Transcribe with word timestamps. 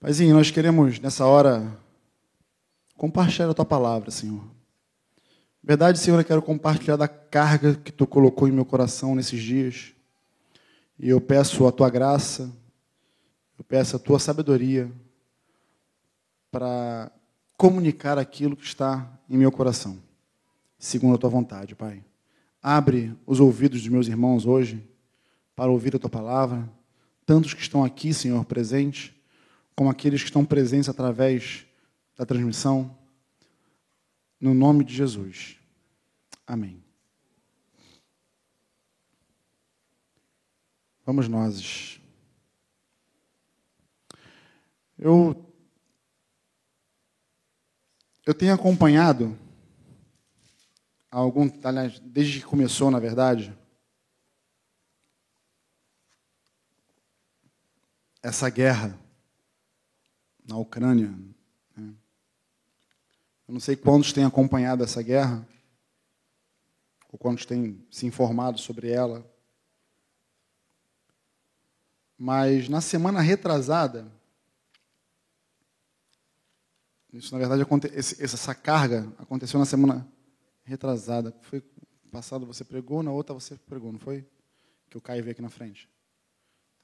Paizinho, 0.00 0.34
nós 0.34 0.50
queremos 0.50 0.98
nessa 0.98 1.26
hora 1.26 1.78
compartilhar 2.96 3.50
a 3.50 3.52
tua 3.52 3.66
palavra, 3.66 4.10
Senhor. 4.10 4.42
Verdade, 5.62 5.98
Senhor, 5.98 6.18
eu 6.18 6.24
quero 6.24 6.40
compartilhar 6.40 6.96
da 6.96 7.06
carga 7.06 7.74
que 7.74 7.92
tu 7.92 8.06
colocou 8.06 8.48
em 8.48 8.50
meu 8.50 8.64
coração 8.64 9.14
nesses 9.14 9.42
dias. 9.42 9.92
E 10.98 11.10
eu 11.10 11.20
peço 11.20 11.66
a 11.66 11.70
tua 11.70 11.90
graça, 11.90 12.50
eu 13.58 13.64
peço 13.64 13.94
a 13.94 13.98
tua 13.98 14.18
sabedoria 14.18 14.90
para 16.50 17.12
comunicar 17.58 18.16
aquilo 18.16 18.56
que 18.56 18.64
está 18.64 19.06
em 19.28 19.36
meu 19.36 19.52
coração, 19.52 19.98
segundo 20.78 21.16
a 21.16 21.18
tua 21.18 21.28
vontade, 21.28 21.74
Pai. 21.74 22.02
Abre 22.62 23.14
os 23.26 23.38
ouvidos 23.38 23.82
dos 23.82 23.90
meus 23.90 24.08
irmãos 24.08 24.46
hoje 24.46 24.82
para 25.54 25.70
ouvir 25.70 25.94
a 25.94 25.98
tua 25.98 26.08
palavra, 26.08 26.66
tantos 27.26 27.52
que 27.52 27.60
estão 27.60 27.84
aqui, 27.84 28.14
Senhor, 28.14 28.42
presentes, 28.46 29.12
como 29.80 29.88
aqueles 29.88 30.20
que 30.20 30.28
estão 30.28 30.44
presentes 30.44 30.90
através 30.90 31.66
da 32.14 32.26
transmissão, 32.26 32.98
no 34.38 34.52
nome 34.52 34.84
de 34.84 34.94
Jesus. 34.94 35.58
Amém. 36.46 36.84
Vamos 41.02 41.28
nós. 41.28 41.98
Eu 44.98 45.50
eu 48.26 48.34
tenho 48.34 48.52
acompanhado 48.52 49.34
algum, 51.10 51.48
desde 52.02 52.40
que 52.40 52.44
começou, 52.44 52.90
na 52.90 53.00
verdade, 53.00 53.58
essa 58.22 58.50
guerra 58.50 59.00
na 60.50 60.58
Ucrânia. 60.58 61.14
Né? 61.76 61.94
Eu 63.46 63.54
não 63.54 63.60
sei 63.60 63.76
quantos 63.76 64.12
têm 64.12 64.24
acompanhado 64.24 64.82
essa 64.82 65.00
guerra, 65.00 65.46
ou 67.10 67.18
quantos 67.18 67.46
têm 67.46 67.84
se 67.90 68.06
informado 68.06 68.58
sobre 68.58 68.90
ela. 68.90 69.24
Mas 72.18 72.68
na 72.68 72.80
semana 72.80 73.20
retrasada, 73.20 74.06
isso 77.12 77.32
na 77.32 77.38
verdade 77.38 77.64
essa 78.20 78.54
carga 78.54 79.10
aconteceu 79.18 79.58
na 79.58 79.66
semana 79.66 80.06
retrasada. 80.64 81.34
Foi 81.42 81.62
passado 82.10 82.44
você 82.44 82.64
pregou, 82.64 83.02
na 83.02 83.12
outra 83.12 83.32
você 83.32 83.56
pregou, 83.56 83.92
não 83.92 83.98
foi? 83.98 84.26
Que 84.88 84.98
o 84.98 85.00
Caio 85.00 85.22
veio 85.22 85.32
aqui 85.32 85.42
na 85.42 85.48
frente. 85.48 85.88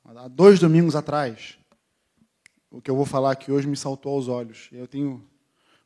Há 0.04 0.28
dois 0.28 0.58
domingos 0.58 0.94
atrás, 0.94 1.58
o 2.76 2.80
que 2.82 2.90
eu 2.90 2.96
vou 2.96 3.06
falar 3.06 3.32
aqui 3.32 3.50
hoje 3.50 3.66
me 3.66 3.76
saltou 3.76 4.12
aos 4.12 4.28
olhos. 4.28 4.68
Eu 4.70 4.86
tenho 4.86 5.26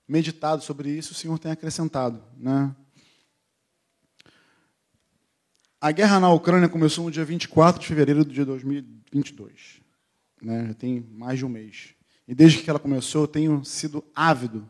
meditado 0.09 0.65
sobre 0.65 0.91
isso, 0.91 1.13
o 1.13 1.15
Senhor 1.15 1.39
tem 1.39 1.53
acrescentado. 1.53 2.21
Né? 2.37 2.75
A 5.81 5.93
guerra 5.93 6.19
na 6.19 6.33
Ucrânia 6.33 6.69
começou 6.69 7.05
no 7.05 7.11
dia 7.13 7.25
24 7.25 7.81
de 7.81 7.87
fevereiro 7.87 8.25
de 8.25 8.45
2022. 8.45 9.81
Né? 10.43 10.67
Já 10.67 10.75
tem 10.75 11.07
mais 11.13 11.39
de 11.39 11.47
um 11.47 11.49
mês. 11.49 11.95
E 12.27 12.35
desde 12.35 12.61
que 12.61 12.69
ela 12.69 12.81
começou, 12.81 13.23
eu 13.23 13.29
tenho 13.29 13.65
sido 13.65 14.05
ávido 14.13 14.69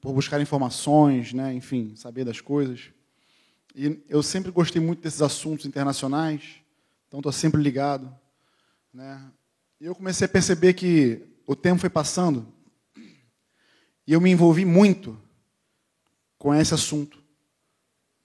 por 0.00 0.12
buscar 0.12 0.40
informações, 0.40 1.32
né? 1.32 1.54
enfim, 1.54 1.94
saber 1.94 2.24
das 2.24 2.40
coisas. 2.40 2.90
E 3.76 4.02
eu 4.08 4.24
sempre 4.24 4.50
gostei 4.50 4.82
muito 4.82 5.00
desses 5.00 5.22
assuntos 5.22 5.66
internacionais, 5.66 6.56
então 7.06 7.20
estou 7.20 7.30
sempre 7.30 7.62
ligado. 7.62 8.12
Né? 8.92 9.24
E 9.80 9.86
eu 9.86 9.94
comecei 9.94 10.24
a 10.24 10.28
perceber 10.28 10.74
que 10.74 11.32
o 11.46 11.54
tempo 11.54 11.80
foi 11.80 11.90
passando 11.90 12.46
e 14.06 14.12
eu 14.12 14.20
me 14.20 14.30
envolvi 14.30 14.64
muito 14.64 15.18
com 16.38 16.54
esse 16.54 16.74
assunto. 16.74 17.18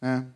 Né? 0.02 0.28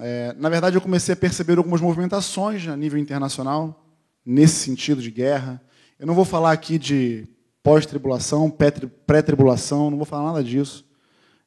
É, 0.00 0.32
na 0.34 0.48
verdade, 0.48 0.76
eu 0.76 0.80
comecei 0.80 1.12
a 1.12 1.16
perceber 1.16 1.58
algumas 1.58 1.80
movimentações 1.80 2.66
a 2.66 2.76
nível 2.76 2.98
internacional, 2.98 3.84
nesse 4.24 4.56
sentido 4.56 5.00
de 5.00 5.10
guerra. 5.10 5.62
Eu 5.98 6.06
não 6.06 6.14
vou 6.14 6.24
falar 6.24 6.52
aqui 6.52 6.78
de 6.78 7.28
pós-tribulação, 7.62 8.50
pré-tribulação, 9.06 9.90
não 9.90 9.96
vou 9.98 10.06
falar 10.06 10.32
nada 10.32 10.44
disso. 10.44 10.84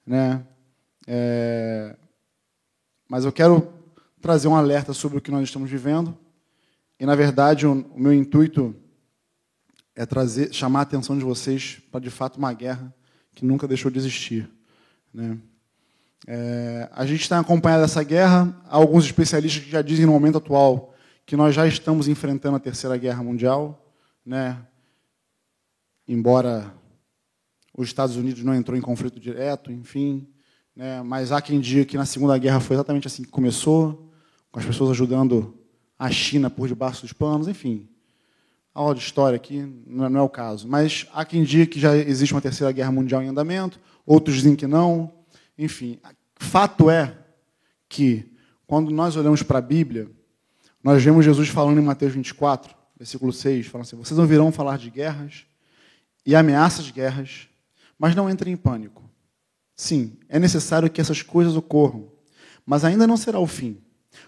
Né? 0.06 0.46
É, 1.08 1.96
mas 3.08 3.26
eu 3.26 3.32
quero 3.32 3.74
trazer 4.22 4.48
um 4.48 4.56
alerta 4.56 4.94
sobre 4.94 5.18
o 5.18 5.22
que 5.22 5.32
nós 5.32 5.44
estamos 5.44 5.70
vivendo 5.70 6.18
e, 7.00 7.06
na 7.06 7.16
verdade, 7.16 7.66
o, 7.66 7.72
o 7.74 8.00
meu 8.00 8.14
intuito 8.14 8.76
é 9.96 10.06
trazer, 10.06 10.54
chamar 10.54 10.80
a 10.80 10.84
atenção 10.84 11.18
de 11.18 11.24
vocês 11.24 11.82
para, 11.92 12.00
de 12.00 12.10
fato, 12.10 12.38
uma 12.38 12.54
guerra 12.54 12.94
que 13.34 13.46
nunca 13.46 13.68
deixou 13.68 13.92
de 13.92 14.00
existir. 14.00 14.50
Né? 15.14 15.38
É, 16.28 16.90
a 16.92 17.06
gente 17.06 17.22
está 17.22 17.40
acompanhando 17.40 17.84
essa 17.84 18.04
guerra. 18.04 18.56
Há 18.66 18.78
alguns 18.78 19.06
especialistas 19.06 19.64
que 19.64 19.72
já 19.72 19.82
dizem, 19.82 20.06
no 20.06 20.12
momento 20.12 20.38
atual, 20.38 20.94
que 21.26 21.36
nós 21.36 21.54
já 21.54 21.68
estamos 21.68 22.08
enfrentando 22.08 22.58
a 22.58 22.60
Terceira 22.60 22.98
Guerra 22.98 23.24
Mundial. 23.24 23.94
Né? 24.26 24.58
Embora 26.08 26.74
os 27.78 27.88
Estados 27.88 28.16
Unidos 28.16 28.44
não 28.44 28.54
entrou 28.54 28.78
em 28.78 28.82
conflito 28.82 29.20
direto, 29.20 29.72
enfim. 29.72 30.28
Né? 30.76 31.02
Mas 31.02 31.32
há 31.32 31.42
quem 31.42 31.60
diga 31.60 31.86
que 31.86 31.98
na 31.98 32.06
Segunda 32.06 32.38
Guerra 32.38 32.60
foi 32.60 32.76
exatamente 32.76 33.08
assim 33.08 33.24
que 33.24 33.30
começou, 33.30 34.12
com 34.52 34.60
as 34.60 34.66
pessoas 34.66 34.92
ajudando 34.92 35.58
a 35.98 36.10
China 36.10 36.50
por 36.50 36.68
debaixo 36.68 37.04
dos 37.04 37.14
panos, 37.14 37.48
enfim. 37.48 37.91
Aula 38.74 38.96
de 38.96 39.02
história 39.02 39.36
aqui 39.36 39.60
é, 39.60 39.68
não 39.86 40.20
é 40.20 40.22
o 40.22 40.30
caso. 40.30 40.68
Mas 40.68 41.08
há 41.14 41.26
quem 41.26 41.44
diga 41.44 41.66
que 41.66 41.80
já 41.80 41.96
existe 41.96 42.34
uma 42.34 42.42
terceira 42.42 42.72
guerra 42.72 42.92
mundial 42.92 43.22
em 43.22 43.28
andamento, 43.28 43.80
outros 44.06 44.38
dizem 44.38 44.56
que 44.56 44.68
não. 44.68 45.12
Enfim, 45.58 46.00
fato 46.38 46.90
é 46.90 47.18
que, 47.90 48.32
quando 48.66 48.92
nós 48.92 49.16
olhamos 49.16 49.44
para 49.44 49.60
a 49.60 49.62
Bíblia, 49.62 50.10
nós 50.84 51.04
vemos 51.04 51.26
Jesus 51.26 51.50
falando 51.50 51.80
em 51.80 51.84
Mateus 51.84 52.14
24, 52.14 52.74
versículo 52.98 53.34
6, 53.34 53.68
falando 53.68 53.86
assim: 53.86 53.98
Vocês 53.98 54.18
ouvirão 54.18 54.52
falar 54.52 54.78
de 54.78 54.90
guerras 54.90 55.46
e 56.26 56.36
ameaças 56.36 56.86
de 56.86 56.94
guerras, 56.94 57.48
mas 58.00 58.16
não 58.16 58.30
entrem 58.30 58.54
em 58.54 58.58
pânico. 58.58 59.04
Sim, 59.76 60.18
é 60.30 60.40
necessário 60.40 60.90
que 60.90 61.02
essas 61.02 61.22
coisas 61.22 61.56
ocorram, 61.56 62.08
mas 62.66 62.86
ainda 62.86 63.06
não 63.06 63.18
será 63.18 63.40
o 63.40 63.48
fim. 63.48 63.78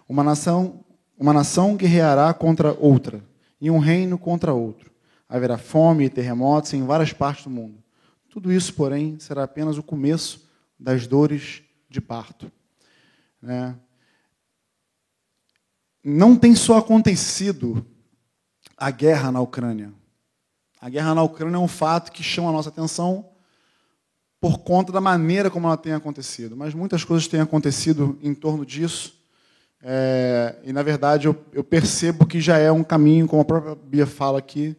Uma 0.07 0.23
nação 0.23 0.83
uma 1.17 1.33
nação 1.33 1.75
guerreará 1.75 2.33
contra 2.33 2.73
outra, 2.73 3.23
e 3.63 3.71
um 3.71 3.79
reino 3.79 4.17
contra 4.17 4.53
outro. 4.53 4.91
Haverá 5.29 5.57
fome 5.57 6.03
e 6.03 6.09
terremotos 6.09 6.73
em 6.73 6.85
várias 6.85 7.13
partes 7.13 7.45
do 7.45 7.49
mundo. 7.49 7.81
Tudo 8.29 8.51
isso, 8.51 8.73
porém, 8.73 9.17
será 9.19 9.43
apenas 9.43 9.77
o 9.77 9.83
começo 9.83 10.49
das 10.77 11.07
dores 11.07 11.63
de 11.89 12.01
parto. 12.01 12.51
Né? 13.41 13.73
Não 16.03 16.35
tem 16.35 16.53
só 16.55 16.77
acontecido 16.77 17.87
a 18.75 18.91
guerra 18.91 19.31
na 19.31 19.39
Ucrânia. 19.39 19.93
A 20.81 20.89
guerra 20.89 21.15
na 21.15 21.23
Ucrânia 21.23 21.55
é 21.55 21.59
um 21.59 21.67
fato 21.69 22.11
que 22.11 22.21
chama 22.21 22.49
a 22.49 22.51
nossa 22.51 22.67
atenção 22.67 23.29
por 24.41 24.57
conta 24.57 24.91
da 24.91 24.99
maneira 24.99 25.49
como 25.49 25.67
ela 25.67 25.77
tem 25.77 25.93
acontecido. 25.93 26.57
Mas 26.57 26.73
muitas 26.73 27.05
coisas 27.05 27.29
têm 27.29 27.39
acontecido 27.39 28.19
em 28.21 28.35
torno 28.35 28.65
disso 28.65 29.22
é, 29.85 30.55
e, 30.63 30.71
na 30.71 30.81
verdade, 30.81 31.27
eu, 31.27 31.35
eu, 31.51 31.61
percebo 31.61 32.25
que 32.25 32.39
já 32.39 32.57
é 32.57 32.71
um 32.71 32.85
caminho, 32.85 33.27
como 33.27 33.41
a 33.41 33.45
própria 33.45 33.75
Bia 33.75 34.07
fala 34.07 34.39
aqui, 34.39 34.77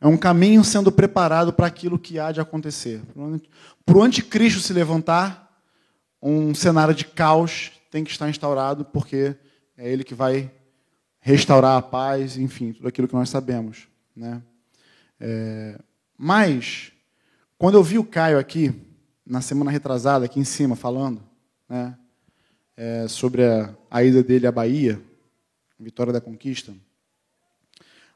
é 0.00 0.06
um 0.06 0.16
caminho 0.16 0.62
sendo 0.62 0.92
preparado 0.92 1.52
para 1.52 1.66
aquilo 1.66 1.98
que 1.98 2.20
há 2.20 2.30
de 2.30 2.40
acontecer. 2.40 3.02
Para 3.84 3.98
o 3.98 4.02
anticristo 4.02 4.60
se 4.60 4.72
levantar, 4.72 5.60
um 6.22 6.54
cenário 6.54 6.94
de 6.94 7.04
caos 7.06 7.72
tem 7.90 8.04
que 8.04 8.10
estar 8.10 8.28
instaurado, 8.30 8.84
porque 8.84 9.34
é 9.76 9.90
ele 9.90 10.04
que 10.04 10.14
vai 10.14 10.48
restaurar 11.18 11.76
a 11.76 11.82
paz, 11.82 12.36
enfim, 12.36 12.72
tudo 12.72 12.86
aquilo 12.86 13.08
que 13.08 13.14
nós 13.14 13.28
sabemos. 13.28 13.88
Né? 14.14 14.40
É, 15.18 15.76
mas, 16.16 16.92
quando 17.58 17.74
eu 17.74 17.82
vi 17.82 17.98
o 17.98 18.04
Caio 18.04 18.38
aqui, 18.38 18.72
na 19.26 19.40
semana 19.40 19.72
retrasada, 19.72 20.24
aqui 20.24 20.38
em 20.38 20.44
cima, 20.44 20.76
falando, 20.76 21.20
né, 21.68 21.96
é, 22.76 23.08
sobre 23.08 23.44
a, 23.44 23.74
a 23.90 24.04
ida 24.04 24.22
dele 24.22 24.46
à 24.46 24.52
Bahia, 24.52 25.00
Vitória 25.78 26.12
da 26.12 26.20
Conquista, 26.20 26.74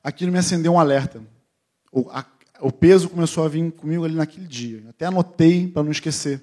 aquilo 0.02 0.32
me 0.32 0.38
acendeu 0.38 0.72
um 0.72 0.78
alerta. 0.78 1.22
O, 1.92 2.08
a, 2.10 2.24
o 2.60 2.70
peso 2.70 3.08
começou 3.08 3.44
a 3.44 3.48
vir 3.48 3.70
comigo 3.72 4.04
ali 4.04 4.14
naquele 4.14 4.46
dia. 4.46 4.84
Até 4.88 5.06
anotei 5.06 5.66
para 5.66 5.82
não 5.82 5.90
esquecer. 5.90 6.42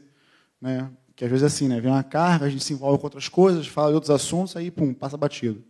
Né? 0.60 0.90
Que 1.16 1.26
às 1.26 1.32
vezes 1.32 1.44
é 1.44 1.48
assim, 1.48 1.68
né? 1.68 1.80
vem 1.80 1.92
uma 1.92 2.04
carga, 2.04 2.46
a 2.46 2.50
gente 2.50 2.64
se 2.64 2.74
envolve 2.74 3.00
com 3.00 3.06
outras 3.06 3.30
coisas, 3.30 3.68
fala 3.68 3.90
de 3.90 3.96
outros 3.96 4.12
assuntos, 4.12 4.56
aí 4.56 4.70
pum, 4.70 4.94
passa 4.94 5.18
batido. 5.18 5.64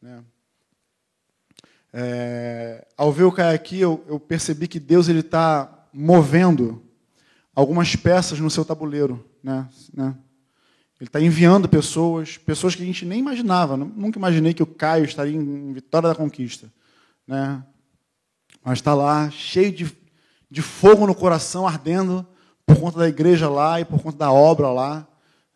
Né? 0.00 0.24
É, 1.92 2.86
ao 2.96 3.12
ver 3.12 3.24
o 3.24 3.32
Caio 3.32 3.54
aqui, 3.54 3.80
eu, 3.80 4.04
eu, 4.08 4.18
percebi 4.18 4.66
que 4.66 4.80
Deus 4.80 5.08
está 5.08 5.86
movendo 5.92 6.82
algumas 7.54 7.94
peças 7.94 8.40
no 8.40 8.50
seu 8.50 8.64
tabuleiro. 8.64 9.24
Né? 9.42 9.68
né? 9.94 10.14
Ele 11.00 11.08
está 11.08 11.20
enviando 11.20 11.68
pessoas, 11.68 12.38
pessoas 12.38 12.74
que 12.74 12.82
a 12.82 12.86
gente 12.86 13.04
nem 13.04 13.18
imaginava. 13.18 13.76
Nunca 13.76 14.18
imaginei 14.18 14.54
que 14.54 14.62
o 14.62 14.66
Caio 14.66 15.04
estaria 15.04 15.36
em 15.36 15.72
Vitória 15.72 16.08
da 16.08 16.14
Conquista. 16.14 16.72
Né? 17.26 17.62
mas 18.64 18.78
está 18.78 18.94
lá, 18.94 19.30
cheio 19.30 19.70
de, 19.70 19.94
de 20.50 20.62
fogo 20.62 21.06
no 21.06 21.14
coração, 21.14 21.66
ardendo, 21.66 22.26
por 22.64 22.76
conta 22.80 22.98
da 22.98 23.08
igreja 23.08 23.48
lá 23.48 23.78
e 23.78 23.84
por 23.84 24.00
conta 24.00 24.16
da 24.16 24.32
obra 24.32 24.70
lá, 24.70 25.06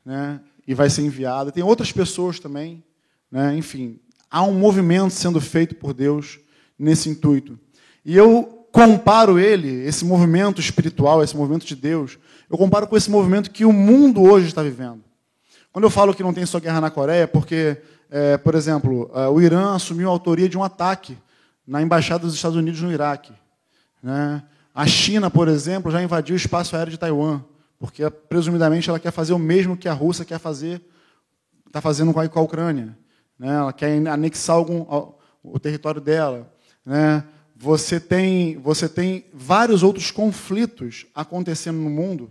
né? 0.05 0.41
e 0.67 0.75
vai 0.75 0.91
ser 0.91 1.03
enviado. 1.03 1.51
Tem 1.51 1.65
outras 1.65 1.91
pessoas 1.91 2.39
também, 2.39 2.85
né? 3.31 3.57
enfim, 3.57 3.99
há 4.31 4.43
um 4.43 4.53
movimento 4.53 5.15
sendo 5.15 5.41
feito 5.41 5.75
por 5.75 5.95
Deus 5.95 6.39
nesse 6.79 7.09
intuito. 7.09 7.59
E 8.05 8.15
eu 8.15 8.67
comparo 8.71 9.39
ele, 9.39 9.87
esse 9.87 10.05
movimento 10.05 10.61
espiritual, 10.61 11.23
esse 11.23 11.35
movimento 11.35 11.65
de 11.65 11.75
Deus, 11.75 12.19
eu 12.51 12.59
comparo 12.59 12.87
com 12.87 12.97
esse 12.97 13.11
movimento 13.11 13.51
que 13.51 13.65
o 13.65 13.73
mundo 13.73 14.23
hoje 14.23 14.49
está 14.49 14.63
vivendo. 14.63 15.03
Quando 15.73 15.85
eu 15.85 15.91
falo 15.91 16.15
que 16.15 16.23
não 16.23 16.33
tem 16.33 16.47
só 16.47 16.59
guerra 16.59 16.81
na 16.81 16.91
Coreia, 16.91 17.23
é 17.23 17.27
porque, 17.27 17.77
é, 18.11 18.37
por 18.39 18.55
exemplo, 18.55 19.11
é, 19.15 19.29
o 19.29 19.41
Irã 19.41 19.75
assumiu 19.75 20.09
a 20.09 20.13
autoria 20.13 20.49
de 20.49 20.57
um 20.57 20.65
ataque 20.65 21.17
na 21.67 21.83
embaixada 21.83 22.25
dos 22.25 22.35
Estados 22.35 22.57
Unidos 22.57 22.81
no 22.81 22.91
Iraque. 22.91 23.33
Né? 24.03 24.43
A 24.75 24.87
China, 24.87 25.31
por 25.31 25.49
exemplo, 25.49 25.91
já 25.91 26.03
invadiu 26.03 26.35
o 26.35 26.37
espaço 26.37 26.75
aéreo 26.75 26.93
de 26.93 26.99
Taiwan, 26.99 27.43
porque 27.79 28.09
presumidamente 28.09 28.89
ela 28.89 28.99
quer 28.99 29.11
fazer 29.11 29.33
o 29.33 29.39
mesmo 29.39 29.77
que 29.77 29.89
a 29.89 29.93
Rússia 29.93 30.25
quer 30.25 30.39
fazer, 30.39 30.81
está 31.67 31.81
fazendo 31.81 32.13
com 32.13 32.21
a, 32.21 32.43
Ucrânia. 32.43 32.97
Né? 33.39 33.49
Ela 33.55 33.73
quer 33.73 33.95
anexar 34.09 34.57
algum, 34.57 34.87
o 35.43 35.59
território 35.59 36.01
dela. 36.01 36.51
Né? 36.85 37.23
Você 37.57 38.01
tem, 38.01 38.57
você 38.59 38.89
tem 38.89 39.27
vários 39.35 39.83
outros 39.83 40.11
conflitos 40.11 41.07
acontecendo 41.15 41.77
no 41.77 41.91
mundo. 41.91 42.31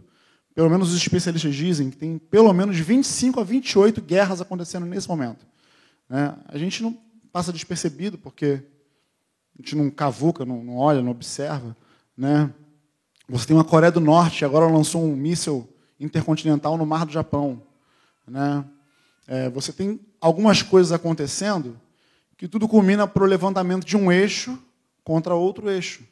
Pelo 0.58 0.72
menos 0.72 0.90
os 0.90 0.98
especialistas 0.98 1.54
dizem 1.54 1.92
que 1.92 1.98
tem 1.98 2.18
pelo 2.18 2.52
menos 2.52 2.80
25 2.80 3.40
a 3.40 3.44
28 3.44 4.02
guerras 4.02 4.42
acontecendo 4.42 4.88
nesse 4.88 5.08
momento. 5.08 5.46
Né? 6.10 6.36
A 6.48 6.58
gente 6.58 6.82
não 6.82 6.98
passa 7.32 7.54
despercebido 7.54 8.18
porque 8.18 8.64
a 9.54 9.62
gente 9.62 9.76
não 9.76 9.92
cavuca, 9.92 10.44
não, 10.44 10.64
não 10.64 10.78
olha, 10.78 11.00
não 11.00 11.12
observa. 11.12 11.78
Né? 12.18 12.52
Você 13.30 13.46
tem 13.46 13.56
uma 13.56 13.64
Coreia 13.64 13.92
do 13.92 14.00
Norte, 14.00 14.44
agora 14.44 14.66
lançou 14.66 15.04
um 15.04 15.16
míssil 15.16 15.70
intercontinental 16.00 16.76
no 16.76 16.88
Mar 16.88 17.06
do 17.06 17.12
Japão. 17.12 17.62
Né? 18.28 18.66
É, 19.28 19.50
você 19.52 19.72
tem 19.72 20.00
algumas 20.20 20.64
coisas 20.64 20.92
acontecendo 20.92 21.80
que 22.36 22.48
tudo 22.48 22.68
culmina 22.68 23.08
para 23.08 23.22
o 23.22 23.28
levantamento 23.28 23.86
de 23.86 23.96
um 23.96 24.12
eixo 24.12 24.58
contra 25.04 25.36
outro 25.36 25.70
eixo. 25.70 26.04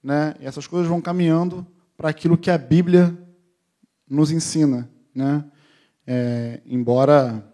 Né? 0.00 0.36
E 0.38 0.46
essas 0.46 0.68
coisas 0.68 0.88
vão 0.88 1.00
caminhando 1.00 1.66
para 1.96 2.08
aquilo 2.08 2.38
que 2.38 2.52
a 2.52 2.56
Bíblia 2.56 3.18
nos 4.10 4.32
ensina. 4.32 4.90
Né? 5.14 5.48
É, 6.04 6.60
embora, 6.66 7.48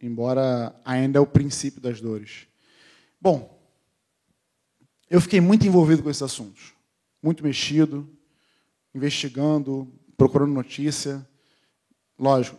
embora 0.00 0.74
ainda 0.84 1.18
é 1.18 1.20
o 1.20 1.26
princípio 1.26 1.80
das 1.80 2.00
dores. 2.00 2.46
Bom, 3.20 3.60
eu 5.10 5.20
fiquei 5.20 5.40
muito 5.40 5.66
envolvido 5.66 6.02
com 6.02 6.08
esses 6.08 6.22
assuntos. 6.22 6.72
Muito 7.20 7.42
mexido, 7.42 8.08
investigando, 8.94 9.92
procurando 10.16 10.52
notícia. 10.52 11.26
Lógico, 12.16 12.58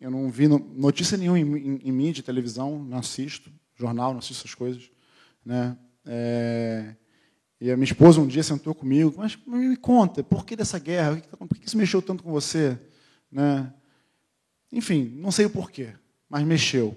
eu 0.00 0.10
não 0.10 0.30
vi 0.30 0.46
notícia 0.46 1.18
nenhuma 1.18 1.38
em, 1.38 1.56
em, 1.56 1.80
em 1.84 1.92
mídia, 1.92 2.22
televisão, 2.22 2.82
não 2.84 2.98
assisto, 2.98 3.50
jornal, 3.74 4.12
não 4.12 4.18
assisto 4.18 4.44
essas 4.44 4.54
coisas. 4.54 4.90
Né? 5.44 5.76
É, 6.06 6.94
e 7.60 7.70
a 7.70 7.76
minha 7.76 7.84
esposa 7.84 8.20
um 8.20 8.26
dia 8.26 8.42
sentou 8.42 8.74
comigo, 8.74 9.14
mas 9.16 9.36
me 9.46 9.76
conta, 9.76 10.22
por 10.22 10.46
que 10.46 10.54
dessa 10.54 10.78
guerra? 10.78 11.20
Tá 11.20 11.36
por 11.36 11.58
que 11.58 11.66
isso 11.66 11.76
mexeu 11.76 12.00
tanto 12.00 12.22
com 12.22 12.30
você? 12.30 12.78
Né? 13.30 13.72
Enfim, 14.70 15.12
não 15.16 15.32
sei 15.32 15.46
o 15.46 15.50
porquê, 15.50 15.92
mas 16.28 16.44
mexeu. 16.44 16.96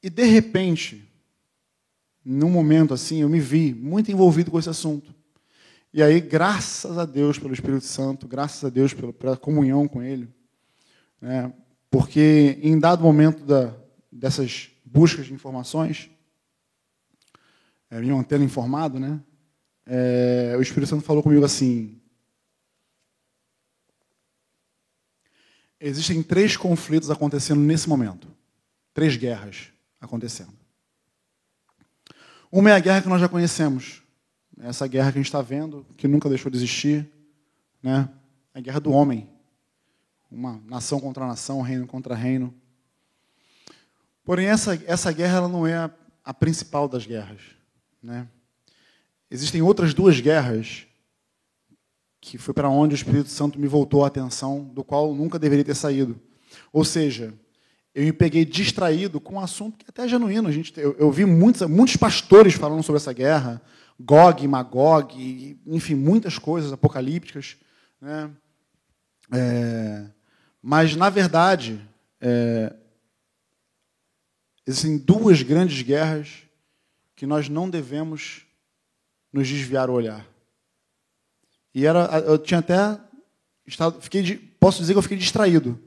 E 0.00 0.08
de 0.08 0.24
repente, 0.24 1.02
num 2.24 2.50
momento 2.50 2.94
assim, 2.94 3.22
eu 3.22 3.28
me 3.28 3.40
vi 3.40 3.74
muito 3.74 4.12
envolvido 4.12 4.50
com 4.50 4.58
esse 4.58 4.70
assunto. 4.70 5.12
E 5.92 6.02
aí, 6.02 6.20
graças 6.20 6.96
a 6.96 7.04
Deus 7.04 7.38
pelo 7.38 7.54
Espírito 7.54 7.84
Santo, 7.84 8.28
graças 8.28 8.64
a 8.64 8.68
Deus 8.68 8.92
pela, 8.92 9.36
comunhão 9.36 9.88
com 9.88 10.02
Ele, 10.02 10.28
né? 11.20 11.52
porque 11.90 12.58
em 12.62 12.78
dado 12.78 13.02
momento 13.02 13.44
da, 13.44 13.74
dessas 14.10 14.70
buscas 14.84 15.26
de 15.26 15.32
informações, 15.32 16.10
é, 17.90 18.00
me 18.00 18.10
mantendo 18.10 18.44
informado, 18.44 18.98
né? 18.98 19.20
É, 19.86 20.54
o 20.56 20.62
Espírito 20.62 20.88
Santo 20.88 21.02
falou 21.02 21.22
comigo 21.22 21.44
assim: 21.44 22.00
existem 25.78 26.22
três 26.22 26.56
conflitos 26.56 27.10
acontecendo 27.10 27.60
nesse 27.60 27.88
momento, 27.88 28.28
três 28.92 29.16
guerras 29.16 29.68
acontecendo. 30.00 30.52
Uma 32.50 32.70
é 32.70 32.74
a 32.74 32.78
guerra 32.78 33.02
que 33.02 33.08
nós 33.08 33.20
já 33.20 33.28
conhecemos, 33.28 34.02
essa 34.60 34.86
guerra 34.86 35.10
que 35.12 35.18
a 35.18 35.20
gente 35.20 35.26
está 35.26 35.42
vendo, 35.42 35.84
que 35.96 36.08
nunca 36.08 36.28
deixou 36.28 36.50
de 36.50 36.56
existir, 36.56 37.10
né? 37.82 38.08
A 38.54 38.60
guerra 38.60 38.80
do 38.80 38.92
homem, 38.92 39.28
uma 40.30 40.60
nação 40.66 41.00
contra 41.00 41.26
nação, 41.26 41.60
reino 41.60 41.86
contra 41.86 42.14
reino. 42.14 42.54
Porém, 44.24 44.46
essa, 44.46 44.80
essa 44.86 45.12
guerra 45.12 45.38
ela 45.38 45.48
não 45.48 45.66
é 45.66 45.74
a, 45.74 45.90
a 46.24 46.32
principal 46.32 46.88
das 46.88 47.04
guerras. 47.04 47.40
Né? 48.04 48.28
Existem 49.30 49.62
outras 49.62 49.94
duas 49.94 50.20
guerras 50.20 50.86
que 52.20 52.38
foi 52.38 52.54
para 52.54 52.68
onde 52.68 52.94
o 52.94 52.96
Espírito 52.96 53.28
Santo 53.28 53.58
me 53.58 53.66
voltou 53.66 54.04
a 54.04 54.08
atenção, 54.08 54.64
do 54.64 54.84
qual 54.84 55.14
nunca 55.14 55.38
deveria 55.38 55.64
ter 55.64 55.74
saído. 55.74 56.18
Ou 56.72 56.84
seja, 56.84 57.34
eu 57.94 58.04
me 58.04 58.12
peguei 58.12 58.44
distraído 58.44 59.20
com 59.20 59.34
um 59.34 59.40
assunto 59.40 59.78
que 59.78 59.84
é 59.86 59.88
até 59.88 60.04
é 60.04 60.08
genuíno. 60.08 60.48
A 60.48 60.52
gente, 60.52 60.72
eu, 60.78 60.94
eu 60.98 61.10
vi 61.10 61.24
muitos, 61.24 61.68
muitos 61.68 61.96
pastores 61.96 62.54
falando 62.54 62.82
sobre 62.82 62.98
essa 62.98 63.12
guerra, 63.12 63.60
Gog, 63.98 64.46
Magog, 64.48 65.58
enfim, 65.66 65.94
muitas 65.94 66.38
coisas 66.38 66.72
apocalípticas. 66.72 67.56
Né? 68.00 68.30
É, 69.32 70.06
mas, 70.62 70.96
na 70.96 71.10
verdade, 71.10 71.80
é, 72.20 72.74
existem 74.66 74.96
duas 74.96 75.42
grandes 75.42 75.82
guerras 75.82 76.43
que 77.14 77.26
nós 77.26 77.48
não 77.48 77.68
devemos 77.68 78.46
nos 79.32 79.48
desviar 79.48 79.90
o 79.90 79.92
olhar. 79.92 80.26
E 81.74 81.86
era, 81.86 82.06
eu 82.20 82.38
tinha 82.38 82.60
até 82.60 82.98
estado, 83.66 84.00
fiquei, 84.00 84.36
posso 84.60 84.78
dizer 84.78 84.92
que 84.92 84.98
eu 84.98 85.02
fiquei 85.02 85.18
distraído 85.18 85.78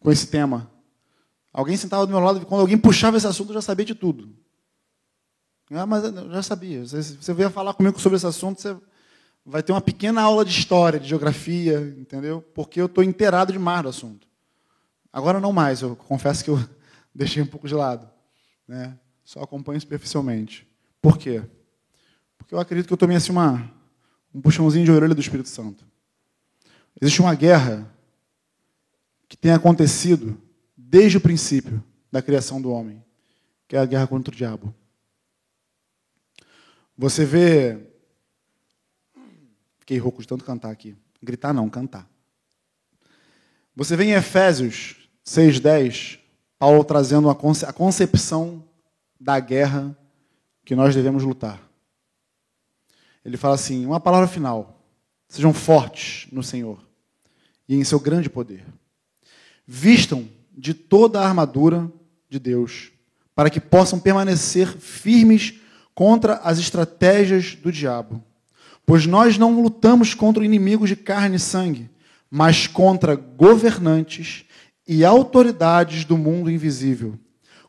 com 0.00 0.10
esse 0.10 0.26
tema. 0.26 0.70
Alguém 1.52 1.76
sentava 1.76 2.06
do 2.06 2.10
meu 2.10 2.20
lado 2.20 2.40
e 2.40 2.44
quando 2.44 2.62
alguém 2.62 2.78
puxava 2.78 3.16
esse 3.16 3.26
assunto, 3.26 3.50
eu 3.50 3.54
já 3.54 3.62
sabia 3.62 3.84
de 3.84 3.94
tudo. 3.94 4.34
Ah, 5.70 5.86
mas 5.86 6.04
eu 6.04 6.30
já 6.30 6.42
sabia. 6.42 6.86
Se 6.86 7.16
você 7.16 7.32
vier 7.34 7.50
falar 7.50 7.74
comigo 7.74 7.98
sobre 8.00 8.16
esse 8.16 8.26
assunto, 8.26 8.60
você 8.60 8.76
vai 9.44 9.62
ter 9.62 9.72
uma 9.72 9.80
pequena 9.80 10.22
aula 10.22 10.44
de 10.44 10.50
história, 10.50 11.00
de 11.00 11.08
geografia, 11.08 11.80
entendeu? 11.98 12.42
Porque 12.54 12.80
eu 12.80 12.86
estou 12.86 13.02
inteirado 13.02 13.52
demais 13.52 13.82
do 13.82 13.88
assunto. 13.88 14.26
Agora 15.12 15.40
não 15.40 15.52
mais, 15.52 15.82
eu 15.82 15.94
confesso 15.96 16.42
que 16.42 16.50
eu 16.50 16.58
deixei 17.14 17.42
um 17.42 17.46
pouco 17.46 17.68
de 17.68 17.74
lado. 17.74 18.08
Né? 18.66 18.98
Só 19.32 19.40
acompanho 19.40 19.80
superficialmente. 19.80 20.68
Por 21.00 21.16
quê? 21.16 21.42
Porque 22.36 22.54
eu 22.54 22.60
acredito 22.60 22.86
que 22.86 22.92
eu 22.92 22.98
tomei 22.98 23.16
assim 23.16 23.32
uma, 23.32 23.72
um 24.34 24.42
puxãozinho 24.42 24.84
de 24.84 24.90
orelha 24.90 25.14
do 25.14 25.22
Espírito 25.22 25.48
Santo. 25.48 25.86
Existe 27.00 27.22
uma 27.22 27.34
guerra 27.34 27.90
que 29.26 29.34
tem 29.34 29.50
acontecido 29.52 30.38
desde 30.76 31.16
o 31.16 31.20
princípio 31.20 31.82
da 32.12 32.20
criação 32.20 32.60
do 32.60 32.70
homem, 32.70 33.02
que 33.66 33.74
é 33.74 33.78
a 33.78 33.86
guerra 33.86 34.06
contra 34.06 34.34
o 34.34 34.36
diabo. 34.36 34.74
Você 36.94 37.24
vê. 37.24 37.86
Fiquei 39.78 39.96
rouco 39.96 40.20
de 40.20 40.28
tanto 40.28 40.44
cantar 40.44 40.70
aqui. 40.70 40.94
Gritar 41.22 41.54
não, 41.54 41.70
cantar. 41.70 42.06
Você 43.74 43.96
vê 43.96 44.04
em 44.04 44.12
Efésios 44.12 45.08
6,10, 45.24 46.20
Paulo 46.58 46.84
trazendo 46.84 47.30
a 47.30 47.72
concepção 47.72 48.62
da 49.22 49.38
guerra 49.38 49.96
que 50.64 50.74
nós 50.74 50.94
devemos 50.94 51.22
lutar. 51.22 51.62
Ele 53.24 53.36
fala 53.36 53.54
assim: 53.54 53.86
uma 53.86 54.00
palavra 54.00 54.26
final. 54.26 54.80
Sejam 55.28 55.54
fortes 55.54 56.26
no 56.30 56.42
Senhor 56.42 56.78
e 57.66 57.74
em 57.74 57.84
seu 57.84 57.98
grande 57.98 58.28
poder. 58.28 58.66
Vistam 59.66 60.28
de 60.52 60.74
toda 60.74 61.20
a 61.20 61.26
armadura 61.26 61.90
de 62.28 62.38
Deus, 62.38 62.90
para 63.34 63.48
que 63.48 63.60
possam 63.60 63.98
permanecer 63.98 64.68
firmes 64.76 65.54
contra 65.94 66.34
as 66.38 66.58
estratégias 66.58 67.54
do 67.54 67.72
diabo. 67.72 68.22
Pois 68.84 69.06
nós 69.06 69.38
não 69.38 69.62
lutamos 69.62 70.12
contra 70.12 70.44
inimigos 70.44 70.90
de 70.90 70.96
carne 70.96 71.36
e 71.36 71.40
sangue, 71.40 71.88
mas 72.30 72.66
contra 72.66 73.14
governantes 73.14 74.44
e 74.86 75.04
autoridades 75.04 76.04
do 76.04 76.18
mundo 76.18 76.50
invisível 76.50 77.18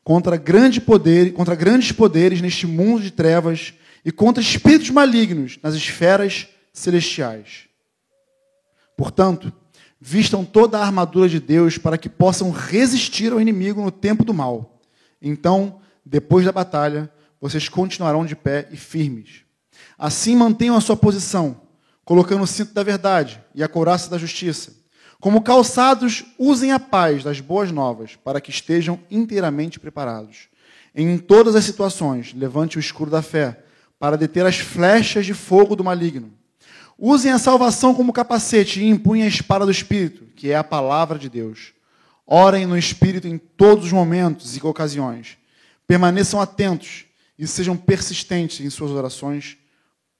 contra, 0.04 0.38
grande 0.38 0.82
poder, 0.82 1.34
contra 1.34 1.56
grandes 1.56 1.92
poderes 1.92 2.42
neste 2.42 2.68
mundo 2.68 3.02
de 3.02 3.12
trevas 3.12 3.74
e 4.04 4.12
contra 4.12 4.44
espíritos 4.44 4.90
malignos 4.90 5.58
nas 5.64 5.74
esferas 5.74 6.48
celestiais. 6.74 7.70
Portanto, 8.98 9.52
vistam 10.00 10.44
toda 10.44 10.78
a 10.78 10.86
armadura 10.86 11.30
de 11.30 11.40
Deus 11.40 11.78
para 11.78 11.98
que 11.98 12.10
possam 12.10 12.52
resistir 12.52 13.32
ao 13.32 13.40
inimigo 13.40 13.82
no 13.82 13.92
tempo 13.92 14.26
do 14.26 14.34
mal. 14.34 14.82
Então, 15.22 15.80
depois 16.06 16.46
da 16.46 16.52
batalha, 16.52 17.10
vocês 17.40 17.70
continuarão 17.70 18.26
de 18.26 18.36
pé 18.36 18.68
e 18.72 18.78
firmes. 18.78 19.44
Assim 19.98 20.36
mantenham 20.36 20.76
a 20.76 20.82
sua 20.82 20.98
posição, 20.98 21.62
colocando 22.04 22.44
o 22.44 22.48
cinto 22.48 22.74
da 22.74 22.84
verdade 22.84 23.42
e 23.56 23.64
a 23.64 23.68
couraça 23.68 24.10
da 24.10 24.18
justiça. 24.18 24.83
Como 25.24 25.42
calçados, 25.42 26.26
usem 26.38 26.74
a 26.74 26.80
paz 26.80 27.24
das 27.24 27.40
boas 27.40 27.72
novas, 27.72 28.14
para 28.14 28.42
que 28.42 28.50
estejam 28.50 29.00
inteiramente 29.10 29.80
preparados. 29.80 30.50
Em 30.94 31.18
todas 31.18 31.56
as 31.56 31.64
situações, 31.64 32.34
levante 32.34 32.76
o 32.76 32.80
escudo 32.82 33.12
da 33.12 33.22
fé, 33.22 33.64
para 33.98 34.18
deter 34.18 34.46
as 34.46 34.58
flechas 34.58 35.26
de 35.26 35.34
fogo 35.34 35.78
do 35.78 35.84
maligno. 35.84 36.34
Usem 37.00 37.32
a 37.32 37.40
salvação 37.40 37.96
como 37.96 38.12
capacete 38.12 38.82
e 38.82 38.90
empunhem 38.90 39.24
a 39.24 39.30
espada 39.30 39.64
do 39.64 39.72
Espírito, 39.72 40.26
que 40.36 40.52
é 40.52 40.58
a 40.58 40.64
palavra 40.64 41.18
de 41.18 41.30
Deus. 41.30 41.72
Orem 42.28 42.66
no 42.66 42.78
Espírito 42.78 43.26
em 43.26 43.38
todos 43.38 43.86
os 43.86 43.94
momentos 43.94 44.58
e 44.58 44.62
ocasiões. 44.62 45.38
Permaneçam 45.88 46.42
atentos 46.42 47.06
e 47.40 47.48
sejam 47.48 47.78
persistentes 47.78 48.60
em 48.60 48.70
suas 48.70 48.92
orações 48.92 49.56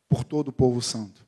por 0.08 0.24
todo 0.24 0.48
o 0.48 0.54
povo 0.54 0.82
santo. 0.82 1.26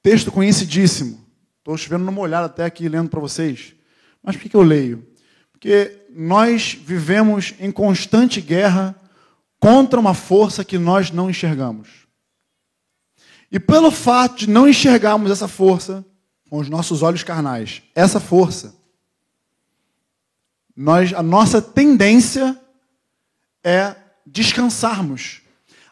Texto 0.00 0.30
conhecidíssimo. 0.30 1.25
Estou 1.66 1.76
chovendo 1.76 2.04
numa 2.04 2.20
olhada 2.20 2.46
até 2.46 2.64
aqui 2.64 2.88
lendo 2.88 3.10
para 3.10 3.18
vocês. 3.18 3.74
Mas 4.22 4.36
por 4.36 4.48
que 4.48 4.54
eu 4.54 4.62
leio? 4.62 5.04
Porque 5.50 6.06
nós 6.14 6.78
vivemos 6.80 7.54
em 7.58 7.72
constante 7.72 8.40
guerra 8.40 8.94
contra 9.58 9.98
uma 9.98 10.14
força 10.14 10.64
que 10.64 10.78
nós 10.78 11.10
não 11.10 11.28
enxergamos. 11.28 11.88
E 13.50 13.58
pelo 13.58 13.90
fato 13.90 14.36
de 14.36 14.48
não 14.48 14.68
enxergarmos 14.68 15.28
essa 15.28 15.48
força 15.48 16.06
com 16.48 16.58
os 16.58 16.68
nossos 16.68 17.02
olhos 17.02 17.24
carnais, 17.24 17.82
essa 17.96 18.20
força, 18.20 18.72
nós, 20.76 21.12
a 21.12 21.22
nossa 21.22 21.60
tendência 21.60 22.56
é 23.64 23.96
descansarmos. 24.24 25.40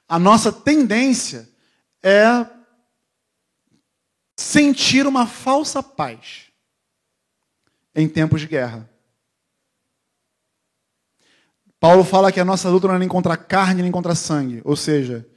A 0.08 0.20
nossa 0.20 0.52
tendência 0.52 1.48
é 2.00 2.46
sentir 4.36 5.06
uma 5.06 5.26
falsa 5.26 5.82
paz 5.82 6.44
em 7.94 8.08
tempos 8.08 8.40
de 8.40 8.48
guerra. 8.48 8.90
Paulo 11.78 12.02
fala 12.02 12.32
que 12.32 12.40
a 12.40 12.44
nossa 12.44 12.68
luta 12.70 12.88
não 12.88 12.94
é 12.94 12.98
nem 12.98 13.08
contra 13.08 13.34
a 13.34 13.36
carne, 13.36 13.82
nem 13.82 13.92
contra 13.92 14.14
sangue. 14.14 14.62
Ou 14.64 14.74
seja, 14.74 15.28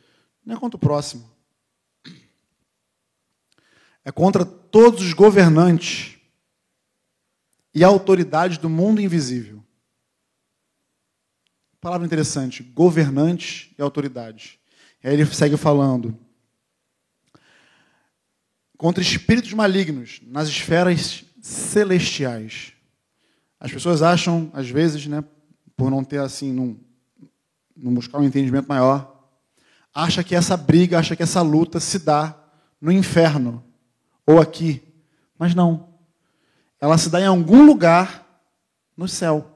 não 0.45 0.55
é 0.55 0.59
contra 0.59 0.77
o 0.77 0.79
próximo. 0.79 1.29
É 4.03 4.11
contra 4.11 4.45
todos 4.45 5.01
os 5.01 5.11
governantes 5.11 6.17
e 7.73 7.83
autoridades 7.83 8.57
do 8.57 8.69
mundo 8.69 9.01
invisível. 9.01 9.61
Palavra 11.81 12.07
interessante: 12.07 12.63
governantes 12.63 13.69
e 13.77 13.81
autoridades. 13.81 14.57
E 15.03 15.07
aí 15.09 15.13
ele 15.13 15.25
segue 15.25 15.57
falando. 15.57 16.17
Contra 18.77 19.01
espíritos 19.01 19.53
malignos 19.53 20.21
nas 20.27 20.47
esferas 20.47 21.25
celestiais. 21.41 22.73
As 23.59 23.71
pessoas 23.71 24.01
acham, 24.01 24.51
às 24.53 24.69
vezes, 24.69 25.07
né, 25.07 25.23
por 25.75 25.89
não 25.89 26.03
ter 26.03 26.19
assim, 26.19 26.51
não, 26.51 26.77
não 27.75 27.93
buscar 27.93 28.19
um 28.19 28.23
entendimento 28.23 28.67
maior, 28.67 29.29
acha 29.93 30.23
que 30.23 30.35
essa 30.35 30.55
briga, 30.55 30.99
acha 30.99 31.15
que 31.15 31.23
essa 31.23 31.41
luta 31.41 31.79
se 31.79 31.99
dá 31.99 32.37
no 32.79 32.91
inferno 32.91 33.63
ou 34.25 34.39
aqui. 34.39 34.83
Mas 35.39 35.55
não. 35.55 35.89
Ela 36.79 36.97
se 36.97 37.09
dá 37.09 37.19
em 37.19 37.25
algum 37.25 37.65
lugar 37.65 38.27
no 38.95 39.07
céu. 39.07 39.53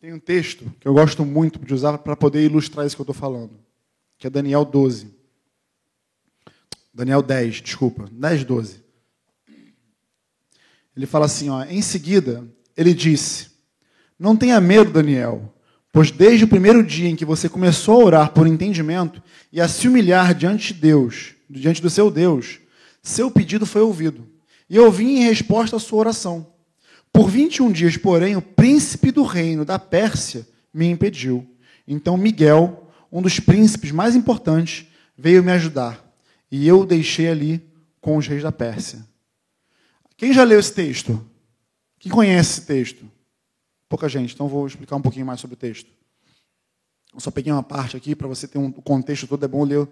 Tem 0.00 0.12
um 0.12 0.18
texto 0.18 0.70
que 0.80 0.88
eu 0.88 0.94
gosto 0.94 1.24
muito 1.24 1.58
de 1.58 1.72
usar 1.72 1.96
para 1.98 2.16
poder 2.16 2.44
ilustrar 2.44 2.84
isso 2.86 2.96
que 2.96 3.00
eu 3.00 3.04
estou 3.04 3.14
falando, 3.14 3.58
que 4.18 4.26
é 4.26 4.30
Daniel 4.30 4.64
12. 4.64 5.13
Daniel 6.94 7.22
10, 7.22 7.60
desculpa, 7.60 8.08
10, 8.12 8.44
12. 8.44 8.84
Ele 10.96 11.06
fala 11.06 11.26
assim, 11.26 11.50
ó, 11.50 11.64
em 11.64 11.82
seguida, 11.82 12.44
ele 12.76 12.94
disse: 12.94 13.48
Não 14.16 14.36
tenha 14.36 14.60
medo, 14.60 14.92
Daniel, 14.92 15.52
pois 15.92 16.12
desde 16.12 16.44
o 16.44 16.48
primeiro 16.48 16.84
dia 16.84 17.08
em 17.08 17.16
que 17.16 17.24
você 17.24 17.48
começou 17.48 18.00
a 18.00 18.04
orar 18.04 18.30
por 18.30 18.46
entendimento 18.46 19.20
e 19.52 19.60
a 19.60 19.66
se 19.66 19.88
humilhar 19.88 20.34
diante 20.34 20.72
de 20.72 20.80
Deus, 20.80 21.34
diante 21.50 21.82
do 21.82 21.90
seu 21.90 22.12
Deus, 22.12 22.60
seu 23.02 23.28
pedido 23.28 23.66
foi 23.66 23.82
ouvido. 23.82 24.28
E 24.70 24.76
eu 24.76 24.90
vim 24.92 25.16
em 25.16 25.24
resposta 25.24 25.76
à 25.76 25.80
sua 25.80 25.98
oração. 25.98 26.46
Por 27.12 27.28
21 27.28 27.72
dias, 27.72 27.96
porém, 27.96 28.36
o 28.36 28.42
príncipe 28.42 29.10
do 29.10 29.24
reino 29.24 29.64
da 29.64 29.78
Pérsia 29.78 30.46
me 30.72 30.86
impediu. 30.86 31.44
Então 31.86 32.16
Miguel, 32.16 32.88
um 33.10 33.20
dos 33.20 33.40
príncipes 33.40 33.90
mais 33.90 34.14
importantes, 34.14 34.86
veio 35.16 35.42
me 35.42 35.52
ajudar. 35.52 36.03
E 36.56 36.68
eu 36.68 36.86
deixei 36.86 37.28
ali 37.28 37.60
com 38.00 38.16
os 38.16 38.28
reis 38.28 38.44
da 38.44 38.52
Pérsia. 38.52 39.04
Quem 40.16 40.32
já 40.32 40.44
leu 40.44 40.60
esse 40.60 40.72
texto? 40.72 41.20
Quem 41.98 42.12
conhece 42.12 42.60
esse 42.60 42.64
texto? 42.64 43.10
Pouca 43.88 44.08
gente, 44.08 44.32
então 44.32 44.46
vou 44.46 44.64
explicar 44.64 44.94
um 44.94 45.02
pouquinho 45.02 45.26
mais 45.26 45.40
sobre 45.40 45.54
o 45.54 45.56
texto. 45.56 45.90
Eu 47.12 47.18
só 47.18 47.32
peguei 47.32 47.52
uma 47.52 47.64
parte 47.64 47.96
aqui 47.96 48.14
para 48.14 48.28
você 48.28 48.46
ter 48.46 48.58
um 48.58 48.70
contexto 48.70 49.26
todo, 49.26 49.44
é 49.44 49.48
bom 49.48 49.64
ler 49.64 49.88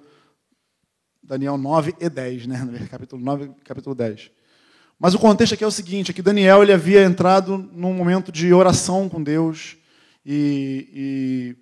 Daniel 1.20 1.58
9 1.58 1.96
e 1.98 2.08
10, 2.08 2.46
né? 2.46 2.86
Capítulo 2.88 3.20
9 3.20 3.44
e 3.46 3.64
capítulo 3.64 3.96
10. 3.96 4.30
Mas 5.00 5.14
o 5.14 5.18
contexto 5.18 5.54
aqui 5.54 5.64
é 5.64 5.66
o 5.66 5.70
seguinte, 5.72 6.12
é 6.12 6.14
que 6.14 6.22
Daniel 6.22 6.62
ele 6.62 6.72
havia 6.72 7.02
entrado 7.02 7.58
num 7.72 7.92
momento 7.92 8.30
de 8.30 8.54
oração 8.54 9.08
com 9.08 9.20
Deus 9.20 9.76
e, 10.24 10.88
e 10.94 11.56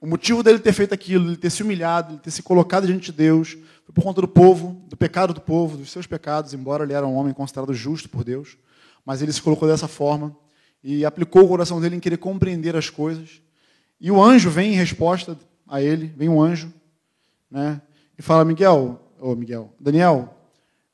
o 0.00 0.08
motivo 0.08 0.42
dele 0.42 0.58
ter 0.58 0.72
feito 0.72 0.92
aquilo, 0.92 1.28
ele 1.28 1.36
ter 1.36 1.50
se 1.50 1.62
humilhado, 1.62 2.14
ele 2.14 2.20
ter 2.20 2.32
se 2.32 2.42
colocado 2.42 2.88
diante 2.88 3.12
de 3.12 3.12
Deus, 3.12 3.56
por 3.92 4.02
conta 4.02 4.20
do 4.20 4.28
povo, 4.28 4.82
do 4.88 4.96
pecado 4.96 5.34
do 5.34 5.40
povo, 5.40 5.76
dos 5.76 5.90
seus 5.90 6.06
pecados, 6.06 6.54
embora 6.54 6.84
ele 6.84 6.92
era 6.92 7.06
um 7.06 7.14
homem 7.14 7.32
considerado 7.32 7.74
justo 7.74 8.08
por 8.08 8.24
Deus 8.24 8.56
mas 9.04 9.22
ele 9.22 9.32
se 9.32 9.42
colocou 9.42 9.68
dessa 9.68 9.88
forma 9.88 10.36
e 10.82 11.04
aplicou 11.04 11.44
o 11.44 11.48
coração 11.48 11.80
dele 11.80 11.96
em 11.96 12.00
querer 12.00 12.16
compreender 12.16 12.76
as 12.76 12.88
coisas. 12.88 13.42
E 14.00 14.10
o 14.10 14.22
anjo 14.22 14.50
vem 14.50 14.72
em 14.72 14.76
resposta 14.76 15.38
a 15.68 15.82
ele, 15.82 16.12
vem 16.16 16.28
um 16.28 16.40
anjo, 16.40 16.72
né, 17.50 17.80
e 18.18 18.22
fala: 18.22 18.44
Miguel, 18.44 19.00
ô 19.18 19.34
Miguel, 19.34 19.72
Daniel, 19.78 20.34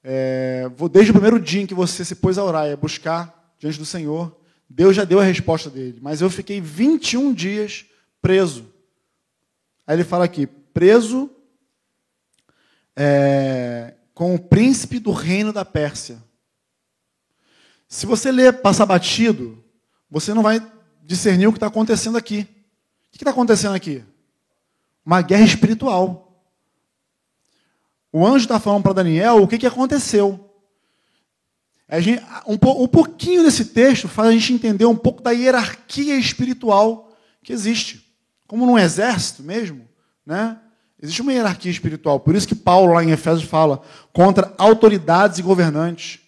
é, 0.02 0.68
desde 0.90 1.10
o 1.10 1.14
primeiro 1.14 1.38
dia 1.38 1.62
em 1.62 1.66
que 1.66 1.74
você 1.74 2.04
se 2.04 2.16
pôs 2.16 2.38
a 2.38 2.44
orar 2.44 2.66
e 2.68 2.72
a 2.72 2.76
buscar 2.76 3.54
diante 3.58 3.78
do 3.78 3.86
Senhor, 3.86 4.36
Deus 4.68 4.96
já 4.96 5.04
deu 5.04 5.20
a 5.20 5.24
resposta 5.24 5.70
dele, 5.70 5.98
mas 6.02 6.20
eu 6.20 6.28
fiquei 6.28 6.60
21 6.60 7.32
dias 7.32 7.86
preso. 8.20 8.66
Aí 9.86 9.96
ele 9.96 10.04
fala 10.04 10.24
aqui: 10.24 10.46
preso 10.46 11.30
é, 12.96 13.94
com 14.14 14.34
o 14.34 14.38
príncipe 14.38 14.98
do 14.98 15.12
reino 15.12 15.52
da 15.52 15.64
Pérsia. 15.64 16.22
Se 17.86 18.06
você 18.06 18.32
ler 18.32 18.60
passar 18.62 18.86
batido, 18.86 19.62
você 20.10 20.32
não 20.32 20.42
vai 20.42 20.60
discernir 21.02 21.46
o 21.46 21.52
que 21.52 21.58
está 21.58 21.66
acontecendo 21.66 22.16
aqui. 22.16 22.40
O 22.40 23.12
que 23.12 23.18
está 23.18 23.30
acontecendo 23.30 23.74
aqui? 23.74 24.02
Uma 25.04 25.22
guerra 25.22 25.44
espiritual. 25.44 26.26
O 28.10 28.26
anjo 28.26 28.44
está 28.44 28.58
falando 28.58 28.82
para 28.82 28.94
Daniel 28.94 29.42
o 29.42 29.46
que, 29.46 29.58
que 29.58 29.66
aconteceu. 29.66 30.42
Gente, 32.00 32.22
um, 32.46 32.54
um 32.82 32.88
pouquinho 32.88 33.44
desse 33.44 33.66
texto 33.66 34.08
faz 34.08 34.28
a 34.28 34.32
gente 34.32 34.52
entender 34.52 34.86
um 34.86 34.96
pouco 34.96 35.22
da 35.22 35.30
hierarquia 35.30 36.16
espiritual 36.16 37.16
que 37.42 37.52
existe. 37.52 38.04
Como 38.46 38.66
num 38.66 38.78
exército 38.78 39.42
mesmo, 39.42 39.88
né? 40.24 40.58
Existe 41.06 41.22
uma 41.22 41.32
hierarquia 41.32 41.70
espiritual. 41.70 42.18
Por 42.18 42.34
isso 42.34 42.48
que 42.48 42.54
Paulo, 42.56 42.92
lá 42.92 43.04
em 43.04 43.12
Efésios, 43.12 43.48
fala 43.48 43.80
contra 44.12 44.52
autoridades 44.58 45.38
e 45.38 45.42
governantes. 45.42 46.18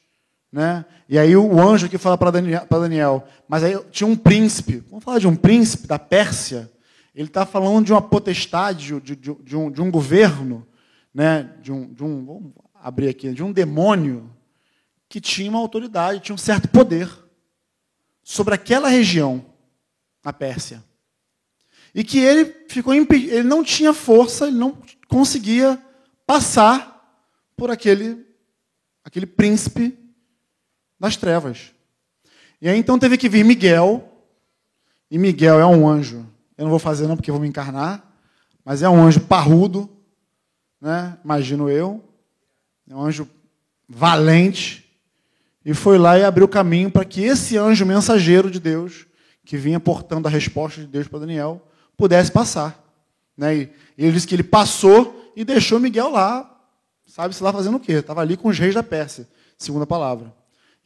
Né? 0.52 0.84
E 1.08 1.18
aí 1.18 1.36
o 1.36 1.60
anjo 1.60 1.86
aqui 1.86 1.98
fala 1.98 2.16
para 2.16 2.30
Daniel, 2.30 2.64
Daniel, 2.70 3.26
mas 3.48 3.64
aí 3.64 3.76
tinha 3.90 4.06
um 4.06 4.14
príncipe, 4.14 4.84
vamos 4.88 5.04
falar 5.04 5.18
de 5.18 5.26
um 5.26 5.34
príncipe 5.34 5.88
da 5.88 5.98
Pérsia, 5.98 6.70
ele 7.12 7.26
está 7.26 7.44
falando 7.44 7.86
de 7.86 7.92
uma 7.92 8.00
potestade, 8.00 9.00
de, 9.00 9.16
de, 9.16 9.34
de, 9.34 9.56
um, 9.56 9.68
de 9.68 9.82
um 9.82 9.90
governo, 9.90 10.64
né? 11.12 11.50
de, 11.60 11.72
um, 11.72 11.92
de 11.92 12.04
um, 12.04 12.24
vamos 12.24 12.52
abrir 12.72 13.08
aqui, 13.08 13.32
de 13.32 13.42
um 13.42 13.50
demônio 13.50 14.30
que 15.08 15.20
tinha 15.20 15.50
uma 15.50 15.58
autoridade, 15.58 16.20
tinha 16.20 16.34
um 16.34 16.38
certo 16.38 16.68
poder 16.68 17.10
sobre 18.22 18.54
aquela 18.54 18.88
região, 18.88 19.44
na 20.24 20.32
Pérsia. 20.32 20.84
E 21.98 22.04
que 22.04 22.20
ele 22.20 22.54
ficou 22.68 22.94
impedido, 22.94 23.34
ele 23.34 23.48
não 23.48 23.64
tinha 23.64 23.92
força, 23.92 24.46
ele 24.46 24.56
não 24.56 24.78
conseguia 25.08 25.82
passar 26.24 27.26
por 27.56 27.72
aquele, 27.72 28.24
aquele 29.02 29.26
príncipe 29.26 29.98
das 30.96 31.16
trevas. 31.16 31.72
E 32.62 32.68
aí 32.68 32.78
então 32.78 33.00
teve 33.00 33.18
que 33.18 33.28
vir 33.28 33.44
Miguel, 33.44 34.08
e 35.10 35.18
Miguel 35.18 35.58
é 35.58 35.66
um 35.66 35.88
anjo. 35.88 36.24
Eu 36.56 36.66
não 36.66 36.70
vou 36.70 36.78
fazer 36.78 37.08
não 37.08 37.16
porque 37.16 37.32
vou 37.32 37.40
me 37.40 37.48
encarnar, 37.48 38.08
mas 38.64 38.80
é 38.80 38.88
um 38.88 39.02
anjo 39.02 39.22
parrudo, 39.22 39.90
né? 40.80 41.18
Imagino 41.24 41.68
eu. 41.68 42.00
É 42.88 42.94
um 42.94 43.02
anjo 43.02 43.28
valente 43.88 44.88
e 45.64 45.74
foi 45.74 45.98
lá 45.98 46.16
e 46.16 46.22
abriu 46.22 46.46
caminho 46.46 46.92
para 46.92 47.04
que 47.04 47.22
esse 47.24 47.56
anjo 47.58 47.84
mensageiro 47.84 48.48
de 48.52 48.60
Deus, 48.60 49.04
que 49.44 49.56
vinha 49.56 49.80
portando 49.80 50.28
a 50.28 50.30
resposta 50.30 50.80
de 50.80 50.86
Deus 50.86 51.08
para 51.08 51.18
Daniel, 51.18 51.64
pudesse 51.98 52.32
passar. 52.32 52.82
Né? 53.36 53.56
E 53.56 53.70
ele 53.98 54.12
disse 54.12 54.26
que 54.26 54.34
ele 54.34 54.44
passou 54.44 55.32
e 55.36 55.44
deixou 55.44 55.78
Miguel 55.78 56.08
lá, 56.08 56.58
sabe-se 57.06 57.42
lá 57.42 57.52
fazendo 57.52 57.76
o 57.76 57.80
quê? 57.80 57.94
Estava 57.94 58.22
ali 58.22 58.36
com 58.36 58.48
os 58.48 58.58
reis 58.58 58.74
da 58.74 58.82
Pérsia, 58.82 59.28
segunda 59.58 59.86
palavra. 59.86 60.32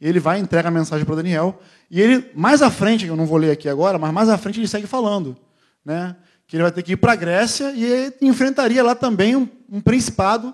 Ele 0.01 0.19
vai 0.19 0.39
entrega 0.39 0.67
a 0.67 0.71
mensagem 0.71 1.05
para 1.05 1.15
Daniel. 1.15 1.61
E 1.89 2.01
ele, 2.01 2.29
mais 2.35 2.61
à 2.61 2.69
frente, 2.69 3.05
eu 3.05 3.15
não 3.15 3.25
vou 3.25 3.37
ler 3.37 3.51
aqui 3.51 3.69
agora, 3.69 3.97
mas 3.97 4.11
mais 4.11 4.27
à 4.27 4.37
frente 4.37 4.59
ele 4.59 4.67
segue 4.67 4.87
falando. 4.87 5.37
Né? 5.85 6.15
Que 6.45 6.57
ele 6.57 6.63
vai 6.63 6.71
ter 6.71 6.83
que 6.83 6.93
ir 6.93 6.97
para 6.97 7.13
a 7.13 7.15
Grécia 7.15 7.71
e 7.71 8.13
enfrentaria 8.21 8.83
lá 8.83 8.95
também 8.95 9.35
um, 9.35 9.47
um 9.69 9.79
principado 9.79 10.53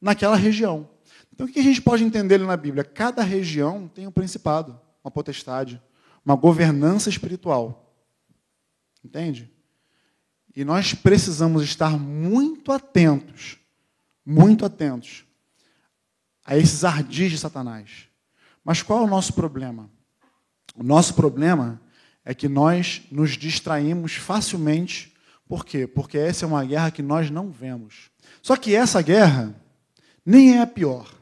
naquela 0.00 0.36
região. 0.36 0.88
Então 1.34 1.46
o 1.46 1.50
que 1.50 1.58
a 1.58 1.62
gente 1.62 1.82
pode 1.82 2.04
entender 2.04 2.38
na 2.38 2.56
Bíblia? 2.56 2.84
Cada 2.84 3.22
região 3.22 3.90
tem 3.92 4.06
um 4.06 4.12
principado, 4.12 4.78
uma 5.02 5.10
potestade, 5.10 5.82
uma 6.24 6.36
governança 6.36 7.08
espiritual. 7.08 7.92
Entende? 9.04 9.50
E 10.56 10.64
nós 10.64 10.94
precisamos 10.94 11.62
estar 11.62 11.98
muito 11.98 12.72
atentos, 12.72 13.58
muito 14.24 14.64
atentos 14.64 15.26
a 16.42 16.56
esses 16.56 16.82
ardis 16.82 17.32
de 17.32 17.38
Satanás. 17.38 18.08
Mas 18.64 18.80
qual 18.80 19.00
é 19.00 19.02
o 19.02 19.06
nosso 19.06 19.34
problema? 19.34 19.90
O 20.74 20.82
nosso 20.82 21.12
problema 21.12 21.78
é 22.24 22.34
que 22.34 22.48
nós 22.48 23.02
nos 23.10 23.36
distraímos 23.36 24.14
facilmente. 24.14 25.14
Por 25.46 25.62
quê? 25.62 25.86
Porque 25.86 26.16
essa 26.16 26.46
é 26.46 26.48
uma 26.48 26.64
guerra 26.64 26.90
que 26.90 27.02
nós 27.02 27.30
não 27.30 27.50
vemos. 27.50 28.10
Só 28.40 28.56
que 28.56 28.74
essa 28.74 29.02
guerra 29.02 29.54
nem 30.24 30.56
é 30.56 30.62
a 30.62 30.66
pior. 30.66 31.14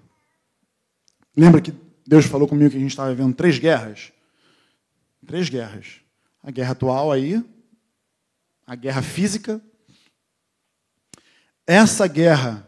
Lembra 1.36 1.60
que 1.60 1.74
Deus 2.06 2.24
falou 2.26 2.46
comigo 2.46 2.70
que 2.70 2.76
a 2.76 2.80
gente 2.80 2.90
estava 2.90 3.12
vivendo 3.12 3.34
três 3.34 3.58
guerras? 3.58 4.12
Três 5.26 5.48
guerras. 5.48 6.00
A 6.40 6.52
guerra 6.52 6.70
atual 6.70 7.10
aí, 7.10 7.44
a 8.66 8.74
guerra 8.74 9.02
física, 9.02 9.60
essa 11.66 12.06
guerra 12.06 12.66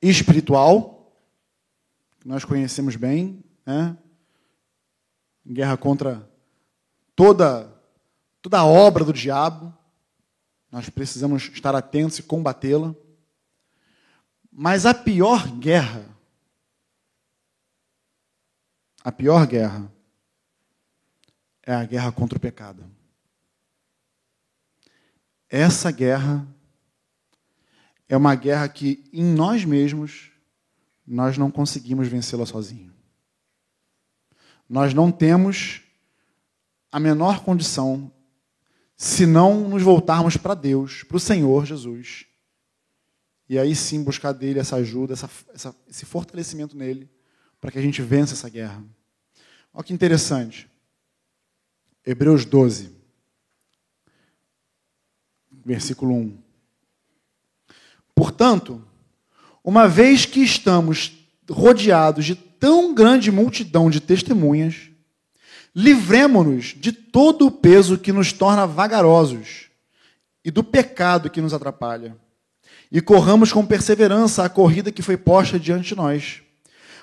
espiritual, 0.00 1.12
que 2.20 2.28
nós 2.28 2.44
conhecemos 2.44 2.96
bem, 2.96 3.44
né? 3.64 3.96
guerra 5.46 5.76
contra 5.76 6.28
toda, 7.14 7.70
toda 8.40 8.58
a 8.58 8.64
obra 8.64 9.04
do 9.04 9.12
diabo. 9.12 9.72
Nós 10.70 10.88
precisamos 10.88 11.44
estar 11.52 11.74
atentos 11.74 12.18
e 12.18 12.22
combatê-la. 12.22 12.94
Mas 14.50 14.86
a 14.86 14.94
pior 14.94 15.46
guerra, 15.58 16.04
a 19.02 19.12
pior 19.12 19.46
guerra, 19.46 19.92
é 21.62 21.74
a 21.74 21.84
guerra 21.84 22.12
contra 22.12 22.36
o 22.36 22.40
pecado. 22.40 22.84
Essa 25.56 25.92
guerra 25.92 26.44
é 28.08 28.16
uma 28.16 28.34
guerra 28.34 28.68
que 28.68 29.08
em 29.12 29.22
nós 29.22 29.64
mesmos 29.64 30.32
nós 31.06 31.38
não 31.38 31.48
conseguimos 31.48 32.08
vencê-la 32.08 32.44
sozinho. 32.44 32.92
Nós 34.68 34.92
não 34.92 35.12
temos 35.12 35.80
a 36.90 36.98
menor 36.98 37.44
condição 37.44 38.10
se 38.96 39.26
não 39.26 39.68
nos 39.68 39.80
voltarmos 39.80 40.36
para 40.36 40.54
Deus, 40.54 41.04
para 41.04 41.18
o 41.18 41.20
Senhor 41.20 41.64
Jesus. 41.64 42.26
E 43.48 43.56
aí 43.56 43.76
sim 43.76 44.02
buscar 44.02 44.32
dele 44.32 44.58
essa 44.58 44.74
ajuda, 44.74 45.12
essa, 45.12 45.30
essa, 45.54 45.76
esse 45.88 46.04
fortalecimento 46.04 46.76
nele, 46.76 47.08
para 47.60 47.70
que 47.70 47.78
a 47.78 47.82
gente 47.82 48.02
vença 48.02 48.34
essa 48.34 48.48
guerra. 48.48 48.82
Olha 49.72 49.84
que 49.84 49.94
interessante. 49.94 50.68
Hebreus 52.04 52.44
12 52.44 52.93
versículo 55.64 56.14
1. 56.14 56.36
Portanto, 58.14 58.82
uma 59.62 59.88
vez 59.88 60.26
que 60.26 60.40
estamos 60.40 61.12
rodeados 61.50 62.24
de 62.24 62.34
tão 62.34 62.94
grande 62.94 63.30
multidão 63.30 63.90
de 63.90 64.00
testemunhas, 64.00 64.90
livremo-nos 65.74 66.74
de 66.78 66.92
todo 66.92 67.46
o 67.46 67.50
peso 67.50 67.98
que 67.98 68.12
nos 68.12 68.32
torna 68.32 68.66
vagarosos 68.66 69.66
e 70.44 70.50
do 70.50 70.62
pecado 70.62 71.30
que 71.30 71.40
nos 71.40 71.54
atrapalha, 71.54 72.16
e 72.92 73.00
corramos 73.00 73.52
com 73.52 73.66
perseverança 73.66 74.44
a 74.44 74.48
corrida 74.48 74.92
que 74.92 75.02
foi 75.02 75.16
posta 75.16 75.58
diante 75.58 75.88
de 75.88 75.96
nós. 75.96 76.42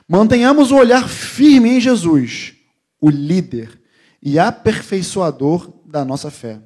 Mantenhamos 0.07 0.71
o 0.71 0.75
olhar 0.75 1.09
firme 1.09 1.69
em 1.69 1.81
Jesus, 1.81 2.53
o 2.99 3.09
líder 3.09 3.81
e 4.21 4.37
aperfeiçoador 4.37 5.71
da 5.85 6.05
nossa 6.05 6.29
fé. 6.29 6.61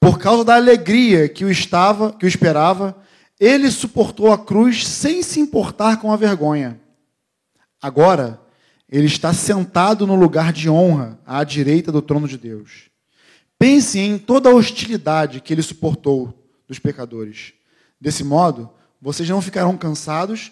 Por 0.00 0.18
causa 0.18 0.42
da 0.44 0.56
alegria 0.56 1.28
que 1.28 1.44
o 1.44 1.50
estava, 1.50 2.10
que 2.10 2.24
o 2.24 2.28
esperava, 2.28 2.96
ele 3.38 3.70
suportou 3.70 4.32
a 4.32 4.38
cruz 4.38 4.86
sem 4.86 5.22
se 5.22 5.38
importar 5.38 6.00
com 6.00 6.10
a 6.10 6.16
vergonha. 6.16 6.80
Agora, 7.80 8.40
ele 8.88 9.06
está 9.06 9.32
sentado 9.32 10.06
no 10.06 10.14
lugar 10.14 10.52
de 10.52 10.68
honra, 10.68 11.20
à 11.24 11.44
direita 11.44 11.92
do 11.92 12.02
trono 12.02 12.26
de 12.26 12.36
Deus. 12.36 12.90
Pense 13.58 13.98
em 13.98 14.18
toda 14.18 14.48
a 14.48 14.54
hostilidade 14.54 15.40
que 15.40 15.52
ele 15.52 15.62
suportou 15.62 16.34
dos 16.66 16.78
pecadores. 16.78 17.52
Desse 18.00 18.24
modo, 18.24 18.70
vocês 19.00 19.28
não 19.28 19.42
ficarão 19.42 19.76
cansados 19.76 20.50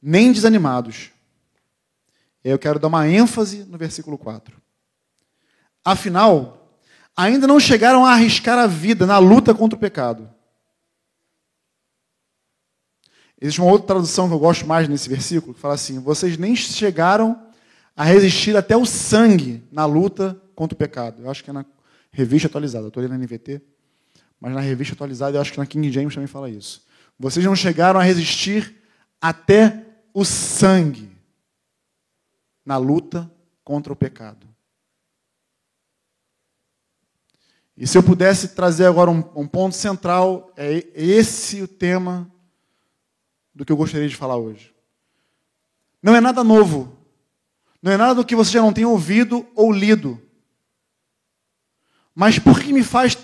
nem 0.00 0.32
desanimados. 0.32 1.10
Eu 2.42 2.58
quero 2.58 2.78
dar 2.78 2.88
uma 2.88 3.08
ênfase 3.08 3.64
no 3.64 3.76
versículo 3.76 4.16
4. 4.16 4.56
Afinal, 5.84 6.57
ainda 7.18 7.48
não 7.48 7.58
chegaram 7.58 8.06
a 8.06 8.12
arriscar 8.12 8.56
a 8.56 8.68
vida 8.68 9.04
na 9.04 9.18
luta 9.18 9.52
contra 9.52 9.76
o 9.76 9.80
pecado. 9.80 10.30
Existe 13.40 13.60
uma 13.60 13.70
outra 13.70 13.88
tradução 13.88 14.28
que 14.28 14.34
eu 14.34 14.38
gosto 14.38 14.64
mais 14.66 14.88
nesse 14.88 15.08
versículo, 15.08 15.52
que 15.52 15.60
fala 15.60 15.74
assim: 15.74 15.98
vocês 15.98 16.38
nem 16.38 16.54
chegaram 16.54 17.48
a 17.96 18.04
resistir 18.04 18.56
até 18.56 18.76
o 18.76 18.86
sangue 18.86 19.64
na 19.72 19.84
luta 19.84 20.40
contra 20.54 20.76
o 20.76 20.78
pecado. 20.78 21.22
Eu 21.22 21.30
acho 21.30 21.42
que 21.42 21.50
é 21.50 21.52
na 21.52 21.66
revista 22.12 22.46
atualizada. 22.46 22.86
Estou 22.86 23.02
lendo 23.02 23.12
na 23.12 23.18
NVT, 23.18 23.60
mas 24.40 24.54
na 24.54 24.60
revista 24.60 24.94
atualizada 24.94 25.36
eu 25.36 25.40
acho 25.40 25.52
que 25.52 25.58
na 25.58 25.66
King 25.66 25.90
James 25.90 26.14
também 26.14 26.28
fala 26.28 26.48
isso. 26.48 26.86
Vocês 27.18 27.44
não 27.44 27.56
chegaram 27.56 27.98
a 27.98 28.02
resistir 28.04 28.76
até 29.20 29.84
o 30.14 30.24
sangue 30.24 31.10
na 32.64 32.76
luta 32.76 33.28
contra 33.64 33.92
o 33.92 33.96
pecado. 33.96 34.46
E 37.80 37.86
se 37.86 37.96
eu 37.96 38.02
pudesse 38.02 38.48
trazer 38.48 38.86
agora 38.86 39.08
um, 39.08 39.22
um 39.36 39.46
ponto 39.46 39.76
central, 39.76 40.52
é 40.56 40.84
esse 40.96 41.62
o 41.62 41.68
tema 41.68 42.28
do 43.54 43.64
que 43.64 43.70
eu 43.70 43.76
gostaria 43.76 44.08
de 44.08 44.16
falar 44.16 44.36
hoje. 44.36 44.74
Não 46.02 46.16
é 46.16 46.20
nada 46.20 46.42
novo. 46.42 46.92
Não 47.80 47.92
é 47.92 47.96
nada 47.96 48.16
do 48.16 48.24
que 48.24 48.34
você 48.34 48.50
já 48.50 48.60
não 48.60 48.72
tenha 48.72 48.88
ouvido 48.88 49.46
ou 49.54 49.70
lido. 49.70 50.20
Mas 52.12 52.36
por 52.36 52.58
que 52.58 52.72
me 52.72 52.82
faz 52.82 53.16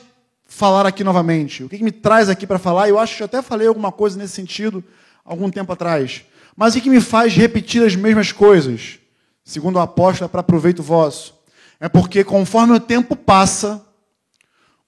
falar 0.44 0.86
aqui 0.86 1.02
novamente? 1.02 1.64
O 1.64 1.68
que 1.68 1.82
me 1.82 1.90
traz 1.90 2.28
aqui 2.28 2.46
para 2.46 2.60
falar? 2.60 2.88
Eu 2.88 2.96
acho 2.96 3.16
que 3.16 3.22
eu 3.24 3.26
até 3.26 3.42
falei 3.42 3.66
alguma 3.66 3.90
coisa 3.90 4.16
nesse 4.16 4.34
sentido 4.34 4.84
algum 5.24 5.50
tempo 5.50 5.72
atrás. 5.72 6.24
Mas 6.56 6.76
o 6.76 6.80
que 6.80 6.88
me 6.88 7.00
faz 7.00 7.34
repetir 7.34 7.84
as 7.84 7.96
mesmas 7.96 8.30
coisas? 8.30 9.00
Segundo 9.42 9.76
o 9.76 9.80
apóstolo, 9.80 10.26
é 10.26 10.28
para 10.28 10.44
proveito 10.44 10.80
vosso. 10.80 11.34
É 11.80 11.88
porque 11.88 12.22
conforme 12.22 12.72
o 12.72 12.78
tempo 12.78 13.16
passa, 13.16 13.84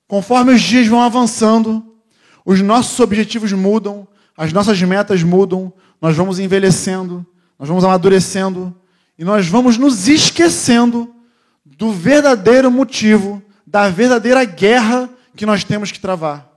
Conforme 0.09 0.53
os 0.55 0.61
dias 0.61 0.87
vão 0.87 1.03
avançando, 1.03 1.97
os 2.45 2.61
nossos 2.61 2.99
objetivos 3.01 3.53
mudam, 3.53 4.07
as 4.37 4.53
nossas 4.53 4.81
metas 4.83 5.23
mudam, 5.23 5.73
nós 6.01 6.17
vamos 6.17 6.39
envelhecendo, 6.39 7.27
nós 7.59 7.69
vamos 7.69 7.85
amadurecendo 7.85 8.79
e 9.19 9.25
nós 9.25 9.49
vamos 9.49 9.77
nos 9.77 10.07
esquecendo 10.07 11.15
do 11.65 11.91
verdadeiro 11.93 12.71
motivo, 12.71 13.43
da 13.67 13.89
verdadeira 13.89 14.45
guerra 14.45 15.11
que 15.35 15.45
nós 15.45 15.65
temos 15.65 15.91
que 15.91 15.99
travar. 15.99 16.53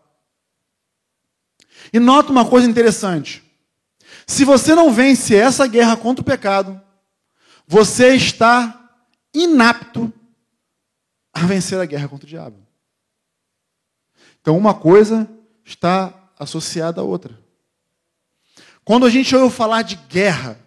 E 1.92 2.00
nota 2.00 2.32
uma 2.32 2.46
coisa 2.46 2.70
interessante. 2.70 3.44
Se 4.28 4.46
você 4.46 4.76
não 4.76 4.94
vence 4.94 5.36
essa 5.36 5.66
guerra 5.66 5.98
contra 5.98 6.22
o 6.22 6.26
pecado, 6.26 6.80
você 7.66 8.16
está 8.16 8.92
inapto 9.34 10.14
a 11.34 11.42
vencer 11.42 11.80
a 11.80 11.86
guerra 11.86 12.08
contra 12.08 12.28
o 12.28 12.30
diabo. 12.30 12.69
Então, 14.42 14.58
uma 14.58 14.74
coisa 14.74 15.30
está 15.64 16.14
associada 16.38 17.02
à 17.02 17.04
outra. 17.04 17.38
Quando 18.84 19.06
a 19.06 19.10
gente 19.10 19.36
ouve 19.36 19.56
falar 19.56 19.82
de 19.84 19.96
guerra, 19.96 20.60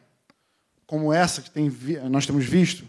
como 0.87 1.13
essa 1.13 1.43
que 1.43 1.51
tem, 1.51 1.71
nós 2.11 2.27
temos 2.27 2.45
visto, 2.45 2.85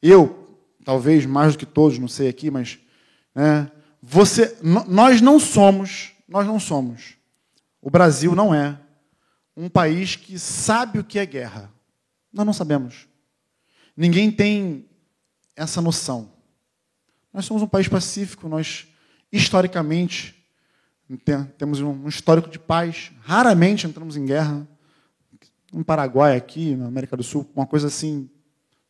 eu, 0.00 0.58
talvez 0.84 1.26
mais 1.26 1.52
do 1.52 1.58
que 1.58 1.66
todos, 1.66 1.98
não 1.98 2.08
sei 2.08 2.28
aqui, 2.28 2.50
mas 2.50 2.78
né, 3.34 3.70
você, 4.00 4.56
nós 4.62 5.20
não 5.20 5.38
somos, 5.38 6.12
nós 6.28 6.46
não 6.46 6.58
somos, 6.58 7.14
o 7.80 7.90
Brasil 7.90 8.34
não 8.34 8.54
é 8.54 8.78
um 9.56 9.68
país 9.68 10.16
que 10.16 10.38
sabe 10.38 10.98
o 10.98 11.04
que 11.04 11.18
é 11.18 11.26
guerra. 11.26 11.70
Nós 12.32 12.46
não 12.46 12.52
sabemos. 12.52 13.06
Ninguém 13.96 14.30
tem 14.30 14.88
essa 15.54 15.82
noção. 15.82 16.30
Nós 17.32 17.44
somos 17.44 17.62
um 17.62 17.66
país 17.66 17.88
pacífico, 17.88 18.48
nós, 18.48 18.86
historicamente, 19.32 20.34
temos 21.56 21.80
um 21.80 22.06
histórico 22.06 22.50
de 22.50 22.58
paz. 22.58 23.10
Raramente 23.22 23.86
entramos 23.86 24.16
em 24.16 24.24
guerra. 24.24 24.66
No 25.72 25.84
Paraguai, 25.84 26.36
aqui, 26.36 26.76
na 26.76 26.86
América 26.86 27.16
do 27.16 27.22
Sul, 27.22 27.50
uma 27.56 27.66
coisa 27.66 27.86
assim, 27.86 28.28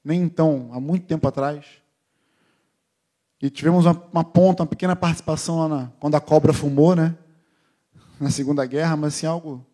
nem 0.05 0.21
então, 0.21 0.71
há 0.73 0.81
muito 0.81 1.07
tempo 1.07 1.27
atrás. 1.29 1.65
E 3.41 3.49
tivemos 3.49 3.87
uma, 3.87 4.03
uma 4.13 4.25
ponta, 4.25 4.63
uma 4.63 4.69
pequena 4.69 4.97
participação 4.97 5.59
lá 5.61 5.69
na, 5.69 5.93
quando 6.01 6.17
a 6.17 6.21
cobra 6.21 6.53
fumou, 6.53 6.97
né? 6.97 7.17
Na 8.21 8.31
Segunda 8.31 8.67
Guerra, 8.67 8.97
mas 8.97 9.15
assim, 9.15 9.27
algo 9.27 9.65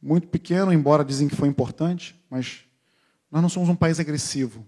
muito 0.00 0.28
pequeno, 0.28 0.72
embora 0.72 1.04
dizem 1.04 1.28
que 1.28 1.36
foi 1.36 1.48
importante, 1.48 2.18
mas 2.28 2.64
nós 3.30 3.40
não 3.40 3.48
somos 3.48 3.68
um 3.68 3.76
país 3.76 4.00
agressivo. 4.00 4.66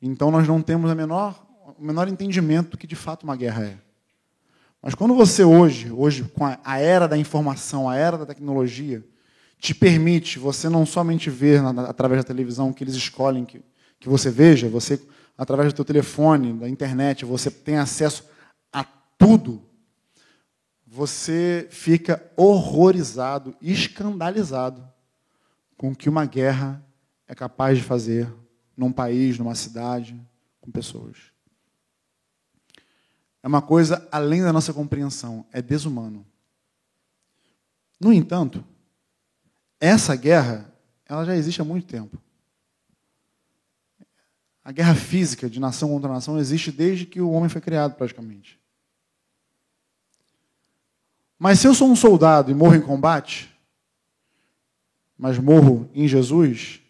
Então 0.00 0.30
nós 0.30 0.46
não 0.46 0.62
temos 0.62 0.90
a 0.90 0.94
menor, 0.94 1.47
menor 1.78 2.08
entendimento 2.08 2.70
do 2.70 2.78
que 2.78 2.86
de 2.86 2.96
fato 2.96 3.24
uma 3.24 3.36
guerra 3.36 3.64
é. 3.64 3.78
Mas 4.82 4.94
quando 4.94 5.14
você 5.14 5.44
hoje, 5.44 5.90
hoje 5.90 6.24
com 6.24 6.44
a 6.46 6.78
era 6.78 7.08
da 7.08 7.16
informação, 7.16 7.88
a 7.88 7.96
era 7.96 8.16
da 8.16 8.26
tecnologia, 8.26 9.04
te 9.58 9.74
permite 9.74 10.38
você 10.38 10.68
não 10.68 10.86
somente 10.86 11.28
ver 11.28 11.62
na, 11.62 11.82
através 11.82 12.22
da 12.22 12.26
televisão 12.26 12.72
que 12.72 12.84
eles 12.84 12.94
escolhem 12.94 13.44
que, 13.44 13.60
que 13.98 14.08
você 14.08 14.30
veja, 14.30 14.68
você 14.68 15.00
através 15.36 15.72
do 15.72 15.76
teu 15.76 15.84
telefone, 15.84 16.52
da 16.52 16.68
internet, 16.68 17.24
você 17.24 17.50
tem 17.50 17.76
acesso 17.76 18.24
a 18.72 18.84
tudo 19.16 19.68
você 20.90 21.68
fica 21.70 22.20
horrorizado, 22.34 23.54
escandalizado 23.60 24.82
com 25.76 25.90
o 25.90 25.94
que 25.94 26.08
uma 26.08 26.24
guerra 26.24 26.82
é 27.26 27.34
capaz 27.34 27.76
de 27.76 27.84
fazer 27.84 28.32
num 28.74 28.90
país, 28.90 29.38
numa 29.38 29.54
cidade, 29.54 30.18
com 30.60 30.70
pessoas. 30.70 31.16
É 33.48 33.50
uma 33.50 33.62
coisa 33.62 34.06
além 34.12 34.42
da 34.42 34.52
nossa 34.52 34.74
compreensão, 34.74 35.42
é 35.50 35.62
desumano. 35.62 36.22
No 37.98 38.12
entanto, 38.12 38.62
essa 39.80 40.14
guerra, 40.14 40.70
ela 41.06 41.24
já 41.24 41.34
existe 41.34 41.62
há 41.62 41.64
muito 41.64 41.86
tempo. 41.86 42.20
A 44.62 44.70
guerra 44.70 44.94
física 44.94 45.48
de 45.48 45.58
nação 45.58 45.88
contra 45.88 46.12
nação 46.12 46.38
existe 46.38 46.70
desde 46.70 47.06
que 47.06 47.22
o 47.22 47.30
homem 47.30 47.48
foi 47.48 47.62
criado, 47.62 47.94
praticamente. 47.94 48.60
Mas 51.38 51.58
se 51.58 51.66
eu 51.66 51.74
sou 51.74 51.88
um 51.90 51.96
soldado 51.96 52.50
e 52.50 52.54
morro 52.54 52.74
em 52.74 52.82
combate, 52.82 53.50
mas 55.16 55.38
morro 55.38 55.90
em 55.94 56.06
Jesus, 56.06 56.82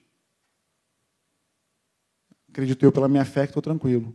acredito 2.49 2.85
eu 2.85 2.91
pela 2.91 3.07
minha 3.07 3.25
fé 3.25 3.43
que 3.43 3.51
estou 3.51 3.63
tranquilo. 3.63 4.13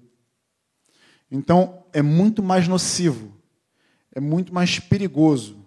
Então, 1.35 1.83
é 1.91 2.03
muito 2.03 2.43
mais 2.43 2.67
nocivo, 2.67 3.33
é 4.11 4.19
muito 4.19 4.53
mais 4.53 4.77
perigoso. 4.77 5.65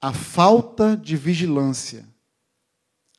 A 0.00 0.12
falta 0.12 0.96
de 0.96 1.16
vigilância, 1.16 2.04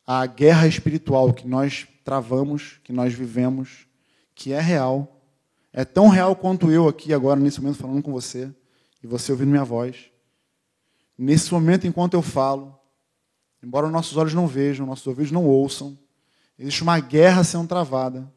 a 0.06 0.26
guerra 0.26 0.68
espiritual 0.68 1.34
que 1.34 1.48
nós 1.48 1.88
travamos, 2.04 2.82
que 2.84 2.92
nós 2.92 3.14
vivemos, 3.14 3.88
que 4.36 4.52
é 4.52 4.60
real, 4.60 5.18
é 5.72 5.86
tão 5.86 6.10
real 6.10 6.36
quanto 6.36 6.70
eu 6.70 6.90
aqui 6.90 7.14
agora, 7.14 7.40
nesse 7.40 7.62
momento, 7.62 7.78
falando 7.78 8.04
com 8.04 8.12
você, 8.12 8.54
e 9.02 9.08
você 9.08 9.32
ouvindo 9.32 9.50
minha 9.50 9.64
voz. 9.64 10.12
Nesse 11.18 11.54
momento, 11.54 11.88
enquanto 11.88 12.16
eu 12.16 12.22
falo, 12.22 12.78
embora 13.64 13.88
nossos 13.88 14.18
olhos 14.18 14.34
não 14.34 14.46
vejam, 14.46 14.86
nossos 14.86 15.08
ouvidos 15.08 15.32
não 15.32 15.46
ouçam, 15.46 15.98
existe 16.60 16.84
uma 16.84 17.00
guerra 17.00 17.46
sendo 17.46 17.66
travada 17.66 18.36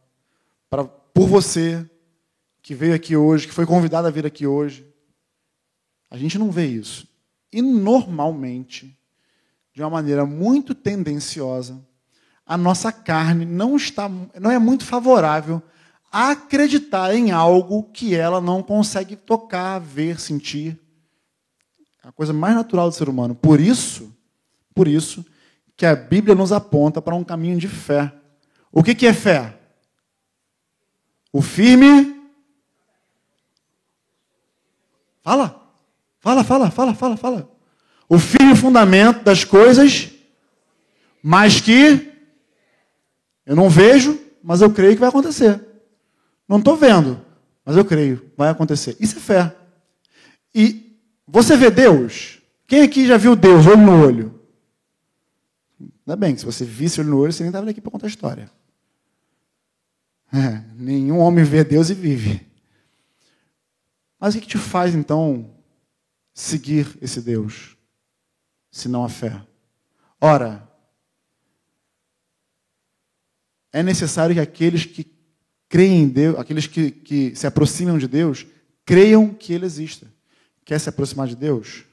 para, 0.71 0.85
por 0.85 1.27
você, 1.27 1.85
que 2.63 2.75
veio 2.75 2.95
aqui 2.95 3.17
hoje, 3.17 3.49
que 3.49 3.53
foi 3.53 3.67
convidado 3.67 4.07
a 4.07 4.11
vir 4.11 4.25
aqui 4.25 4.47
hoje. 4.47 4.87
A 6.09 6.17
gente 6.17 6.39
não 6.39 6.51
vê 6.51 6.67
isso. 6.67 7.09
E 7.53 7.61
normalmente, 7.61 8.97
de 9.75 9.83
uma 9.83 9.91
maneira 9.91 10.25
muito 10.25 10.75
tendenciosa, 10.75 11.85
a 12.47 12.57
nossa 12.57 12.93
carne 12.93 13.45
não 13.45 13.77
está, 13.77 14.09
não 14.09 14.51
é 14.51 14.59
muito 14.59 14.85
favorável 14.85 15.63
acreditar 16.11 17.15
em 17.15 17.31
algo 17.31 17.85
que 17.85 18.15
ela 18.15 18.41
não 18.41 18.63
consegue 18.63 19.15
tocar, 19.15 19.79
ver, 19.79 20.19
sentir. 20.19 20.79
É 22.05 22.09
a 22.09 22.13
coisa 22.13 22.33
mais 22.33 22.55
natural 22.55 22.89
do 22.89 22.95
ser 22.95 23.09
humano. 23.09 23.35
Por 23.35 23.61
isso, 23.61 24.13
por 24.75 24.89
isso 24.89 25.25
que 25.77 25.87
a 25.87 25.95
Bíblia 25.95 26.35
nos 26.35 26.53
aponta 26.53 27.01
para 27.01 27.15
um 27.15 27.25
caminho 27.25 27.59
de 27.59 27.69
fé. 27.69 28.13
O 28.73 28.83
que, 28.83 28.95
que 28.95 29.07
é 29.07 29.13
fé? 29.13 29.60
O 31.33 31.43
firme. 31.43 32.21
Fala. 35.23 35.61
Fala, 36.19 36.45
fala, 36.45 36.71
fala, 36.71 36.95
fala, 36.95 37.17
fala. 37.17 37.51
O 38.09 38.19
firme 38.19 38.57
fundamento 38.57 39.23
das 39.23 39.45
coisas, 39.45 40.11
mas 41.23 41.61
que 41.61 42.13
eu 43.47 43.57
não 43.57 43.71
vejo, 43.71 44.19
mas 44.43 44.61
eu 44.61 44.71
creio 44.71 44.95
que 44.95 45.01
vai 45.01 45.09
acontecer. 45.09 45.65
Não 46.49 46.59
estou 46.59 46.77
vendo, 46.77 47.25
mas 47.65 47.77
eu 47.77 47.85
creio, 47.85 48.31
vai 48.37 48.49
acontecer. 48.51 48.97
Isso 48.99 49.17
é 49.17 49.21
fé. 49.21 49.57
E 50.55 50.99
você 51.27 51.57
vê 51.57 51.71
Deus? 51.71 52.39
Quem 52.67 52.83
aqui 52.83 53.07
já 53.07 53.17
viu 53.17 53.37
Deus 53.37 53.67
olho 53.67 53.79
no 53.79 54.05
olho? 54.05 54.41
Ainda 55.81 56.17
bem 56.17 56.35
que 56.35 56.41
se 56.41 56.47
você 56.47 56.65
visse 56.65 57.01
olho 57.01 57.11
no 57.11 57.19
olho, 57.19 57.33
você 57.33 57.43
nem 57.43 57.51
estava 57.51 57.71
aqui 57.71 57.81
para 57.81 57.91
contar 57.91 58.07
a 58.07 58.09
história. 58.09 58.51
É, 60.33 60.63
nenhum 60.75 61.19
homem 61.19 61.45
vê 61.45 61.65
Deus 61.65 61.91
e 61.91 61.95
vive. 61.95 62.47
Mas 64.19 64.35
o 64.35 64.41
que 64.41 64.47
te 64.47 64.59
faz, 64.59 64.95
então, 64.95 65.55
seguir 66.35 66.97
esse 67.01 67.21
Deus, 67.21 67.77
se 68.71 68.89
não 68.89 69.05
a 69.05 69.09
fé? 69.09 69.41
Ora, 70.21 70.69
é 73.73 73.83
necessário 73.83 74.35
que 74.35 74.41
aqueles 74.41 74.85
que 74.85 75.07
creem 75.69 76.03
em 76.03 76.09
Deus, 76.09 76.39
aqueles 76.39 76.67
que, 76.67 76.91
que 76.91 77.35
se 77.35 77.47
aproximam 77.47 77.99
de 77.99 78.07
Deus, 78.07 78.47
creiam 78.85 79.33
que 79.33 79.53
Ele 79.53 79.65
exista. 79.65 80.13
Quer 80.65 80.79
se 80.79 80.89
aproximar 80.89 81.27
de 81.27 81.37
Deus? 81.37 81.85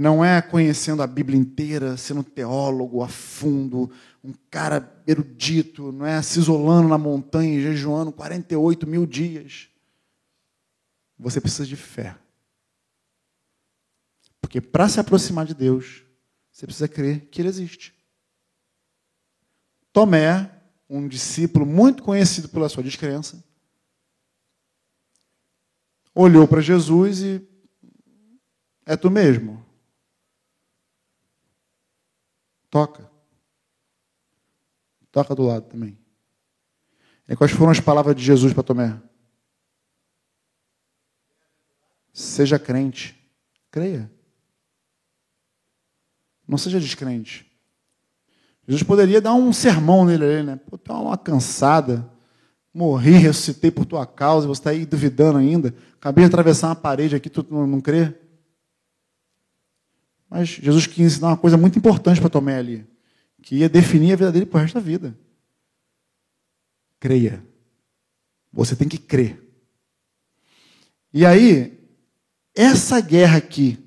Não 0.00 0.24
é 0.24 0.40
conhecendo 0.40 1.02
a 1.02 1.06
Bíblia 1.06 1.38
inteira, 1.38 1.94
sendo 1.94 2.24
teólogo 2.24 3.02
a 3.02 3.08
fundo, 3.08 3.90
um 4.24 4.32
cara 4.50 4.90
erudito, 5.06 5.92
não 5.92 6.06
é 6.06 6.22
se 6.22 6.38
isolando 6.38 6.88
na 6.88 6.96
montanha 6.96 7.54
e 7.54 7.60
jejuando 7.60 8.10
48 8.10 8.86
mil 8.86 9.04
dias. 9.04 9.68
Você 11.18 11.38
precisa 11.38 11.66
de 11.66 11.76
fé. 11.76 12.16
Porque 14.40 14.58
para 14.58 14.88
se 14.88 14.98
aproximar 14.98 15.44
de 15.44 15.52
Deus, 15.52 16.02
você 16.50 16.64
precisa 16.64 16.88
crer 16.88 17.26
que 17.26 17.42
Ele 17.42 17.50
existe. 17.50 17.94
Tomé 19.92 20.50
um 20.88 21.06
discípulo 21.06 21.66
muito 21.66 22.02
conhecido 22.02 22.48
pela 22.48 22.70
sua 22.70 22.82
descrença, 22.82 23.44
olhou 26.14 26.48
para 26.48 26.62
Jesus 26.62 27.20
e 27.20 27.46
é 28.86 28.96
tu 28.96 29.10
mesmo. 29.10 29.68
Toca. 32.70 33.10
Toca 35.10 35.34
do 35.34 35.42
lado 35.42 35.66
também. 35.66 35.98
E 37.28 37.36
quais 37.36 37.52
foram 37.52 37.72
as 37.72 37.80
palavras 37.80 38.14
de 38.14 38.22
Jesus 38.22 38.52
para 38.52 38.62
Tomé? 38.62 39.00
Seja 42.12 42.58
crente. 42.58 43.16
Creia. 43.70 44.10
Não 46.46 46.58
seja 46.58 46.80
descrente. 46.80 47.50
Jesus 48.66 48.82
poderia 48.82 49.20
dar 49.20 49.34
um 49.34 49.52
sermão 49.52 50.04
nele 50.04 50.24
ali, 50.24 50.42
né? 50.42 50.56
Pô, 50.56 50.78
tá 50.78 50.98
uma 50.98 51.18
cansada. 51.18 52.08
Morri, 52.72 53.12
ressuscitei 53.12 53.70
por 53.70 53.84
tua 53.84 54.06
causa, 54.06 54.46
você 54.46 54.60
está 54.60 54.70
aí 54.70 54.86
duvidando 54.86 55.38
ainda. 55.38 55.74
Acabei 55.96 56.24
de 56.24 56.28
atravessar 56.28 56.68
uma 56.68 56.76
parede 56.76 57.16
aqui, 57.16 57.28
tu 57.28 57.44
não, 57.50 57.66
não 57.66 57.80
crê? 57.80 58.14
Mas 60.30 60.48
Jesus 60.48 60.86
quis 60.86 61.00
ensinar 61.00 61.28
uma 61.28 61.36
coisa 61.36 61.56
muito 61.56 61.78
importante 61.78 62.20
para 62.20 62.30
Tomé 62.30 62.56
ali, 62.56 62.86
que 63.42 63.56
ia 63.56 63.68
definir 63.68 64.12
a 64.12 64.16
vida 64.16 64.32
dele 64.32 64.46
para 64.46 64.58
o 64.58 64.60
resto 64.62 64.74
da 64.74 64.80
vida. 64.80 65.18
Creia. 67.00 67.44
Você 68.52 68.76
tem 68.76 68.88
que 68.88 68.98
crer. 68.98 69.42
E 71.12 71.26
aí, 71.26 71.76
essa 72.54 73.00
guerra 73.00 73.38
aqui 73.38 73.78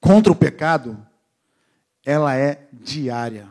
contra 0.00 0.32
o 0.32 0.36
pecado, 0.36 1.06
ela 2.04 2.34
é 2.34 2.68
diária 2.72 3.48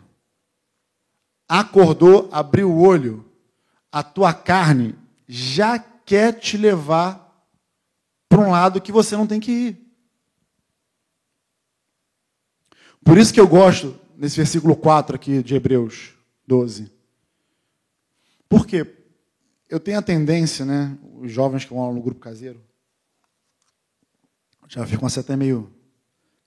acordou, 1.50 2.30
abriu 2.32 2.70
o 2.70 2.80
olho, 2.80 3.26
a 3.92 4.04
tua 4.04 4.32
carne 4.32 4.96
já 5.28 5.80
quer 5.80 6.34
te 6.34 6.56
levar 6.56 7.28
para 8.30 8.40
um 8.40 8.52
lado 8.52 8.80
que 8.80 8.92
você 8.92 9.18
não 9.18 9.26
tem 9.26 9.40
que 9.40 9.52
ir. 9.52 9.89
Por 13.04 13.18
isso 13.18 13.34
que 13.34 13.40
eu 13.40 13.48
gosto, 13.48 14.00
nesse 14.16 14.38
versículo 14.38 14.76
4 14.76 15.16
aqui 15.16 15.42
de 15.42 15.56
Hebreus 15.56 16.14
12. 16.46 16.92
Por 18.48 18.66
quê? 18.66 18.86
Eu 19.70 19.80
tenho 19.80 20.00
a 20.00 20.02
tendência, 20.02 20.66
né, 20.66 20.98
os 21.22 21.32
jovens 21.32 21.64
que 21.64 21.74
vão 21.74 21.94
no 21.94 22.02
grupo 22.02 22.20
caseiro, 22.20 22.60
já 24.68 24.86
ficam 24.86 25.08
até 25.08 25.36
meio. 25.36 25.72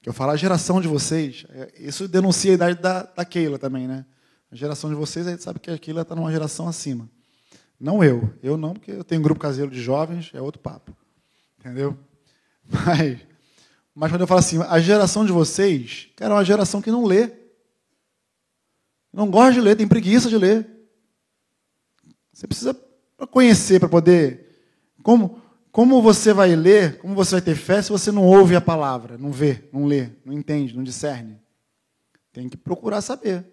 Que 0.01 0.09
eu 0.09 0.13
falo, 0.13 0.33
a 0.33 0.37
geração 0.37 0.81
de 0.81 0.89
vocês, 0.89 1.45
é, 1.51 1.73
isso 1.79 2.09
denuncia 2.09 2.53
a 2.53 2.55
idade 2.55 2.81
da, 2.81 3.03
da 3.03 3.25
Keila 3.25 3.59
também, 3.59 3.87
né? 3.87 4.05
A 4.51 4.57
geração 4.57 4.91
de 4.91 4.97
vocês, 4.97 5.27
a 5.27 5.31
gente 5.31 5.43
sabe 5.43 5.61
que 5.61 5.71
a 5.71 5.79
Keila 5.79 6.03
está 6.03 6.15
numa 6.15 6.31
geração 6.31 6.67
acima. 6.69 7.09
Não 7.79 8.03
eu. 8.03 8.33
Eu 8.43 8.57
não, 8.57 8.75
porque 8.75 8.91
eu 8.91 9.05
tenho 9.05 9.21
um 9.21 9.25
grupo 9.25 9.41
caseiro 9.41 9.71
de 9.71 9.81
jovens, 9.81 10.31
é 10.35 10.41
outro 10.41 10.61
papo. 10.61 10.97
Entendeu? 11.59 11.97
Mas, 12.69 13.21
mas 13.95 14.11
quando 14.11 14.23
eu 14.23 14.27
falo 14.27 14.41
assim, 14.41 14.59
a 14.63 14.81
geração 14.81 15.25
de 15.25 15.33
vocês, 15.33 16.09
cara, 16.17 16.33
é 16.33 16.37
uma 16.37 16.45
geração 16.45 16.81
que 16.81 16.91
não 16.91 17.05
lê. 17.05 17.31
Não 19.13 19.31
gosta 19.31 19.53
de 19.53 19.61
ler, 19.61 19.77
tem 19.77 19.87
preguiça 19.87 20.29
de 20.29 20.39
ler. 20.39 20.67
Você 22.33 22.47
precisa 22.47 22.75
conhecer 23.31 23.79
para 23.79 23.89
poder. 23.89 24.49
Como, 25.03 25.43
como 25.71 26.01
você 26.01 26.33
vai 26.33 26.57
ler, 26.57 26.99
como 26.99 27.15
você 27.15 27.33
vai 27.33 27.43
ter 27.43 27.55
fé 27.55 27.83
se 27.83 27.91
você 27.91 28.11
não 28.11 28.25
ouve 28.25 28.57
a 28.57 28.61
palavra, 28.61 29.19
não 29.19 29.31
vê, 29.31 29.69
não 29.73 29.85
lê, 29.85 30.09
não 30.25 30.33
entende, 30.33 30.75
não 30.75 30.83
discerne? 30.83 31.39
Tem 32.33 32.49
que 32.49 32.57
procurar 32.57 33.03
saber. 33.03 33.45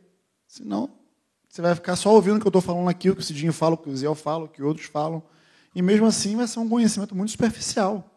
Senão, 0.47 0.89
você 1.49 1.61
vai 1.61 1.75
ficar 1.75 1.95
só 1.97 2.13
ouvindo 2.13 2.37
o 2.37 2.39
que 2.39 2.47
eu 2.47 2.49
estou 2.49 2.61
falando 2.61 2.87
aqui, 2.87 3.09
o 3.09 3.15
que 3.15 3.21
o 3.21 3.23
Cidinho 3.23 3.51
fala, 3.51 3.75
o 3.75 3.77
que 3.77 3.89
o 3.89 3.97
Zé 3.97 4.13
fala, 4.15 4.45
o 4.45 4.47
que 4.47 4.63
outros 4.63 4.87
falam. 4.87 5.21
E 5.75 5.81
mesmo 5.81 6.05
assim 6.05 6.35
vai 6.35 6.47
ser 6.47 6.59
um 6.59 6.69
conhecimento 6.69 7.13
muito 7.13 7.31
superficial. 7.31 8.08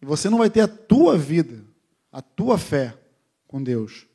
E 0.00 0.06
você 0.06 0.28
não 0.28 0.38
vai 0.38 0.50
ter 0.50 0.60
a 0.60 0.68
tua 0.68 1.16
vida, 1.16 1.64
a 2.12 2.20
tua 2.20 2.58
fé 2.58 2.96
com 3.46 3.62
Deus. 3.62 4.06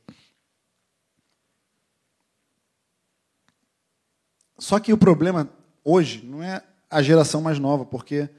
Só 4.57 4.79
que 4.79 4.93
o 4.93 4.97
problema 4.97 5.49
hoje 5.83 6.23
não 6.23 6.43
é 6.43 6.63
a 6.89 7.01
geração 7.01 7.41
mais 7.41 7.57
nova, 7.57 7.83
porque 7.85 8.29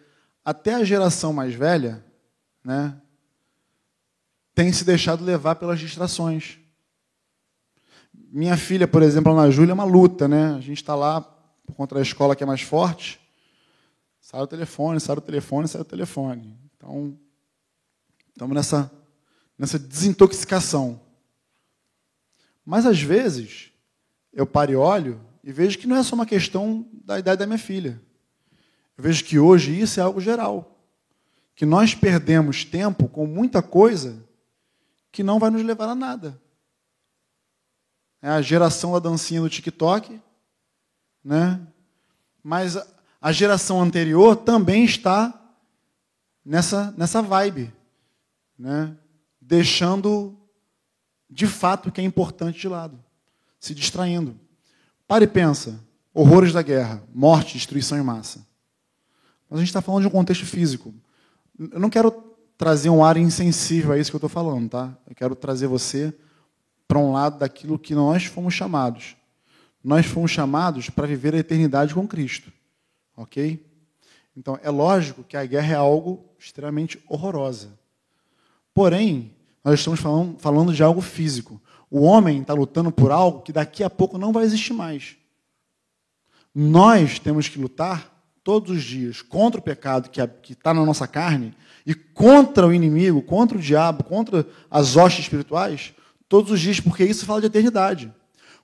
até 0.45 0.75
a 0.75 0.85
geração 0.85 1.33
mais 1.33 1.55
velha 1.55 2.05
né, 2.63 2.97
tem 4.55 4.73
se 4.73 4.85
deixado 4.85 5.25
levar 5.25 5.57
pelas 5.57 5.81
distrações. 5.81 6.59
Minha 8.15 8.57
filha, 8.57 8.87
por 8.87 9.03
exemplo, 9.03 9.33
Ana 9.33 9.51
Júlia, 9.51 9.73
é 9.73 9.75
uma 9.75 9.85
luta. 9.85 10.29
Né? 10.29 10.55
A 10.55 10.61
gente 10.61 10.79
está 10.79 10.95
lá 10.95 11.23
contra 11.77 11.99
a 11.99 12.03
escola 12.03 12.37
que 12.37 12.43
é 12.43 12.47
mais 12.47 12.63
forte. 12.63 13.21
Sai 14.21 14.41
o 14.41 14.47
telefone, 14.47 15.01
sai 15.01 15.17
o 15.17 15.21
telefone, 15.21 15.69
sai 15.69 15.81
o 15.81 15.85
telefone. 15.85 16.57
Então, 16.77 17.19
estamos 18.43 18.57
nessa, 18.57 18.91
nessa 19.57 19.79
desintoxicação. 19.79 21.01
Mas, 22.65 22.87
às 22.87 23.01
vezes, 23.01 23.71
eu 24.33 24.45
paro 24.45 24.73
e 24.73 24.77
olho 24.77 25.21
e 25.45 25.53
vejo 25.53 25.79
que 25.79 25.87
não 25.87 25.97
é 25.97 26.03
só 26.03 26.17
uma 26.17 26.27
questão 26.27 26.89
da 27.05 27.19
idade 27.19 27.39
da 27.39 27.47
minha 27.47 27.59
filha. 27.59 28.01
Eu 28.99 29.05
vejo 29.05 29.25
que 29.25 29.39
hoje 29.39 29.79
isso 29.79 30.01
é 30.01 30.03
algo 30.03 30.21
geral. 30.21 30.77
Que 31.55 31.65
nós 31.65 31.95
perdemos 31.95 32.65
tempo 32.65 33.09
com 33.09 33.27
muita 33.27 33.63
coisa 33.63 34.25
que 35.13 35.23
não 35.23 35.39
vai 35.39 35.51
nos 35.51 35.63
levar 35.63 35.89
a 35.89 35.95
nada. 35.95 36.41
É 38.21 38.29
a 38.29 38.43
geração 38.43 38.93
da 38.93 38.99
dancinha 38.99 39.41
do 39.41 39.51
TikTok, 39.51 40.21
né? 41.25 41.61
Mas 42.43 42.77
a 43.21 43.31
geração 43.31 43.81
anterior 43.81 44.35
também 44.35 44.85
está 44.85 45.33
nessa, 46.45 46.93
nessa 46.97 47.23
vibe, 47.23 47.73
né? 48.63 48.97
Deixando 49.41 50.39
de 51.29 51.49
fato 51.49 51.89
o 51.89 51.93
que 51.93 52.01
é 52.01 52.05
importante 52.05 52.61
de 52.61 52.69
lado, 52.69 52.97
se 53.59 53.75
distraindo. 53.75 54.39
Pare 55.09 55.25
e 55.25 55.29
pensa. 55.29 55.81
Horrores 56.15 56.53
da 56.53 56.63
guerra, 56.63 57.03
morte, 57.13 57.55
destruição 57.55 57.99
em 57.99 58.03
massa. 58.03 58.47
Mas 59.51 59.59
a 59.59 59.63
gente 59.63 59.71
está 59.71 59.81
falando 59.81 60.03
de 60.03 60.09
um 60.09 60.13
contexto 60.13 60.47
físico. 60.47 60.95
Eu 61.59 61.81
não 61.81 61.91
quero 61.91 62.13
trazer 62.57 62.89
um 62.89 63.03
ar 63.03 63.17
insensível 63.17 63.93
a 63.93 63.99
isso 63.99 64.11
que 64.11 64.15
eu 64.15 64.19
estou 64.19 64.31
falando, 64.31 64.69
tá? 64.69 64.97
Eu 65.09 65.15
quero 65.17 65.35
trazer 65.35 65.67
você 65.67 66.15
para 66.87 66.99
um 66.99 67.13
lado 67.13 67.39
daquilo 67.39 67.79
que 67.79 67.95
nós 67.95 68.27
fomos 68.27 68.55
chamados. 68.55 69.17
Nós 69.83 70.07
fomos 70.07 70.31
chamados 70.31 70.89
para 70.89 71.07
viver 71.07 71.35
a 71.35 71.39
eternidade 71.39 71.95
com 71.95 72.07
Cristo. 72.07 72.53
Ok? 73.17 73.67
Então, 74.37 74.57
é 74.63 74.71
lógico 74.71 75.25
que 75.25 75.37
a 75.37 75.45
guerra 75.45 75.73
é 75.73 75.77
algo 75.77 76.25
extremamente 76.39 77.03
horrorosa. 77.09 77.82
Porém, 78.75 79.35
nós 79.65 79.79
estamos 79.79 80.01
falando, 80.01 80.39
falando 80.39 80.75
de 80.75 80.83
algo 80.83 81.01
físico. 81.01 81.61
O 81.91 82.03
homem 82.03 82.41
está 82.41 82.55
lutando 82.55 82.91
por 82.91 83.11
algo 83.11 83.43
que 83.43 83.53
daqui 83.53 83.85
a 83.85 83.91
pouco 83.91 84.19
não 84.19 84.33
vai 84.33 84.45
existir 84.45 84.73
mais. 84.73 85.17
Nós 86.55 87.19
temos 87.19 87.49
que 87.49 87.59
lutar 87.59 88.11
todos 88.43 88.71
os 88.77 88.83
dias 88.83 89.23
contra 89.23 89.61
o 89.61 89.63
pecado 89.63 90.11
que 90.11 90.53
está 90.53 90.75
na 90.75 90.85
nossa 90.85 91.07
carne 91.07 91.55
e 91.87 91.95
contra 91.95 92.67
o 92.67 92.73
inimigo, 92.73 93.23
contra 93.23 93.57
o 93.57 93.61
diabo, 93.61 94.05
contra 94.05 94.47
as 94.71 94.97
hostes 94.97 95.25
espirituais, 95.25 95.95
todos 96.29 96.51
os 96.51 96.61
dias, 96.61 96.81
porque 96.81 97.05
isso 97.05 97.27
fala 97.27 97.41
de 97.41 97.47
eternidade. 97.47 98.13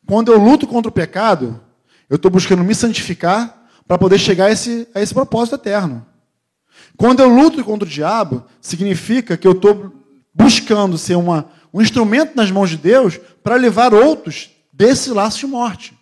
Quando 0.07 0.33
eu 0.33 0.39
luto 0.39 0.67
contra 0.67 0.89
o 0.89 0.93
pecado, 0.93 1.61
eu 2.09 2.17
estou 2.17 2.31
buscando 2.31 2.65
me 2.65 2.75
santificar 2.75 3.69
para 3.87 3.99
poder 3.99 4.19
chegar 4.19 4.47
a 4.47 4.51
esse, 4.51 4.89
a 4.95 5.01
esse 5.01 5.13
propósito 5.13 5.57
eterno. 5.57 6.07
Quando 6.99 7.21
eu 7.21 7.29
luto 7.29 7.65
contra 7.65 7.87
o 7.87 7.91
diabo, 7.91 8.45
significa 8.61 9.37
que 9.37 9.47
eu 9.47 9.53
estou 9.53 9.95
buscando 10.35 10.99
ser 10.99 11.15
uma, 11.15 11.49
um 11.73 11.81
instrumento 11.81 12.35
nas 12.35 12.51
mãos 12.51 12.69
de 12.71 12.77
Deus 12.77 13.19
para 13.41 13.55
levar 13.55 13.95
outros 13.95 14.51
desse 14.73 15.11
laço 15.11 15.39
de 15.39 15.47
morte. 15.47 15.97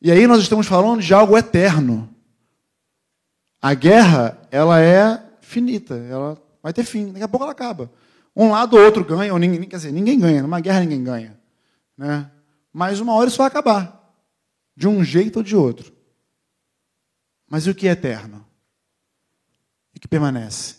E 0.00 0.12
aí 0.12 0.24
nós 0.28 0.40
estamos 0.40 0.68
falando 0.68 1.02
de 1.02 1.12
algo 1.12 1.36
eterno. 1.36 2.08
A 3.60 3.74
guerra, 3.74 4.38
ela 4.52 4.80
é 4.80 5.20
finita, 5.40 5.96
ela 5.96 6.40
vai 6.62 6.72
ter 6.72 6.84
fim, 6.84 7.10
daqui 7.10 7.24
a 7.24 7.28
pouco 7.28 7.42
ela 7.42 7.52
acaba. 7.52 7.90
Um 8.36 8.52
lado 8.52 8.76
ou 8.76 8.84
outro 8.84 9.04
ganha, 9.04 9.32
ou 9.32 9.38
ninguém, 9.40 9.68
quer 9.68 9.78
dizer, 9.78 9.90
ninguém 9.90 10.16
ganha, 10.20 10.42
numa 10.42 10.60
guerra 10.60 10.78
ninguém 10.78 11.02
ganha. 11.02 11.40
Né? 11.96 12.30
Mas 12.72 13.00
uma 13.00 13.14
hora 13.14 13.28
isso 13.28 13.38
vai 13.38 13.48
acabar, 13.48 14.14
de 14.76 14.86
um 14.86 15.02
jeito 15.02 15.38
ou 15.38 15.42
de 15.42 15.56
outro. 15.56 15.92
Mas 17.50 17.66
e 17.66 17.70
o 17.70 17.74
que 17.74 17.88
é 17.88 17.90
eterno? 17.90 18.46
E 19.98 20.00
que 20.00 20.06
permanece? 20.06 20.76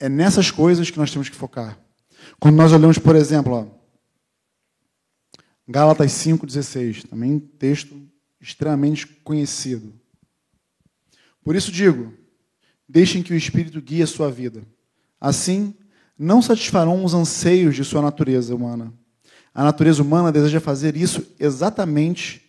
É 0.00 0.08
nessas 0.08 0.50
coisas 0.50 0.90
que 0.90 0.96
nós 0.96 1.10
temos 1.10 1.28
que 1.28 1.36
focar. 1.36 1.78
Quando 2.40 2.56
nós 2.56 2.72
olhamos, 2.72 2.96
por 2.96 3.14
exemplo, 3.14 3.52
ó, 3.52 3.66
Gálatas 5.68 6.12
5,16, 6.12 7.06
também 7.06 7.38
texto 7.38 8.00
extremamente 8.40 9.06
conhecido. 9.06 9.92
Por 11.44 11.54
isso 11.54 11.70
digo: 11.70 12.14
deixem 12.88 13.22
que 13.22 13.34
o 13.34 13.36
Espírito 13.36 13.82
guie 13.82 14.02
a 14.02 14.06
sua 14.06 14.30
vida. 14.30 14.66
Assim, 15.20 15.74
não 16.18 16.40
satisfarão 16.40 17.04
os 17.04 17.12
anseios 17.12 17.76
de 17.76 17.84
sua 17.84 18.00
natureza 18.00 18.54
humana. 18.54 18.90
A 19.52 19.62
natureza 19.62 20.02
humana 20.02 20.32
deseja 20.32 20.60
fazer 20.60 20.96
isso 20.96 21.34
exatamente 21.38 22.42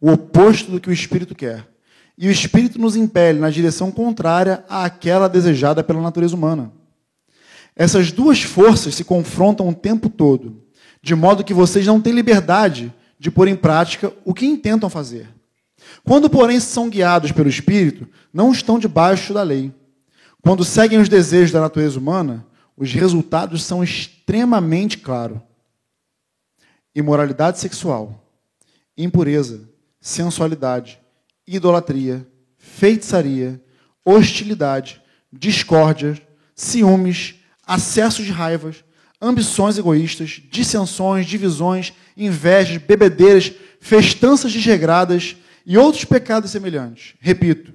o 0.00 0.10
oposto 0.10 0.72
do 0.72 0.80
que 0.80 0.88
o 0.88 0.92
Espírito 0.92 1.34
quer. 1.34 1.69
E 2.22 2.28
o 2.28 2.30
Espírito 2.30 2.78
nos 2.78 2.96
impele 2.96 3.38
na 3.38 3.48
direção 3.48 3.90
contrária 3.90 4.62
àquela 4.68 5.26
desejada 5.26 5.82
pela 5.82 6.02
natureza 6.02 6.36
humana. 6.36 6.70
Essas 7.74 8.12
duas 8.12 8.42
forças 8.42 8.94
se 8.94 9.04
confrontam 9.04 9.66
o 9.66 9.74
tempo 9.74 10.10
todo, 10.10 10.62
de 11.00 11.14
modo 11.14 11.42
que 11.42 11.54
vocês 11.54 11.86
não 11.86 11.98
têm 11.98 12.12
liberdade 12.12 12.92
de 13.18 13.30
pôr 13.30 13.48
em 13.48 13.56
prática 13.56 14.12
o 14.22 14.34
que 14.34 14.44
intentam 14.44 14.90
fazer. 14.90 15.30
Quando, 16.04 16.28
porém, 16.28 16.60
são 16.60 16.90
guiados 16.90 17.32
pelo 17.32 17.48
Espírito, 17.48 18.06
não 18.30 18.52
estão 18.52 18.78
debaixo 18.78 19.32
da 19.32 19.42
lei. 19.42 19.72
Quando 20.42 20.62
seguem 20.62 20.98
os 20.98 21.08
desejos 21.08 21.52
da 21.52 21.60
natureza 21.62 21.98
humana, 21.98 22.46
os 22.76 22.92
resultados 22.92 23.62
são 23.62 23.82
extremamente 23.82 24.98
claros: 24.98 25.38
imoralidade 26.94 27.58
sexual, 27.58 28.22
impureza, 28.94 29.66
sensualidade, 30.02 30.99
idolatria, 31.56 32.26
feitiçaria, 32.56 33.62
hostilidade, 34.04 35.00
discórdia, 35.32 36.20
ciúmes, 36.54 37.36
acessos 37.66 38.24
de 38.24 38.32
raivas, 38.32 38.84
ambições 39.20 39.78
egoístas, 39.78 40.40
dissensões, 40.50 41.26
divisões, 41.26 41.92
invejas, 42.16 42.78
bebedeiras, 42.78 43.52
festanças 43.80 44.52
desregradas 44.52 45.36
e 45.64 45.76
outros 45.76 46.04
pecados 46.04 46.50
semelhantes. 46.50 47.14
Repito, 47.20 47.72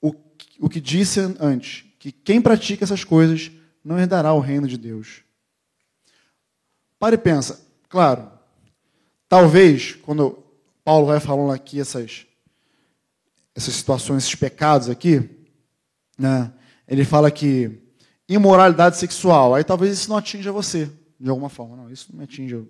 o, 0.00 0.14
o 0.58 0.68
que 0.68 0.80
disse 0.80 1.20
antes, 1.38 1.84
que 1.98 2.10
quem 2.10 2.40
pratica 2.40 2.84
essas 2.84 3.04
coisas 3.04 3.50
não 3.84 3.98
herdará 3.98 4.32
o 4.32 4.40
reino 4.40 4.66
de 4.66 4.78
Deus. 4.78 5.22
Pare 6.98 7.16
e 7.16 7.18
pensa, 7.18 7.60
claro, 7.88 8.30
talvez, 9.28 9.96
quando 10.02 10.44
Paulo 10.84 11.06
vai 11.06 11.20
falando 11.20 11.52
aqui 11.52 11.80
essas, 11.80 12.26
essas 13.54 13.74
situações, 13.74 14.24
esses 14.24 14.34
pecados 14.34 14.88
aqui, 14.88 15.28
né, 16.18 16.52
ele 16.86 17.04
fala 17.04 17.30
que 17.30 17.80
imoralidade 18.28 18.96
sexual. 18.96 19.54
Aí 19.54 19.64
talvez 19.64 19.92
isso 19.92 20.08
não 20.08 20.16
atinja 20.16 20.52
você, 20.52 20.90
de 21.18 21.28
alguma 21.28 21.48
forma. 21.48 21.76
Não, 21.76 21.90
isso 21.90 22.08
não 22.10 22.18
me 22.18 22.24
atinge. 22.24 22.64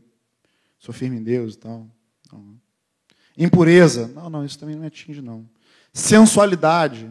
sou 0.79 0.95
firme 0.95 1.19
em 1.19 1.23
Deus 1.23 1.55
e 1.55 1.59
tal. 1.59 1.87
Impureza, 3.37 4.09
não, 4.09 4.29
não, 4.29 4.45
isso 4.45 4.59
também 4.59 4.75
não 4.75 4.83
me 4.83 4.89
atinge, 4.89 5.23
não. 5.23 5.49
Sensualidade, 5.93 7.11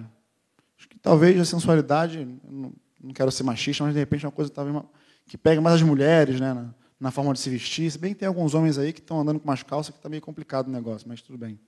acho 0.78 0.88
que 0.88 0.98
talvez 1.00 1.40
a 1.40 1.46
sensualidade, 1.46 2.28
não, 2.48 2.72
não 3.02 3.14
quero 3.14 3.32
ser 3.32 3.44
machista, 3.44 3.84
mas 3.84 3.94
de 3.94 4.00
repente 4.00 4.26
é 4.26 4.28
uma 4.28 4.32
coisa 4.32 4.52
talvez 4.52 4.84
que 5.26 5.38
pega 5.38 5.60
mais 5.60 5.76
as 5.76 5.82
mulheres, 5.82 6.40
né, 6.40 6.54
na, 6.54 6.74
na 7.00 7.12
forma 7.12 7.34
de 7.34 7.40
se 7.40 7.50
vestir. 7.50 7.90
Se 7.90 7.98
bem 7.98 8.14
que 8.14 8.20
tem 8.20 8.28
alguns 8.28 8.54
homens 8.54 8.78
aí 8.78 8.94
que 8.94 9.00
estão 9.00 9.20
andando 9.20 9.40
com 9.40 9.48
umas 9.48 9.64
calças 9.64 9.92
que 9.92 10.00
está 10.00 10.10
meio 10.10 10.22
complicado 10.22 10.68
o 10.68 10.72
negócio, 10.72 11.08
mas 11.08 11.22
tudo 11.22 11.38
bem. 11.38 11.60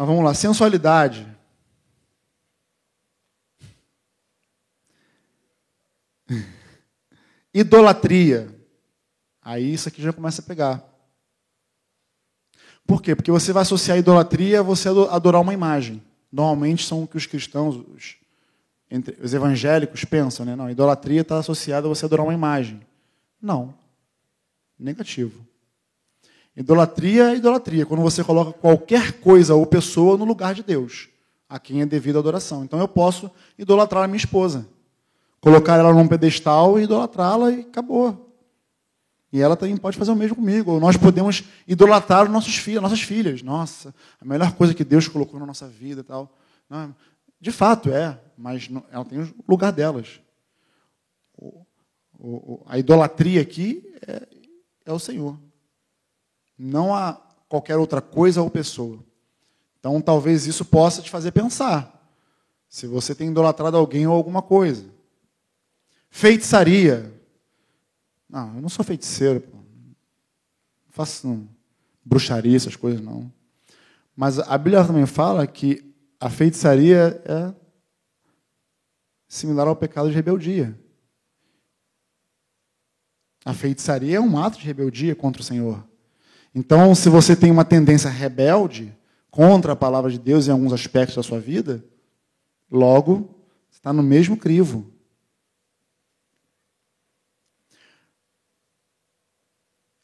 Mas 0.00 0.08
vamos 0.08 0.24
lá, 0.24 0.32
sensualidade. 0.32 1.28
Idolatria. 7.52 8.48
Aí 9.42 9.74
isso 9.74 9.90
aqui 9.90 10.00
já 10.00 10.10
começa 10.10 10.40
a 10.40 10.44
pegar. 10.46 10.82
Por 12.86 13.02
quê? 13.02 13.14
Porque 13.14 13.30
você 13.30 13.52
vai 13.52 13.60
associar 13.60 13.96
a 13.96 13.98
idolatria 13.98 14.60
a 14.60 14.62
você 14.62 14.88
adorar 14.88 15.42
uma 15.42 15.52
imagem. 15.52 16.02
Normalmente 16.32 16.86
são 16.86 17.02
o 17.02 17.06
que 17.06 17.18
os 17.18 17.26
cristãos, 17.26 17.76
os, 17.76 18.16
entre, 18.90 19.22
os 19.22 19.34
evangélicos 19.34 20.02
pensam, 20.06 20.46
né? 20.46 20.56
Não, 20.56 20.70
idolatria 20.70 21.20
está 21.20 21.36
associada 21.36 21.86
a 21.86 21.90
você 21.90 22.06
adorar 22.06 22.24
uma 22.24 22.32
imagem. 22.32 22.80
Não. 23.38 23.74
Negativo. 24.78 25.46
Idolatria 26.56 27.30
é 27.30 27.36
idolatria, 27.36 27.86
quando 27.86 28.02
você 28.02 28.24
coloca 28.24 28.52
qualquer 28.52 29.12
coisa 29.20 29.54
ou 29.54 29.64
pessoa 29.64 30.16
no 30.16 30.24
lugar 30.24 30.54
de 30.54 30.62
Deus, 30.62 31.08
a 31.48 31.58
quem 31.58 31.80
é 31.80 31.86
devido 31.86 32.16
a 32.16 32.18
adoração. 32.18 32.64
Então 32.64 32.78
eu 32.78 32.88
posso 32.88 33.30
idolatrar 33.58 34.04
a 34.04 34.06
minha 34.06 34.16
esposa, 34.16 34.68
colocar 35.40 35.76
ela 35.76 35.92
num 35.92 36.08
pedestal 36.08 36.78
e 36.78 36.82
idolatrá-la 36.82 37.52
e 37.52 37.60
acabou. 37.60 38.30
E 39.32 39.40
ela 39.40 39.56
também 39.56 39.76
pode 39.76 39.96
fazer 39.96 40.10
o 40.10 40.16
mesmo 40.16 40.36
comigo. 40.36 40.72
Ou 40.72 40.80
nós 40.80 40.96
podemos 40.96 41.44
idolatrar 41.66 42.24
os 42.24 42.30
nossos 42.30 42.56
filhos, 42.56 42.82
nossas 42.82 43.00
filhas. 43.00 43.42
Nossa, 43.42 43.94
a 44.20 44.24
melhor 44.24 44.52
coisa 44.54 44.74
que 44.74 44.84
Deus 44.84 45.06
colocou 45.06 45.38
na 45.38 45.46
nossa 45.46 45.68
vida 45.68 46.02
tal. 46.02 46.36
Não, 46.68 46.94
de 47.40 47.50
fato 47.50 47.90
é, 47.90 48.18
mas 48.36 48.68
não, 48.68 48.84
ela 48.90 49.04
tem 49.04 49.20
o 49.20 49.34
lugar 49.48 49.72
delas. 49.72 50.20
O, 51.36 51.64
o, 52.18 52.64
a 52.66 52.76
idolatria 52.78 53.40
aqui 53.40 53.88
é, 54.06 54.28
é 54.86 54.92
o 54.92 54.98
Senhor. 54.98 55.38
Não 56.62 56.94
há 56.94 57.14
qualquer 57.48 57.78
outra 57.78 58.02
coisa 58.02 58.42
ou 58.42 58.50
pessoa. 58.50 59.02
Então 59.78 59.98
talvez 59.98 60.46
isso 60.46 60.62
possa 60.62 61.00
te 61.00 61.10
fazer 61.10 61.32
pensar. 61.32 61.98
Se 62.68 62.86
você 62.86 63.14
tem 63.14 63.30
idolatrado 63.30 63.78
alguém 63.78 64.06
ou 64.06 64.12
alguma 64.12 64.42
coisa. 64.42 64.84
Feitiçaria. 66.10 67.10
Não, 68.28 68.56
eu 68.56 68.60
não 68.60 68.68
sou 68.68 68.84
feiticeiro. 68.84 69.40
Pô. 69.40 69.56
Não 69.56 69.94
faço 70.90 71.26
não, 71.26 71.48
bruxaria, 72.04 72.54
essas 72.54 72.76
coisas, 72.76 73.00
não. 73.00 73.32
Mas 74.14 74.38
a 74.38 74.58
Bíblia 74.58 74.84
também 74.84 75.06
fala 75.06 75.46
que 75.46 75.94
a 76.20 76.28
feitiçaria 76.28 77.22
é 77.24 77.54
similar 79.26 79.66
ao 79.66 79.74
pecado 79.74 80.10
de 80.10 80.14
rebeldia. 80.14 80.78
A 83.46 83.54
feitiçaria 83.54 84.18
é 84.18 84.20
um 84.20 84.38
ato 84.38 84.58
de 84.58 84.66
rebeldia 84.66 85.16
contra 85.16 85.40
o 85.40 85.44
Senhor. 85.44 85.88
Então, 86.54 86.94
se 86.94 87.08
você 87.08 87.36
tem 87.36 87.50
uma 87.50 87.64
tendência 87.64 88.10
rebelde 88.10 88.96
contra 89.30 89.72
a 89.72 89.76
palavra 89.76 90.10
de 90.10 90.18
Deus 90.18 90.48
em 90.48 90.50
alguns 90.50 90.72
aspectos 90.72 91.16
da 91.16 91.22
sua 91.22 91.38
vida, 91.38 91.84
logo 92.70 93.34
está 93.70 93.92
no 93.92 94.02
mesmo 94.02 94.36
crivo. 94.36 94.90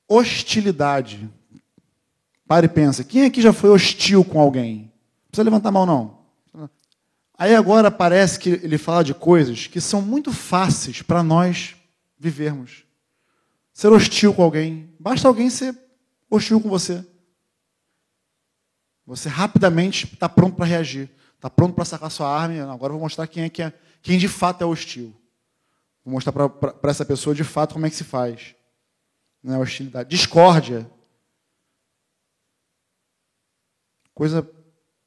Hostilidade. 0.09 1.29
Pare 2.47 2.67
e 2.67 2.69
pensa. 2.69 3.03
Quem 3.03 3.25
aqui 3.25 3.43
já 3.43 3.53
foi 3.53 3.71
hostil 3.71 4.25
com 4.25 4.41
alguém? 4.41 4.83
Não 4.83 5.31
precisa 5.31 5.43
levantar 5.43 5.71
a 5.71 5.73
mão, 5.73 5.85
não. 5.85 6.17
Aí 7.37 7.55
agora 7.55 7.91
parece 7.91 8.39
que 8.39 8.49
ele 8.49 8.79
fala 8.79 9.03
de 9.03 9.13
coisas 9.13 9.67
que 9.67 9.81
são 9.81 10.01
muito 10.01 10.33
fáceis 10.33 11.03
para 11.03 11.23
nós 11.23 11.75
vivermos. 12.19 12.85
Ser 13.73 13.89
hostil 13.89 14.33
com 14.33 14.43
alguém. 14.43 14.95
Basta 14.99 15.27
alguém 15.29 15.51
ser 15.51 15.77
hostil 16.31 16.61
com 16.61 16.69
você. 16.69 17.05
Você 19.07 19.29
rapidamente 19.29 20.05
está 20.13 20.29
pronto 20.29 20.57
para 20.57 20.67
reagir. 20.67 21.11
Está 21.35 21.49
pronto 21.49 21.75
para 21.75 21.85
sacar 21.85 22.11
sua 22.11 22.29
arma. 22.29 22.73
Agora 22.73 22.93
vou 22.93 23.01
mostrar 23.03 23.27
quem 23.27 23.45
é 23.45 23.49
que 23.49 23.63
é, 23.63 23.73
quem 24.03 24.19
de 24.19 24.29
fato 24.29 24.63
é 24.63 24.67
hostil. 24.67 25.15
Vou 26.05 26.13
mostrar 26.13 26.33
para 26.33 26.91
essa 26.91 27.05
pessoa 27.05 27.35
de 27.35 27.45
fato 27.45 27.75
como 27.75 27.87
é 27.87 27.91
que 27.91 27.97
se 27.97 28.05
faz. 28.05 28.55
Não 29.43 29.55
é 29.55 29.59
hostilidade. 29.59 30.09
Discórdia. 30.09 30.91
Coisa 34.13 34.49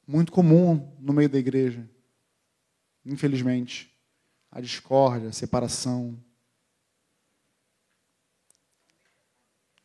muito 0.06 0.32
comum 0.32 0.96
no 0.98 1.12
meio 1.12 1.28
da 1.28 1.38
igreja. 1.38 1.88
Infelizmente. 3.04 3.94
A 4.50 4.60
discórdia, 4.60 5.28
a 5.28 5.32
separação. 5.32 6.18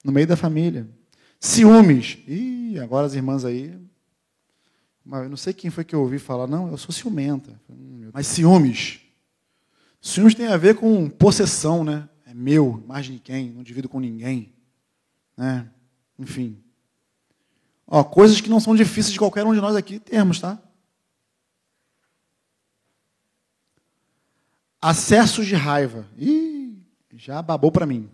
No 0.03 0.11
meio 0.11 0.27
da 0.27 0.37
família. 0.37 0.89
Ciúmes. 1.39 2.17
Ih, 2.27 2.79
agora 2.79 3.07
as 3.07 3.13
irmãs 3.13 3.45
aí. 3.45 3.77
Mas 5.03 5.23
eu 5.23 5.29
não 5.29 5.37
sei 5.37 5.53
quem 5.53 5.69
foi 5.69 5.83
que 5.83 5.93
eu 5.93 6.01
ouvi 6.01 6.17
falar, 6.17 6.47
não, 6.47 6.69
eu 6.69 6.77
sou 6.77 6.91
ciumenta. 6.91 7.59
Mas 8.11 8.25
ciúmes. 8.27 9.01
Ciúmes 10.01 10.33
tem 10.33 10.47
a 10.47 10.57
ver 10.57 10.75
com 10.75 11.09
possessão, 11.09 11.83
né? 11.83 12.09
É 12.25 12.33
meu, 12.33 12.83
mais 12.87 13.05
de 13.05 13.19
quem, 13.19 13.51
não 13.51 13.61
divido 13.61 13.87
com 13.87 13.99
ninguém. 13.99 14.53
Né? 15.37 15.69
Enfim. 16.17 16.57
Ó, 17.87 18.03
coisas 18.03 18.41
que 18.41 18.49
não 18.49 18.59
são 18.59 18.75
difíceis 18.75 19.13
de 19.13 19.19
qualquer 19.19 19.45
um 19.45 19.53
de 19.53 19.61
nós 19.61 19.75
aqui 19.75 19.99
termos, 19.99 20.39
tá? 20.39 20.59
Acessos 24.81 25.45
de 25.45 25.55
raiva. 25.55 26.07
Ih, 26.17 26.77
já 27.13 27.41
babou 27.41 27.71
para 27.71 27.85
mim. 27.85 28.09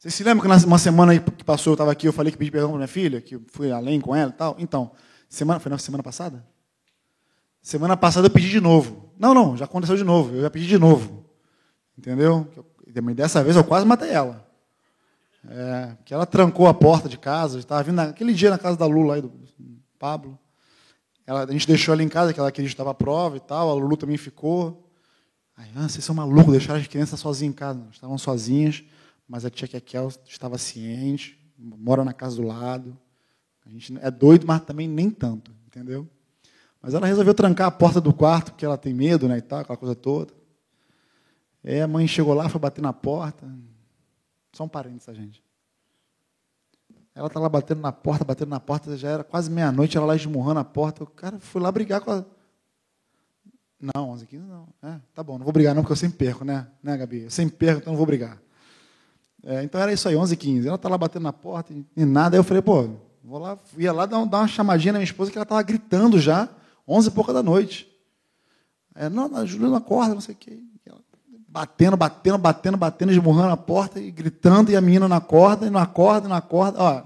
Vocês 0.00 0.14
se 0.14 0.24
lembram 0.24 0.48
que 0.48 0.66
uma 0.66 0.78
semana 0.78 1.18
que 1.18 1.44
passou, 1.44 1.72
eu 1.72 1.74
estava 1.74 1.92
aqui, 1.92 2.08
eu 2.08 2.12
falei 2.14 2.32
que 2.32 2.38
pedi 2.38 2.50
perdão 2.50 2.70
para 2.70 2.78
minha 2.78 2.88
filha, 2.88 3.20
que 3.20 3.38
fui 3.48 3.70
além 3.70 4.00
com 4.00 4.16
ela 4.16 4.30
e 4.30 4.32
tal? 4.32 4.56
Então, 4.58 4.92
semana, 5.28 5.60
foi 5.60 5.68
na 5.68 5.76
semana 5.76 6.02
passada? 6.02 6.42
Semana 7.60 7.94
passada 7.98 8.26
eu 8.26 8.30
pedi 8.30 8.48
de 8.48 8.62
novo. 8.62 9.12
Não, 9.18 9.34
não, 9.34 9.58
já 9.58 9.66
aconteceu 9.66 9.98
de 9.98 10.02
novo, 10.02 10.34
eu 10.34 10.40
já 10.40 10.48
pedi 10.48 10.66
de 10.66 10.78
novo. 10.78 11.26
Entendeu? 11.98 12.48
Dessa 13.14 13.44
vez 13.44 13.56
eu 13.56 13.62
quase 13.62 13.84
matei 13.84 14.08
ela. 14.08 14.42
É, 15.46 15.94
que 16.02 16.14
ela 16.14 16.24
trancou 16.24 16.66
a 16.66 16.72
porta 16.72 17.06
de 17.06 17.18
casa, 17.18 17.58
estava 17.58 17.82
vindo 17.82 17.96
naquele 17.96 18.32
dia 18.32 18.48
na 18.48 18.56
casa 18.56 18.78
da 18.78 18.86
Lula, 18.86 19.16
aí, 19.16 19.20
do 19.20 19.30
Pablo. 19.98 20.38
Ela, 21.26 21.44
a 21.44 21.52
gente 21.52 21.66
deixou 21.66 21.92
ela 21.92 22.02
em 22.02 22.08
casa, 22.08 22.32
que 22.32 22.40
ela 22.40 22.50
queria 22.50 22.68
estava 22.68 22.92
à 22.92 22.94
prova 22.94 23.36
e 23.36 23.40
tal, 23.40 23.68
a 23.68 23.74
Lulu 23.74 23.98
também 23.98 24.16
ficou. 24.16 24.90
Aí, 25.54 25.68
ah, 25.76 25.90
vocês 25.90 26.02
são 26.02 26.14
malucos, 26.14 26.52
deixaram 26.52 26.80
as 26.80 26.86
crianças 26.86 27.20
sozinhas 27.20 27.52
em 27.52 27.54
casa. 27.54 27.86
Estavam 27.92 28.16
sozinhas 28.16 28.82
mas 29.30 29.44
a 29.44 29.50
tia 29.50 29.68
Kekel 29.68 30.08
estava 30.26 30.58
ciente, 30.58 31.38
mora 31.56 32.04
na 32.04 32.12
casa 32.12 32.34
do 32.34 32.42
lado. 32.42 32.98
A 33.64 33.70
gente 33.70 33.96
é 34.02 34.10
doido, 34.10 34.44
mas 34.44 34.60
também 34.62 34.88
nem 34.88 35.08
tanto, 35.08 35.52
entendeu? 35.68 36.08
Mas 36.82 36.94
ela 36.94 37.06
resolveu 37.06 37.32
trancar 37.32 37.68
a 37.68 37.70
porta 37.70 38.00
do 38.00 38.12
quarto, 38.12 38.50
porque 38.50 38.64
ela 38.64 38.76
tem 38.76 38.92
medo, 38.92 39.28
né, 39.28 39.38
e 39.38 39.40
tal, 39.40 39.60
aquela 39.60 39.76
coisa 39.76 39.94
toda. 39.94 40.34
É, 41.62 41.80
a 41.80 41.86
mãe 41.86 42.08
chegou 42.08 42.34
lá, 42.34 42.48
foi 42.48 42.60
bater 42.60 42.82
na 42.82 42.92
porta. 42.92 43.48
Só 44.52 44.64
um 44.64 44.68
parênteses, 44.68 45.08
a 45.08 45.14
gente. 45.14 45.40
Ela 47.14 47.28
está 47.28 47.38
lá 47.38 47.48
batendo 47.48 47.82
na 47.82 47.92
porta, 47.92 48.24
batendo 48.24 48.48
na 48.48 48.58
porta, 48.58 48.96
já 48.96 49.10
era 49.10 49.22
quase 49.22 49.48
meia-noite, 49.48 49.96
ela 49.96 50.06
lá 50.06 50.16
esmurrando 50.16 50.58
a 50.58 50.64
porta. 50.64 51.04
O 51.04 51.06
cara 51.06 51.38
foi 51.38 51.62
lá 51.62 51.70
brigar 51.70 52.00
com 52.00 52.10
a. 52.10 52.24
Não, 53.94 54.10
11 54.10 54.26
15 54.26 54.44
não. 54.44 54.68
É, 54.82 54.98
tá 55.14 55.22
bom, 55.22 55.38
não 55.38 55.44
vou 55.44 55.52
brigar 55.52 55.72
não, 55.72 55.82
porque 55.82 55.92
eu 55.92 55.96
sempre 55.96 56.18
perco, 56.18 56.44
né? 56.44 56.66
Né, 56.82 56.96
Gabi? 56.96 57.22
Eu 57.22 57.30
sempre 57.30 57.56
perco, 57.56 57.82
então 57.82 57.92
não 57.92 57.96
vou 57.96 58.06
brigar. 58.06 58.42
É, 59.44 59.62
então 59.62 59.80
era 59.80 59.92
isso 59.92 60.08
aí, 60.08 60.16
11 60.16 60.36
15 60.36 60.66
Ela 60.66 60.76
está 60.76 60.88
lá 60.88 60.98
batendo 60.98 61.22
na 61.22 61.32
porta 61.32 61.72
e 61.96 62.04
nada. 62.04 62.36
Aí 62.36 62.38
eu 62.38 62.44
falei, 62.44 62.62
pô, 62.62 62.88
vou 63.24 63.38
lá, 63.38 63.58
ia 63.76 63.92
lá 63.92 64.06
dar, 64.06 64.18
uma 64.18 64.48
chamadinha 64.48 64.92
na 64.92 64.98
minha 64.98 65.04
esposa 65.04 65.30
que 65.30 65.38
ela 65.38 65.44
estava 65.44 65.62
gritando 65.62 66.18
já, 66.18 66.48
11 66.86 67.08
e 67.08 67.10
pouca 67.12 67.32
da 67.32 67.42
noite. 67.42 67.88
É, 68.94 69.08
não, 69.08 69.34
a 69.36 69.44
Juliana 69.44 69.78
acorda, 69.78 70.14
não 70.14 70.20
sei 70.20 70.34
o 70.34 70.38
quê. 70.38 70.58
Batendo, 71.52 71.96
batendo, 71.96 72.38
batendo, 72.38 72.76
batendo, 72.76 73.10
esmurrando 73.10 73.52
a 73.52 73.56
porta 73.56 73.98
e 73.98 74.08
gritando, 74.08 74.70
e 74.70 74.76
a 74.76 74.80
menina 74.80 75.08
não 75.08 75.16
acorda, 75.16 75.66
e 75.66 75.70
não 75.70 75.80
acorda, 75.80 76.26
e 76.26 76.30
não 76.30 76.36
acorda. 76.36 76.78
Ó, 76.80 77.02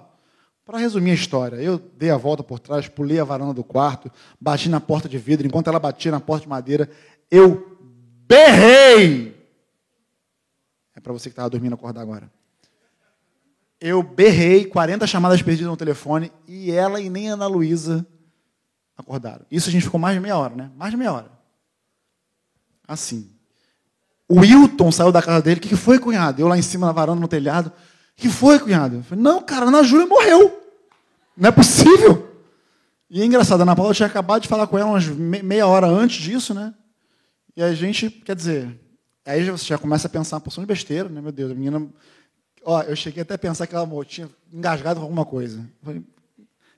para 0.67 0.79
resumir 0.79 1.13
a 1.13 1.15
história, 1.15 1.57
eu 1.57 1.79
dei 1.79 2.11
a 2.11 2.17
volta 2.19 2.43
por 2.43 2.59
trás, 2.59 2.87
pulei 2.87 3.19
a 3.19 3.25
varanda 3.25 3.55
do 3.55 3.65
quarto, 3.65 4.11
bati 4.39 4.69
na 4.69 4.81
porta 4.81 5.09
de 5.09 5.17
vidro, 5.17 5.47
enquanto 5.47 5.69
ela 5.69 5.79
batia 5.79 6.11
na 6.11 6.21
porta 6.21 6.43
de 6.43 6.49
madeira, 6.49 6.91
eu 7.31 7.79
berrei 8.29 9.34
para 11.05 11.13
você 11.13 11.29
que 11.29 11.35
estava 11.35 11.51
dormindo 11.51 11.75
acordar 11.75 12.01
agora. 12.01 12.33
Eu 13.79 14.03
berrei 14.03 14.65
40 14.65 15.07
chamadas 15.07 15.43
perdidas 15.43 15.71
no 15.71 15.77
telefone 15.77 16.33
e 16.49 16.73
ela 16.73 16.99
e 16.99 17.11
nem 17.11 17.31
a 17.31 17.35
Ana 17.35 17.47
Luísa 17.47 18.05
acordaram. 18.97 19.45
Isso 19.51 19.69
a 19.69 19.73
gente 19.73 19.85
ficou 19.85 20.01
mais 20.01 20.15
de 20.15 20.21
meia 20.21 20.39
hora, 20.39 20.55
né? 20.55 20.71
Mais 20.75 20.91
de 20.91 20.97
meia 20.97 21.13
hora. 21.13 21.31
Assim. 22.89 23.31
O 24.27 24.41
Wilton 24.41 24.91
saiu 24.91 25.13
da 25.13 25.21
casa 25.21 25.43
dele. 25.43 25.61
O 25.61 25.63
que 25.63 25.77
foi, 25.77 25.99
cunhado? 25.99 26.41
Eu 26.41 26.49
lá 26.49 26.57
em 26.57 26.63
cima 26.63 26.87
na 26.87 26.93
varanda, 26.93 27.21
no 27.21 27.29
telhado. 27.29 27.71
que 28.17 28.31
foi, 28.31 28.59
cunhado? 28.59 28.97
Eu 28.97 29.03
falei, 29.03 29.23
não, 29.23 29.43
cara, 29.43 29.67
a 29.67 29.69
Ana 29.69 29.83
Júlia 29.83 30.07
morreu. 30.07 30.59
Não 31.37 31.51
é 31.51 31.53
possível. 31.53 32.33
E 33.11 33.21
é 33.21 33.25
engraçado, 33.27 33.61
a 33.61 33.65
Ana 33.65 33.77
Paula 33.77 33.93
tinha 33.93 34.07
acabado 34.07 34.41
de 34.41 34.49
falar 34.49 34.67
com 34.67 34.79
ela 34.79 34.89
umas 34.89 35.07
meia 35.07 35.67
hora 35.67 35.87
antes 35.87 36.23
disso, 36.23 36.55
né? 36.55 36.73
E 37.55 37.63
a 37.63 37.75
gente, 37.75 38.09
quer 38.09 38.35
dizer, 38.35 38.81
aí 39.25 39.51
você 39.51 39.67
já 39.67 39.79
começa 39.79 40.07
a 40.07 40.11
pensar 40.11 40.41
porção 40.41 40.63
de 40.63 40.69
besteira, 40.69 41.09
né? 41.09 41.21
Meu 41.21 41.33
Deus, 41.33 41.53
a 41.53 41.55
menina. 41.55 41.87
Ó, 42.65 42.83
eu 42.83 42.97
cheguei 42.97 43.23
até 43.23 43.35
a 43.35 43.39
pensar 43.39 43.67
que 43.67 43.75
ela 43.75 43.89
tinha 44.05 44.29
engasgado 44.53 45.01
com 45.01 45.05
alguma 45.05 45.25
coisa. 45.25 45.69
Falei, 45.83 46.03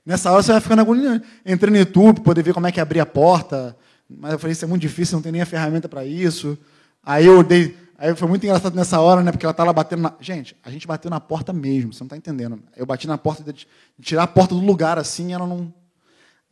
Nessa 0.07 0.31
hora 0.31 0.41
você 0.41 0.53
vai 0.53 0.61
ficando 0.61 0.81
agoniado. 0.81 1.21
Entrei 1.45 1.69
no 1.69 1.77
YouTube, 1.77 2.21
poder 2.21 2.41
ver 2.41 2.53
como 2.53 2.65
é 2.65 2.71
que 2.71 2.79
abria 2.79 3.03
a 3.03 3.05
porta. 3.05 3.75
Mas 4.09 4.31
eu 4.31 4.39
falei, 4.39 4.53
isso 4.53 4.63
é 4.63 4.67
muito 4.67 4.81
difícil, 4.81 5.17
não 5.17 5.21
tem 5.21 5.33
nem 5.33 5.41
a 5.41 5.45
ferramenta 5.45 5.89
para 5.89 6.05
isso. 6.05 6.57
Aí 7.03 7.25
eu 7.25 7.43
dei. 7.43 7.75
Aí 7.97 8.15
foi 8.15 8.25
muito 8.25 8.41
engraçado 8.45 8.73
nessa 8.73 9.01
hora, 9.01 9.21
né? 9.21 9.33
Porque 9.33 9.45
ela 9.45 9.51
estava 9.51 9.73
batendo 9.73 10.03
na. 10.03 10.13
Gente, 10.21 10.55
a 10.63 10.71
gente 10.71 10.87
bateu 10.87 11.11
na 11.11 11.19
porta 11.19 11.51
mesmo, 11.51 11.91
você 11.91 11.99
não 12.03 12.05
está 12.05 12.15
entendendo. 12.15 12.57
Eu 12.77 12.85
bati 12.85 13.05
na 13.05 13.17
porta 13.17 13.51
de 13.51 13.67
tirar 14.01 14.23
a 14.23 14.27
porta 14.27 14.55
do 14.55 14.61
lugar 14.61 14.97
assim, 14.97 15.33
ela 15.33 15.45
não. 15.45 15.73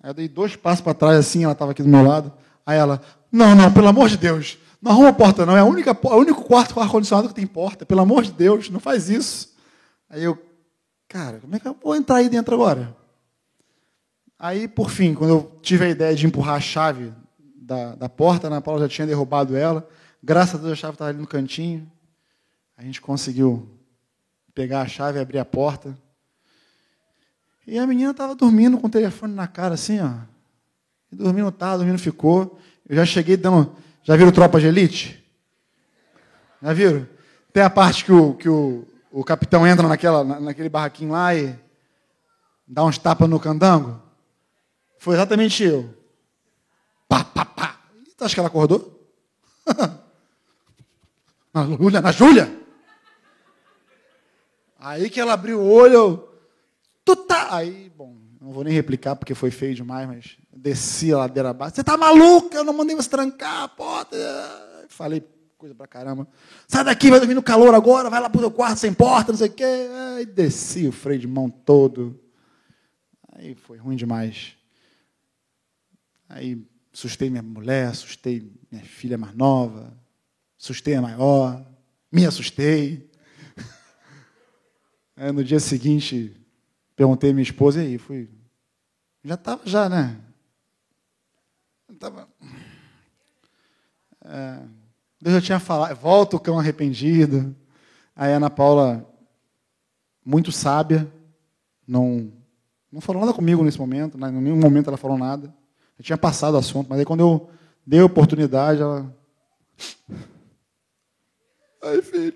Aí 0.04 0.10
eu 0.10 0.14
dei 0.14 0.28
dois 0.28 0.58
passos 0.58 0.82
para 0.82 0.94
trás, 0.94 1.18
assim, 1.18 1.46
ela 1.46 1.54
estava 1.54 1.72
aqui 1.72 1.82
do 1.82 1.88
meu 1.88 2.04
lado. 2.04 2.34
Aí 2.66 2.78
ela, 2.78 3.02
não, 3.32 3.56
não, 3.56 3.72
pelo 3.72 3.88
amor 3.88 4.10
de 4.10 4.18
Deus, 4.18 4.58
não 4.82 4.92
arruma 4.92 5.14
porta, 5.14 5.46
não. 5.46 5.56
É 5.56 5.60
a 5.60 5.66
única, 5.66 5.92
é 5.92 6.08
o 6.08 6.18
único 6.18 6.44
quarto 6.44 6.74
com 6.74 6.82
ar-condicionado 6.82 7.30
que 7.30 7.34
tem 7.34 7.48
porta. 7.48 7.86
Pelo 7.86 8.02
amor 8.02 8.24
de 8.24 8.32
Deus, 8.32 8.70
não 8.70 8.80
faz 8.80 9.10
isso. 9.10 9.56
Aí 10.10 10.24
eu, 10.24 10.38
cara, 11.08 11.40
como 11.40 11.56
é 11.56 11.60
que 11.60 11.68
eu 11.68 11.76
vou 11.82 11.96
entrar 11.96 12.18
aí 12.18 12.30
dentro 12.30 12.54
agora? 12.56 12.96
Aí, 14.38 14.68
por 14.68 14.90
fim, 14.90 15.14
quando 15.14 15.30
eu 15.32 15.60
tive 15.62 15.86
a 15.86 15.90
ideia 15.90 16.16
de 16.16 16.26
empurrar 16.28 16.56
a 16.56 16.60
chave 16.60 17.14
da, 17.56 17.96
da 17.96 18.10
porta, 18.10 18.48
a 18.48 18.50
Ana 18.50 18.62
Paula 18.62 18.82
já 18.82 18.90
tinha 18.90 19.08
derrubado 19.08 19.56
ela. 19.56 19.88
Graças 20.22 20.56
a 20.56 20.58
Deus 20.58 20.74
a 20.74 20.76
chave 20.76 20.94
estava 20.94 21.10
ali 21.10 21.20
no 21.20 21.28
cantinho. 21.28 21.90
A 22.78 22.84
gente 22.84 23.02
conseguiu 23.02 23.70
pegar 24.54 24.82
a 24.82 24.88
chave 24.88 25.18
e 25.18 25.22
abrir 25.22 25.40
a 25.40 25.46
porta. 25.46 25.98
E 27.66 27.80
a 27.80 27.88
menina 27.88 28.12
estava 28.12 28.36
dormindo 28.36 28.78
com 28.78 28.88
o 28.88 28.90
telefone 28.90 29.34
na 29.34 29.48
cara, 29.48 29.74
assim, 29.74 30.00
ó. 30.00 30.12
E 31.12 31.16
dormindo 31.16 31.52
tá, 31.52 31.76
dormindo 31.76 31.98
ficou. 31.98 32.60
Eu 32.88 32.96
já 32.98 33.06
cheguei 33.06 33.36
dando. 33.38 33.76
Já 34.06 34.16
viram 34.16 34.32
Tropa 34.32 34.60
de 34.60 34.68
Elite? 34.68 35.20
Já 36.62 36.74
viram? 36.74 37.08
Tem 37.52 37.64
a 37.64 37.72
parte 37.72 38.06
que 38.06 38.12
o, 38.12 38.36
que 38.36 38.48
o, 38.48 38.88
o 39.12 39.24
capitão 39.24 39.66
entra 39.66 39.88
naquela, 39.88 40.24
naquele 40.24 40.70
barraquinho 40.70 41.12
lá 41.12 41.34
e 41.34 41.58
dá 42.68 42.84
uns 42.84 43.00
tapas 43.00 43.28
no 43.28 43.40
candango. 43.40 44.00
Foi 45.00 45.16
exatamente 45.16 45.64
eu. 45.64 45.92
Pá, 47.10 47.24
pá, 47.24 47.46
pá. 47.46 47.80
tu 48.16 48.24
acha 48.24 48.36
que 48.36 48.40
ela 48.40 48.48
acordou? 48.48 49.10
na 51.52 51.66
Júlia, 51.66 52.02
na 52.02 52.12
Júlia! 52.12 52.60
Aí 54.80 55.10
que 55.10 55.20
ela 55.20 55.34
abriu 55.34 55.62
o 55.62 55.68
olho, 55.68 55.94
eu, 55.94 56.40
tu 57.04 57.16
tá. 57.16 57.56
Aí, 57.56 57.92
bom, 57.98 58.16
não 58.40 58.52
vou 58.52 58.64
nem 58.64 58.72
replicar 58.72 59.16
porque 59.16 59.34
foi 59.34 59.50
feio 59.50 59.74
demais, 59.74 60.08
mas 60.08 60.38
desci 60.56 61.12
a 61.14 61.18
ladeira 61.18 61.50
abaixo. 61.50 61.76
Você 61.76 61.84
tá 61.84 61.98
maluca? 61.98 62.58
Eu 62.58 62.64
não 62.64 62.74
mandei 62.74 62.96
você 62.96 63.10
trancar 63.10 63.64
a 63.64 63.68
porta. 63.68 64.18
Falei 64.88 65.24
coisa 65.58 65.76
pra 65.76 65.88
caramba. 65.88 66.28
Sai 66.68 66.84
daqui, 66.84 67.10
vai 67.10 67.20
dormir 67.20 67.34
no 67.34 67.44
calor 67.44 67.74
agora, 67.74 68.10
vai 68.10 68.22
lá 68.22 68.30
pro 68.30 68.40
teu 68.40 68.52
quarto 68.52 68.80
sem 68.80 68.94
porta, 68.94 69.32
não 69.32 69.38
sei 69.38 69.48
o 69.48 69.54
quê. 69.54 69.90
Aí 70.18 70.26
desci 70.26 70.88
o 70.88 70.92
freio 70.92 71.20
de 71.20 71.28
mão 71.28 71.50
todo. 71.50 72.20
Aí 73.34 73.56
foi 73.56 73.78
ruim 73.78 73.96
demais. 73.96 74.56
Aí 76.30 76.66
assustei 76.94 77.30
minha 77.30 77.44
mulher, 77.44 77.88
assustei 77.88 78.52
minha 78.72 78.84
filha 78.84 79.18
mais 79.18 79.36
nova, 79.36 79.94
assustei 80.60 80.96
a 80.96 81.02
maior, 81.02 81.66
me 82.12 82.26
assustei. 82.26 83.10
Aí, 85.18 85.32
no 85.32 85.44
dia 85.44 85.60
seguinte, 85.60 86.36
perguntei 86.96 87.30
à 87.30 87.34
minha 87.34 87.44
esposa, 87.44 87.82
e 87.82 87.88
aí, 87.88 87.98
fui. 87.98 88.30
Já 89.24 89.36
estava, 89.36 89.62
já, 89.66 89.88
né? 89.88 90.20
Tava... 92.00 92.28
É, 94.24 94.60
Deus 95.22 95.36
já 95.36 95.42
tinha 95.42 95.60
falado, 95.60 95.96
volta 95.96 96.36
o 96.36 96.40
cão 96.40 96.60
arrependido. 96.60 97.56
Aí 98.16 98.32
Ana 98.32 98.50
Paula, 98.50 99.06
muito 100.24 100.52
sábia, 100.52 101.12
não, 101.88 102.32
não 102.92 103.02
falou 103.02 103.22
nada 103.22 103.34
comigo 103.34 103.64
nesse 103.64 103.78
momento, 103.78 104.18
em 104.18 104.32
nenhum 104.32 104.58
momento 104.58 104.88
ela 104.88 104.98
falou 104.98 105.18
nada. 105.18 105.54
Eu 105.98 106.04
tinha 106.04 106.18
passado 106.18 106.56
o 106.56 106.58
assunto, 106.58 106.88
mas 106.90 107.00
aí 107.00 107.06
quando 107.06 107.22
eu 107.22 107.50
dei 107.86 108.00
a 108.00 108.06
oportunidade, 108.06 108.82
ela. 108.82 109.16
Ai, 111.84 112.02
filho, 112.02 112.36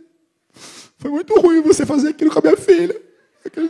foi 0.98 1.10
muito 1.10 1.40
ruim 1.40 1.62
você 1.62 1.86
fazer 1.86 2.10
aquilo 2.10 2.32
com 2.32 2.40
a 2.40 2.42
minha 2.42 2.58
filha. 2.58 3.00
Daquele 3.44 3.70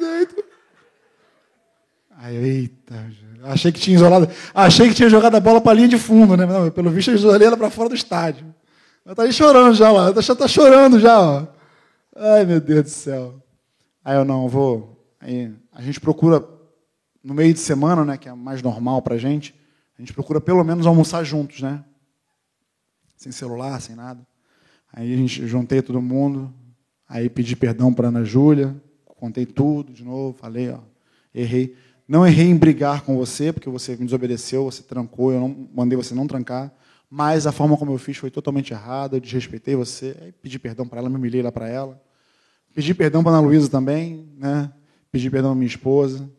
Aí, 2.21 2.35
eita, 2.35 3.09
achei 3.45 3.71
que 3.71 3.79
tinha 3.79 3.95
isolado. 3.95 4.27
Achei 4.53 4.89
que 4.89 4.93
tinha 4.93 5.09
jogado 5.09 5.35
a 5.35 5.39
bola 5.39 5.61
para 5.61 5.71
a 5.71 5.75
linha 5.75 5.87
de 5.87 5.97
fundo, 5.97 6.35
né? 6.35 6.45
Não, 6.45 6.69
pelo 6.69 6.89
visto, 6.91 7.11
eu 7.11 7.15
isolei 7.15 7.47
ela 7.47 7.55
para 7.55 7.69
fora 7.69 7.87
do 7.87 7.95
estádio. 7.95 8.53
Ela 9.05 9.13
está 9.13 9.23
aí 9.23 9.31
chorando 9.31 9.73
já 9.73 9.89
lá. 9.89 10.09
Ela 10.09 10.19
está 10.19 10.47
chorando 10.47 10.99
já, 10.99 11.17
ó. 11.17 11.47
Ai, 12.13 12.45
meu 12.45 12.59
Deus 12.59 12.83
do 12.83 12.89
céu. 12.89 13.41
Aí 14.03 14.17
eu 14.17 14.25
não, 14.25 14.49
vou. 14.49 15.01
Aí 15.21 15.55
a 15.71 15.81
gente 15.81 16.01
procura 16.01 16.45
no 17.23 17.33
meio 17.33 17.53
de 17.53 17.59
semana, 17.59 18.03
né, 18.03 18.17
que 18.17 18.27
é 18.27 18.33
mais 18.33 18.61
normal 18.61 19.01
para 19.01 19.15
a 19.15 19.17
gente, 19.17 19.55
a 19.97 20.01
gente 20.01 20.13
procura 20.13 20.41
pelo 20.41 20.63
menos 20.63 20.85
almoçar 20.85 21.23
juntos, 21.23 21.61
né? 21.61 21.83
Sem 23.15 23.31
celular, 23.31 23.79
sem 23.81 23.95
nada. 23.95 24.27
Aí 24.91 25.13
a 25.13 25.17
gente 25.17 25.47
juntei 25.47 25.81
todo 25.81 26.01
mundo, 26.01 26.53
aí 27.07 27.29
pedi 27.29 27.55
perdão 27.55 27.93
para 27.93 28.09
Ana 28.09 28.25
Júlia, 28.25 28.75
contei 29.05 29.45
tudo 29.45 29.93
de 29.93 30.03
novo, 30.03 30.37
falei, 30.37 30.69
ó, 30.69 30.79
errei. 31.33 31.75
Não 32.09 32.25
errei 32.25 32.47
em 32.47 32.57
brigar 32.57 33.03
com 33.03 33.15
você, 33.15 33.53
porque 33.53 33.69
você 33.69 33.95
me 33.95 34.03
desobedeceu, 34.03 34.65
você 34.65 34.81
trancou, 34.83 35.31
eu 35.31 35.39
não 35.39 35.69
mandei 35.73 35.95
você 35.95 36.15
não 36.15 36.25
trancar, 36.25 36.73
mas 37.09 37.45
a 37.45 37.51
forma 37.51 37.77
como 37.77 37.93
eu 37.93 37.97
fiz 37.99 38.17
foi 38.17 38.31
totalmente 38.31 38.73
errada, 38.73 39.15
eu 39.15 39.21
desrespeitei 39.21 39.75
você, 39.75 40.33
pedi 40.41 40.57
perdão 40.57 40.87
para 40.87 40.99
ela, 40.99 41.09
me 41.09 41.17
humilhei 41.17 41.43
lá 41.43 41.51
para 41.51 41.69
ela. 41.69 42.01
Pedi 42.73 42.95
perdão 42.95 43.21
para 43.21 43.31
Ana 43.33 43.41
Luísa 43.41 43.69
também, 43.69 44.27
né? 44.35 44.73
Pedi 45.11 45.29
perdão 45.29 45.51
à 45.51 45.55
minha 45.55 45.67
esposa. 45.67 46.29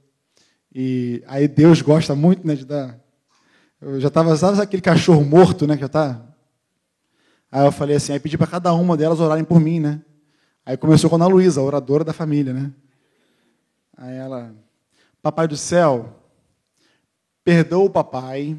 E 0.75 1.23
aí 1.27 1.47
Deus 1.47 1.81
gosta 1.81 2.15
muito 2.15 2.45
né, 2.45 2.57
de 2.57 2.65
dar 2.65 3.01
eu 3.81 3.99
já 3.99 4.09
estava, 4.09 4.37
sabe 4.37 4.61
aquele 4.61 4.83
cachorro 4.83 5.25
morto, 5.25 5.67
né? 5.67 5.75
Que 5.75 5.81
já 5.81 5.89
tá. 5.89 6.23
Aí 7.51 7.65
eu 7.65 7.73
falei 7.73 7.97
assim, 7.97 8.13
aí 8.13 8.21
pedi 8.21 8.37
para 8.37 8.47
cada 8.47 8.75
uma 8.75 8.97
delas 8.97 9.21
orarem 9.21 9.43
por 9.43 9.59
mim, 9.59 9.81
né? 9.81 10.03
Aí 10.67 10.77
começou 10.77 11.09
com 11.09 11.17
a 11.17 11.19
Ana 11.19 11.27
Luísa, 11.27 11.61
a 11.61 11.65
oradora 11.65 12.05
da 12.05 12.13
família, 12.13 12.53
né? 12.53 12.71
Aí 13.97 14.15
ela, 14.17 14.55
Papai 15.23 15.47
do 15.47 15.57
céu, 15.57 16.21
perdoa 17.45 17.85
o 17.85 17.91
papai. 17.91 18.57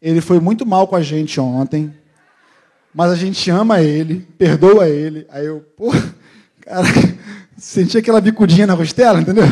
Ele 0.00 0.20
foi 0.20 0.40
muito 0.40 0.66
mal 0.66 0.88
com 0.88 0.96
a 0.96 1.02
gente 1.02 1.38
ontem, 1.38 1.94
mas 2.94 3.10
a 3.10 3.16
gente 3.16 3.50
ama 3.50 3.80
ele, 3.80 4.20
perdoa 4.38 4.88
ele. 4.88 5.26
Aí 5.30 5.46
eu, 5.46 5.60
pô, 5.76 5.90
cara, 6.60 6.86
senti 7.56 7.98
aquela 7.98 8.20
bicudinha 8.20 8.66
na 8.66 8.76
costela, 8.76 9.20
entendeu? 9.20 9.46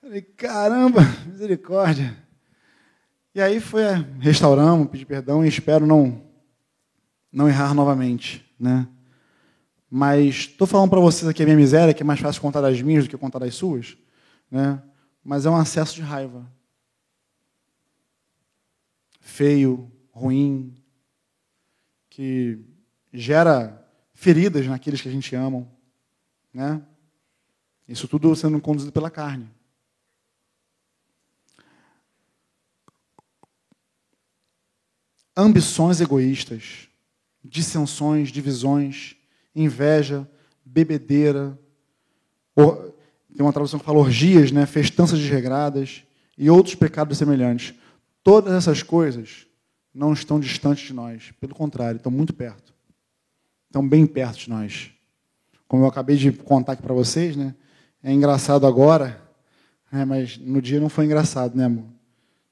Falei, 0.00 0.22
caramba, 0.22 1.00
misericórdia. 1.26 2.16
E 3.34 3.40
aí 3.40 3.60
foi, 3.60 3.82
restauramos, 4.20 4.88
pedi 4.88 5.06
perdão 5.06 5.44
e 5.44 5.48
espero 5.48 5.86
não, 5.86 6.20
não 7.32 7.48
errar 7.48 7.72
novamente. 7.72 8.44
Né? 8.60 8.86
Mas 9.90 10.34
estou 10.34 10.66
falando 10.66 10.90
para 10.90 11.00
vocês 11.00 11.26
aqui 11.26 11.42
a 11.42 11.46
minha 11.46 11.56
miséria, 11.56 11.94
que 11.94 12.02
é 12.02 12.06
mais 12.06 12.20
fácil 12.20 12.42
contar 12.42 12.60
das 12.60 12.80
minhas 12.82 13.04
do 13.04 13.10
que 13.10 13.16
contar 13.16 13.38
das 13.38 13.54
suas. 13.54 13.96
Né? 14.50 14.80
Mas 15.22 15.46
é 15.46 15.50
um 15.50 15.56
acesso 15.56 15.94
de 15.94 16.02
raiva. 16.02 16.50
Feio, 19.20 19.90
ruim, 20.10 20.74
que 22.10 22.58
gera 23.12 23.88
feridas 24.14 24.66
naqueles 24.66 25.00
que 25.00 25.08
a 25.08 25.12
gente 25.12 25.34
ama. 25.34 25.68
Né? 26.52 26.82
Isso 27.88 28.08
tudo 28.08 28.34
sendo 28.34 28.60
conduzido 28.60 28.92
pela 28.92 29.10
carne. 29.10 29.50
ambições 35.36 36.00
egoístas, 36.00 36.88
dissensões, 37.42 38.30
divisões, 38.30 39.16
inveja, 39.54 40.28
bebedeira, 40.64 41.58
tem 43.34 43.44
uma 43.44 43.52
tradução 43.52 43.80
que 43.80 43.86
fala 43.86 43.98
orgias, 43.98 44.52
né, 44.52 44.66
festanças 44.66 45.18
desregradas 45.18 46.04
e 46.36 46.50
outros 46.50 46.74
pecados 46.74 47.16
semelhantes. 47.16 47.74
Todas 48.22 48.52
essas 48.52 48.82
coisas 48.82 49.46
não 49.94 50.12
estão 50.12 50.38
distantes 50.38 50.86
de 50.86 50.92
nós, 50.92 51.32
pelo 51.40 51.54
contrário, 51.54 51.96
estão 51.96 52.12
muito 52.12 52.34
perto. 52.34 52.74
Estão 53.66 53.86
bem 53.86 54.06
perto 54.06 54.38
de 54.38 54.50
nós. 54.50 54.90
Como 55.66 55.84
eu 55.84 55.88
acabei 55.88 56.16
de 56.16 56.30
contar 56.30 56.72
aqui 56.72 56.82
para 56.82 56.94
vocês, 56.94 57.36
né, 57.36 57.54
é 58.02 58.12
engraçado 58.12 58.66
agora, 58.66 59.20
né, 59.90 60.04
mas 60.04 60.36
no 60.36 60.60
dia 60.60 60.78
não 60.78 60.88
foi 60.88 61.06
engraçado, 61.06 61.56
né, 61.56 61.64
amor? 61.64 61.86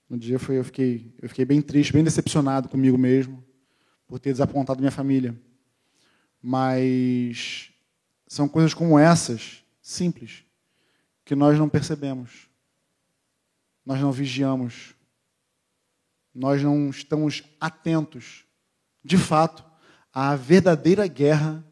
No 0.08 0.18
dia 0.18 0.38
foi, 0.38 0.58
eu, 0.58 0.64
fiquei, 0.64 1.14
eu 1.20 1.28
fiquei 1.28 1.44
bem 1.44 1.62
triste, 1.62 1.92
bem 1.92 2.02
decepcionado 2.02 2.68
comigo 2.68 2.98
mesmo, 2.98 3.44
por 4.08 4.18
ter 4.18 4.32
desapontado 4.32 4.80
minha 4.80 4.90
família. 4.90 5.38
Mas 6.42 7.70
são 8.26 8.48
coisas 8.48 8.74
como 8.74 8.98
essas, 8.98 9.62
simples 9.80 10.44
que 11.30 11.36
nós 11.36 11.56
não 11.56 11.68
percebemos, 11.68 12.48
nós 13.86 14.00
não 14.00 14.10
vigiamos, 14.10 14.96
nós 16.34 16.60
não 16.60 16.90
estamos 16.90 17.44
atentos, 17.60 18.44
de 19.04 19.16
fato, 19.16 19.64
à 20.12 20.34
verdadeira 20.34 21.06
guerra 21.06 21.64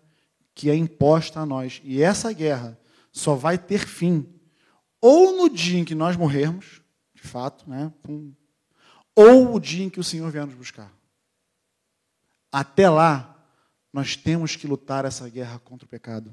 que 0.54 0.70
é 0.70 0.76
imposta 0.76 1.40
a 1.40 1.44
nós. 1.44 1.80
E 1.82 2.00
essa 2.00 2.32
guerra 2.32 2.78
só 3.10 3.34
vai 3.34 3.58
ter 3.58 3.84
fim 3.84 4.32
ou 5.00 5.36
no 5.36 5.50
dia 5.50 5.80
em 5.80 5.84
que 5.84 5.92
nós 5.92 6.16
morrermos, 6.16 6.80
de 7.12 7.22
fato, 7.22 7.68
né? 7.68 7.92
ou 9.12 9.56
o 9.56 9.58
dia 9.58 9.84
em 9.84 9.90
que 9.90 9.98
o 9.98 10.04
Senhor 10.04 10.30
vier 10.30 10.46
nos 10.46 10.54
buscar. 10.54 10.92
Até 12.52 12.88
lá, 12.88 13.36
nós 13.92 14.14
temos 14.14 14.54
que 14.54 14.68
lutar 14.68 15.04
essa 15.04 15.28
guerra 15.28 15.58
contra 15.58 15.84
o 15.84 15.88
pecado. 15.88 16.32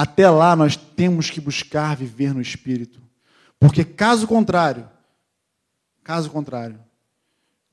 Até 0.00 0.30
lá, 0.30 0.54
nós 0.54 0.76
temos 0.76 1.28
que 1.28 1.40
buscar 1.40 1.96
viver 1.96 2.32
no 2.32 2.40
Espírito. 2.40 3.02
Porque 3.58 3.84
caso 3.84 4.28
contrário, 4.28 4.88
caso 6.04 6.30
contrário, 6.30 6.78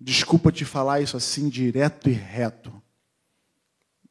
desculpa 0.01 0.51
te 0.51 0.65
falar 0.65 1.01
isso 1.01 1.15
assim 1.15 1.47
direto 1.47 2.09
e 2.09 2.13
reto. 2.13 2.82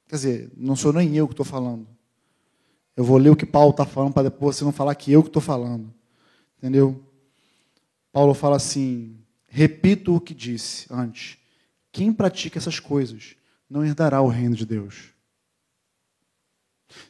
Quer 0.07 0.15
dizer, 0.15 0.53
não 0.57 0.77
sou 0.77 0.93
nem 0.93 1.17
eu 1.17 1.27
que 1.27 1.33
estou 1.33 1.45
falando. 1.45 1.89
Eu 2.97 3.03
vou 3.03 3.17
ler 3.19 3.31
o 3.31 3.37
que 3.37 3.45
Paulo 3.45 3.73
está 3.73 3.85
falando 3.85 4.13
para 4.13 4.31
depois 4.31 4.55
você 4.55 4.63
não 4.63 4.71
falar 4.71 4.95
que 4.95 5.11
eu 5.11 5.21
que 5.21 5.29
estou 5.29 5.43
falando. 5.43 5.93
Entendeu? 6.59 7.05
Paulo 8.13 8.33
fala 8.33 8.55
assim: 8.55 9.19
repito 9.49 10.15
o 10.15 10.21
que 10.21 10.35
disse 10.35 10.87
antes. 10.89 11.37
Quem 11.91 12.13
pratica 12.13 12.61
essas 12.61 12.79
coisas 12.79 13.35
não 13.69 13.85
herdará 13.85 14.23
o 14.23 14.29
reino 14.29 14.55
de 14.55 14.65
Deus. 14.65 15.14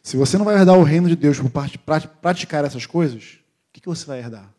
Se 0.02 0.16
você 0.16 0.36
não 0.36 0.44
vai 0.44 0.56
herdar 0.56 0.78
o 0.78 0.82
reino 0.82 1.08
de 1.08 1.16
Deus 1.16 1.38
por 1.40 1.50
praticar 2.20 2.64
essas 2.64 2.86
coisas, 2.86 3.38
o 3.68 3.72
que 3.72 3.88
você 3.88 4.06
vai 4.06 4.18
herdar? 4.18 4.52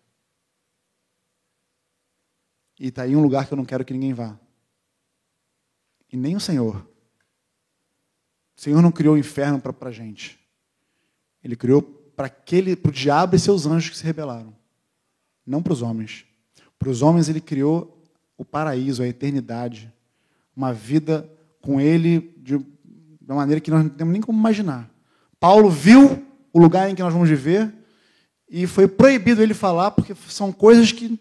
E 2.80 2.88
está 2.88 3.04
aí 3.04 3.16
um 3.16 3.22
lugar 3.22 3.48
que 3.48 3.54
eu 3.54 3.58
não 3.58 3.66
quero 3.66 3.86
que 3.86 3.94
ninguém 3.94 4.14
vá. 4.14 4.38
E 6.12 6.18
nem 6.18 6.36
o 6.36 6.40
Senhor. 6.40 6.76
O 8.58 8.62
Senhor 8.62 8.82
não 8.82 8.92
criou 8.92 9.16
o 9.16 9.18
inferno 9.18 9.60
para 9.60 9.90
a 9.90 9.92
gente. 9.92 10.40
Ele 11.44 11.56
criou 11.56 11.82
para 11.82 12.28
aquele, 12.28 12.74
o 12.74 12.92
diabo 12.92 13.36
e 13.36 13.40
seus 13.40 13.66
anjos 13.66 13.92
que 13.92 13.98
se 13.98 14.04
rebelaram. 14.04 14.56
Não 15.46 15.62
para 15.62 15.74
os 15.74 15.82
homens. 15.82 16.26
Para 16.80 16.90
os 16.90 17.02
homens 17.02 17.30
ele 17.30 17.42
criou 17.42 18.02
o 18.38 18.44
paraíso, 18.44 19.04
a 19.04 19.08
eternidade, 19.08 19.92
uma 20.56 20.74
vida 20.74 21.30
com 21.62 21.80
ele 21.80 22.34
de 22.38 22.56
uma 22.56 23.36
maneira 23.36 23.62
que 23.62 23.72
nós 23.72 23.84
não 23.84 23.90
temos 23.90 24.12
nem 24.12 24.22
como 24.22 24.38
imaginar. 24.38 24.90
Paulo 25.46 25.70
viu 25.70 26.26
o 26.52 26.60
lugar 26.60 26.90
em 26.90 26.96
que 26.96 27.04
nós 27.04 27.14
vamos 27.14 27.30
viver 27.30 27.72
e 28.50 28.66
foi 28.66 28.88
proibido 28.88 29.44
ele 29.44 29.54
falar 29.54 29.92
porque 29.92 30.16
são 30.28 30.52
coisas 30.52 30.92
que 30.92 31.20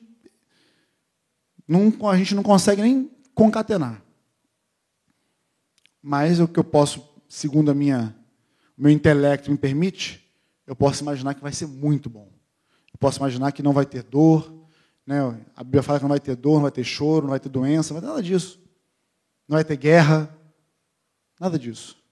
não, 1.68 1.93
a 2.09 2.16
gente 2.16 2.35
não 2.35 2.43
consegue 2.43 2.81
nem 2.81 3.11
concatenar. 3.35 4.03
Mas 6.01 6.41
o 6.41 6.49
que 6.49 6.59
eu 6.59 6.64
posso, 6.64 7.07
segundo 7.29 7.70
a 7.70 7.75
minha 7.75 8.16
o 8.79 8.85
meu 8.85 8.91
intelecto 8.91 9.51
me 9.51 9.59
permite, 9.59 10.27
eu 10.66 10.75
posso 10.75 11.03
imaginar 11.03 11.35
que 11.35 11.43
vai 11.43 11.53
ser 11.53 11.66
muito 11.66 12.09
bom. 12.09 12.33
Eu 12.95 12.99
posso 12.99 13.18
imaginar 13.18 13.53
que 13.53 13.62
não 13.62 13.75
vai 13.75 13.85
ter 13.85 14.03
dor, 14.05 14.51
né? 15.07 15.18
A 15.55 15.62
Bíblia 15.62 15.83
fala 15.83 15.99
que 15.99 16.05
não 16.05 16.09
vai 16.09 16.18
ter 16.18 16.35
dor, 16.35 16.55
não 16.55 16.62
vai 16.62 16.70
ter 16.70 16.85
choro, 16.85 17.27
não 17.27 17.31
vai 17.31 17.41
ter 17.41 17.51
doença, 17.51 17.93
não 17.93 18.01
vai 18.01 18.09
ter 18.09 18.14
nada 18.14 18.22
disso. 18.22 18.59
Não 19.47 19.57
vai 19.57 19.64
ter 19.64 19.77
guerra, 19.77 20.35
nada 21.39 21.59
disso. 21.59 22.03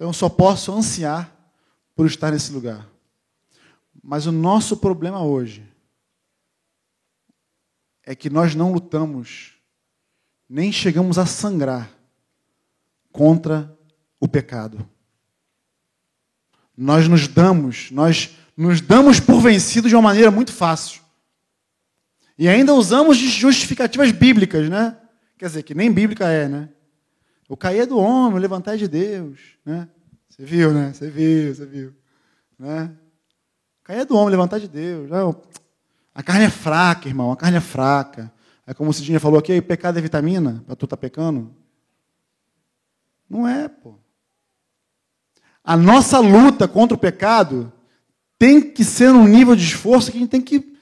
Então 0.00 0.08
eu 0.08 0.14
só 0.14 0.30
posso 0.30 0.72
ansiar 0.72 1.30
por 1.94 2.06
estar 2.06 2.32
nesse 2.32 2.50
lugar. 2.52 2.88
Mas 4.02 4.24
o 4.24 4.32
nosso 4.32 4.78
problema 4.78 5.22
hoje 5.22 5.62
é 8.02 8.14
que 8.14 8.30
nós 8.30 8.54
não 8.54 8.72
lutamos, 8.72 9.52
nem 10.48 10.72
chegamos 10.72 11.18
a 11.18 11.26
sangrar 11.26 11.90
contra 13.12 13.78
o 14.18 14.26
pecado 14.26 14.88
nós 16.80 17.06
nos 17.06 17.28
damos, 17.28 17.90
nós 17.90 18.30
nos 18.56 18.80
damos 18.80 19.20
por 19.20 19.38
vencidos 19.42 19.90
de 19.90 19.94
uma 19.94 20.00
maneira 20.00 20.30
muito 20.30 20.50
fácil. 20.50 21.02
E 22.38 22.48
ainda 22.48 22.72
usamos 22.72 23.18
justificativas 23.18 24.10
bíblicas, 24.10 24.70
né? 24.70 24.96
Quer 25.36 25.46
dizer, 25.46 25.62
que 25.62 25.74
nem 25.74 25.92
bíblica 25.92 26.26
é, 26.26 26.48
né? 26.48 26.70
O 27.50 27.56
cair 27.56 27.80
é 27.80 27.86
do 27.86 27.98
homem, 27.98 28.38
o 28.38 28.40
levantar 28.40 28.74
é 28.74 28.76
de 28.76 28.86
Deus, 28.86 29.40
né? 29.66 29.88
Você 30.28 30.44
viu, 30.44 30.72
né? 30.72 30.92
Você 30.92 31.10
viu, 31.10 31.52
você 31.52 31.66
viu. 31.66 31.92
Né? 32.56 32.96
O 33.80 33.84
cair 33.84 34.02
é 34.02 34.04
do 34.04 34.14
homem, 34.14 34.30
levantar 34.30 34.58
é 34.58 34.60
de 34.60 34.68
Deus. 34.68 35.10
A 36.14 36.22
carne 36.22 36.44
é 36.44 36.48
fraca, 36.48 37.08
irmão, 37.08 37.32
a 37.32 37.36
carne 37.36 37.56
é 37.56 37.60
fraca. 37.60 38.32
É 38.64 38.72
como 38.72 38.90
o 38.90 38.92
Cidinha 38.92 39.18
falou 39.18 39.36
aqui, 39.36 39.60
pecado 39.60 39.98
é 39.98 40.00
vitamina, 40.00 40.62
para 40.64 40.76
tu 40.76 40.86
tá 40.86 40.96
pecando. 40.96 41.52
Não 43.28 43.48
é, 43.48 43.68
pô. 43.68 43.96
A 45.64 45.76
nossa 45.76 46.20
luta 46.20 46.68
contra 46.68 46.94
o 46.94 47.00
pecado 47.00 47.72
tem 48.38 48.60
que 48.60 48.84
ser 48.84 49.12
num 49.12 49.26
nível 49.26 49.56
de 49.56 49.64
esforço 49.64 50.12
que 50.12 50.18
a 50.18 50.20
gente 50.20 50.30
tem 50.30 50.40
que 50.40 50.72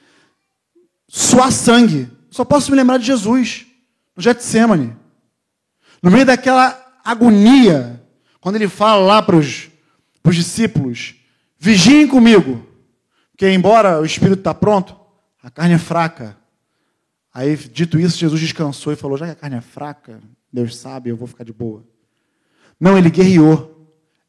suar 1.09 1.51
sangue. 1.51 2.11
Só 2.31 2.45
posso 2.45 2.71
me 2.71 2.77
lembrar 2.77 2.99
de 2.99 3.07
Jesus, 3.07 3.67
no 4.15 4.23
Getsemane. 4.23 5.08
No 6.03 6.11
meio 6.11 6.27
daquela 6.27 7.01
agonia, 7.05 8.03
quando 8.41 8.57
ele 8.57 8.69
fala 8.69 9.05
lá 9.05 9.23
para 9.23 9.37
os 9.37 9.69
discípulos: 10.31 11.15
vigiem 11.59 12.07
comigo, 12.07 12.67
que 13.37 13.51
embora 13.51 14.01
o 14.01 14.05
espírito 14.05 14.41
está 14.41 14.55
pronto, 14.55 14.97
a 15.43 15.51
carne 15.51 15.75
é 15.75 15.79
fraca. 15.79 16.37
Aí, 17.33 17.57
dito 17.57 17.99
isso, 17.99 18.19
Jesus 18.19 18.41
descansou 18.41 18.93
e 18.93 18.97
falou: 18.97 19.17
já 19.17 19.27
que 19.27 19.33
a 19.33 19.37
carne 19.37 19.57
é 19.57 19.61
fraca, 19.61 20.21
Deus 20.53 20.77
sabe, 20.77 21.11
eu 21.11 21.17
vou 21.17 21.29
ficar 21.29 21.45
de 21.45 21.53
boa. 21.53 21.85
Não, 22.81 22.97
ele 22.97 23.11
guerreou 23.11 23.79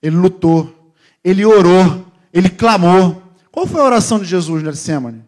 ele 0.02 0.16
lutou, 0.16 0.94
ele 1.24 1.46
orou, 1.46 2.06
ele 2.34 2.50
clamou. 2.50 3.22
Qual 3.52 3.68
foi 3.68 3.82
a 3.82 3.86
oração 3.86 4.20
de 4.20 4.26
Jesus 4.26 4.64
no? 4.64 5.26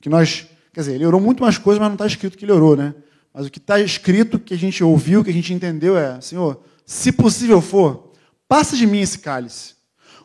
Que 0.00 0.08
nós, 0.08 0.46
quer 0.72 0.80
dizer, 0.80 0.94
ele 0.94 1.06
orou 1.06 1.20
muito 1.20 1.42
mais 1.42 1.58
coisas, 1.58 1.78
mas 1.78 1.88
não 1.88 1.94
está 1.94 2.06
escrito 2.06 2.36
que 2.38 2.44
ele 2.44 2.52
orou, 2.52 2.76
né? 2.76 2.94
Mas 3.34 3.46
o 3.46 3.50
que 3.50 3.58
está 3.58 3.80
escrito, 3.80 4.38
que 4.38 4.54
a 4.54 4.56
gente 4.56 4.84
ouviu, 4.84 5.24
que 5.24 5.30
a 5.30 5.32
gente 5.32 5.52
entendeu 5.52 5.98
é, 5.98 6.20
Senhor, 6.20 6.62
se 6.86 7.10
possível 7.10 7.60
for, 7.60 8.12
passa 8.46 8.76
de 8.76 8.86
mim 8.86 9.00
esse 9.00 9.18
cálice. 9.18 9.74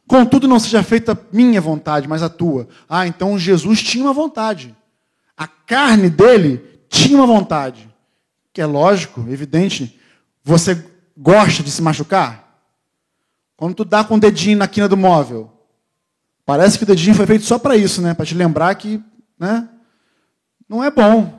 Contudo, 0.08 0.48
não 0.48 0.60
seja 0.60 0.84
feita 0.84 1.20
minha 1.32 1.60
vontade, 1.60 2.08
mas 2.08 2.22
a 2.22 2.30
tua. 2.30 2.68
Ah, 2.88 3.08
então 3.08 3.38
Jesus 3.38 3.82
tinha 3.82 4.04
uma 4.04 4.14
vontade. 4.14 4.76
A 5.36 5.48
carne 5.48 6.10
dele 6.10 6.64
tinha 6.88 7.18
uma 7.18 7.28
vontade. 7.28 7.90
Que 8.54 8.62
é 8.62 8.66
lógico, 8.66 9.22
evidente. 9.30 10.00
Você 10.44 10.84
gosta 11.18 11.64
de 11.64 11.72
se 11.72 11.82
machucar? 11.82 12.64
Quando 13.56 13.76
tu 13.76 13.86
dá 13.86 14.04
com 14.04 14.16
o 14.16 14.20
dedinho 14.20 14.58
na 14.58 14.68
quina 14.68 14.88
do 14.88 14.98
móvel, 14.98 15.52
parece 16.46 16.78
que 16.78 16.84
o 16.84 16.88
dedinho 16.88 17.16
foi 17.16 17.26
feito 17.26 17.46
só 17.46 17.60
para 17.60 17.76
isso, 17.76 18.02
né? 18.02 18.14
Para 18.14 18.26
te 18.26 18.34
lembrar 18.34 18.74
que, 18.76 19.02
né? 19.38 19.68
Não 20.68 20.84
é 20.84 20.90
bom. 20.90 21.39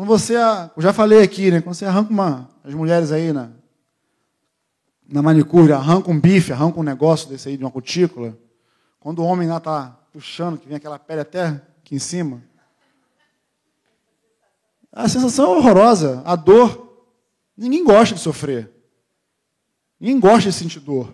Quando 0.00 0.08
você, 0.08 0.34
eu 0.34 0.82
já 0.82 0.94
falei 0.94 1.20
aqui, 1.20 1.50
né? 1.50 1.60
Quando 1.60 1.74
você 1.74 1.84
arranca 1.84 2.10
uma, 2.10 2.48
as 2.64 2.72
mulheres 2.72 3.12
aí 3.12 3.34
na, 3.34 3.50
na 5.06 5.20
manicure, 5.20 5.72
arranca 5.74 6.10
um 6.10 6.18
bife, 6.18 6.54
arranca 6.54 6.80
um 6.80 6.82
negócio 6.82 7.28
desse 7.28 7.50
aí 7.50 7.56
de 7.58 7.62
uma 7.62 7.70
cutícula. 7.70 8.34
Quando 8.98 9.18
o 9.18 9.26
homem 9.26 9.46
lá 9.46 9.58
está 9.58 10.00
puxando, 10.10 10.56
que 10.56 10.66
vem 10.66 10.78
aquela 10.78 10.98
pele 10.98 11.20
até 11.20 11.48
aqui 11.48 11.96
em 11.96 11.98
cima. 11.98 12.42
A 14.90 15.06
sensação 15.06 15.52
é 15.52 15.58
horrorosa, 15.58 16.22
a 16.24 16.34
dor. 16.34 17.04
Ninguém 17.54 17.84
gosta 17.84 18.14
de 18.14 18.22
sofrer. 18.22 18.72
Ninguém 20.00 20.18
gosta 20.18 20.48
de 20.48 20.56
sentir 20.56 20.80
dor. 20.80 21.12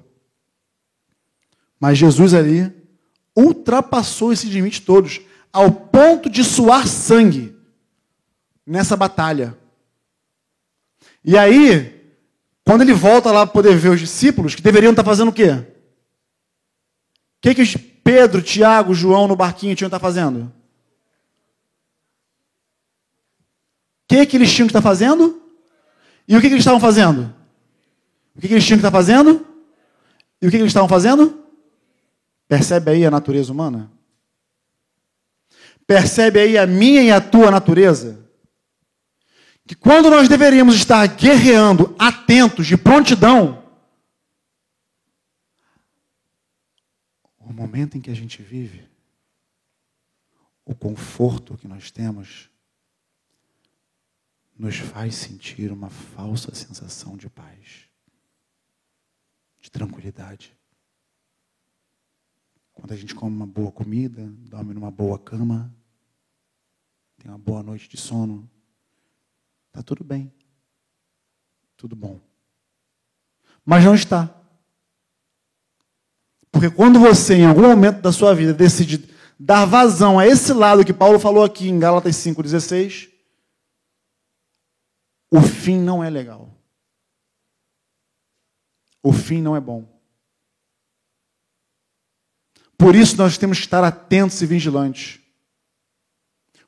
Mas 1.80 1.98
Jesus 1.98 2.34
ali 2.34 2.72
ultrapassou 3.34 4.32
esses 4.32 4.48
limites 4.48 4.78
todos, 4.78 5.22
ao 5.52 5.72
ponto 5.72 6.30
de 6.30 6.44
suar 6.44 6.86
sangue 6.86 7.55
nessa 8.66 8.96
batalha. 8.96 9.56
E 11.24 11.38
aí, 11.38 11.96
quando 12.64 12.82
ele 12.82 12.92
volta 12.92 13.30
lá 13.30 13.46
para 13.46 13.52
poder 13.52 13.76
ver 13.76 13.90
os 13.90 14.00
discípulos, 14.00 14.54
que 14.54 14.62
deveriam 14.62 14.90
estar 14.90 15.04
fazendo 15.04 15.28
o 15.28 15.32
quê? 15.32 15.50
O 15.50 15.64
que, 17.40 17.54
que 17.54 17.78
Pedro, 17.78 18.42
Tiago, 18.42 18.94
João 18.94 19.28
no 19.28 19.36
barquinho 19.36 19.76
tinham 19.76 19.88
que 19.88 19.96
estar 19.96 20.04
fazendo? 20.04 20.52
O 24.04 24.08
que, 24.08 24.26
que 24.26 24.36
eles 24.36 24.52
tinham 24.52 24.66
que 24.66 24.70
estar 24.70 24.82
fazendo? 24.82 25.42
E 26.26 26.36
o 26.36 26.40
que, 26.40 26.48
que 26.48 26.54
eles 26.54 26.62
estavam 26.62 26.80
fazendo? 26.80 27.34
O 28.36 28.40
que, 28.40 28.48
eles 28.48 28.64
tinham 28.64 28.78
que 28.78 28.86
estar 28.86 28.90
fazendo? 28.90 29.46
E 30.42 30.46
o 30.46 30.50
que, 30.50 30.56
eles 30.56 30.68
estavam 30.68 30.88
fazendo? 30.88 31.44
Percebe 32.48 32.90
aí 32.90 33.06
a 33.06 33.10
natureza 33.10 33.52
humana? 33.52 33.90
Percebe 35.86 36.40
aí 36.40 36.58
a 36.58 36.66
minha 36.66 37.02
e 37.02 37.10
a 37.10 37.20
tua 37.20 37.50
natureza? 37.50 38.25
Que 39.66 39.74
quando 39.74 40.08
nós 40.08 40.28
deveríamos 40.28 40.76
estar 40.76 41.06
guerreando, 41.08 41.94
atentos, 41.98 42.66
de 42.66 42.76
prontidão, 42.76 43.66
momento 47.56 47.96
em 47.96 48.00
que 48.00 48.10
a 48.10 48.14
gente 48.14 48.42
vive, 48.42 48.86
o 50.64 50.74
conforto 50.74 51.56
que 51.56 51.66
nós 51.66 51.90
temos 51.90 52.50
nos 54.58 54.76
faz 54.76 55.14
sentir 55.14 55.72
uma 55.72 55.88
falsa 55.88 56.54
sensação 56.54 57.16
de 57.16 57.30
paz, 57.30 57.88
de 59.60 59.70
tranquilidade. 59.70 60.56
Quando 62.72 62.92
a 62.92 62.96
gente 62.96 63.14
come 63.14 63.34
uma 63.34 63.46
boa 63.46 63.72
comida, 63.72 64.26
dorme 64.48 64.74
numa 64.74 64.90
boa 64.90 65.18
cama, 65.18 65.74
tem 67.16 67.30
uma 67.30 67.38
boa 67.38 67.62
noite 67.62 67.88
de 67.88 67.96
sono, 67.96 68.48
está 69.76 69.82
tudo 69.82 70.02
bem, 70.02 70.32
tudo 71.76 71.94
bom. 71.94 72.18
Mas 73.62 73.84
não 73.84 73.94
está. 73.94 74.34
Porque 76.50 76.70
quando 76.70 76.98
você, 76.98 77.34
em 77.34 77.46
algum 77.46 77.68
momento 77.68 78.00
da 78.00 78.10
sua 78.10 78.34
vida, 78.34 78.54
decide 78.54 79.06
dar 79.38 79.66
vazão 79.66 80.18
a 80.18 80.26
esse 80.26 80.54
lado 80.54 80.84
que 80.84 80.94
Paulo 80.94 81.18
falou 81.18 81.44
aqui 81.44 81.68
em 81.68 81.78
Gálatas 81.78 82.16
5,16, 82.16 83.10
o 85.30 85.42
fim 85.42 85.78
não 85.78 86.02
é 86.02 86.08
legal. 86.08 86.50
O 89.02 89.12
fim 89.12 89.42
não 89.42 89.54
é 89.54 89.60
bom. 89.60 89.86
Por 92.78 92.94
isso 92.94 93.16
nós 93.18 93.36
temos 93.36 93.58
que 93.58 93.64
estar 93.64 93.84
atentos 93.84 94.40
e 94.40 94.46
vigilantes. 94.46 95.20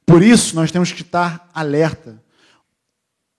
Por 0.05 0.23
isso 0.23 0.55
nós 0.55 0.71
temos 0.71 0.93
que 0.93 1.03
estar 1.03 1.49
alerta. 1.55 2.23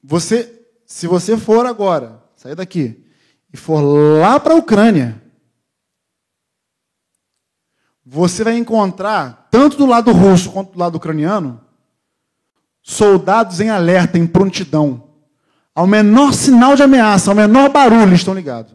Você, 0.04 0.66
se 0.86 1.08
você 1.08 1.38
for 1.38 1.66
agora, 1.66 2.24
sair 2.36 2.56
daqui 2.56 3.06
e 3.54 3.58
for 3.58 3.82
lá 3.82 4.40
para 4.40 4.54
a 4.54 4.58
Ucrânia, 4.58 5.22
você 8.06 8.44
vai 8.44 8.58
encontrar, 8.58 9.48
tanto 9.52 9.78
do 9.78 9.86
lado 9.86 10.12
russo 10.12 10.52
quanto 10.52 10.72
do 10.72 10.80
lado 10.80 10.96
ucraniano, 10.96 11.62
soldados 12.82 13.60
em 13.60 13.70
alerta, 13.70 14.18
em 14.18 14.26
prontidão. 14.26 15.04
Ao 15.76 15.86
menor 15.86 16.34
sinal 16.34 16.76
de 16.76 16.82
ameaça, 16.82 17.30
ao 17.30 17.36
menor 17.36 17.70
barulho, 17.70 18.14
estão 18.16 18.34
ligados. 18.34 18.74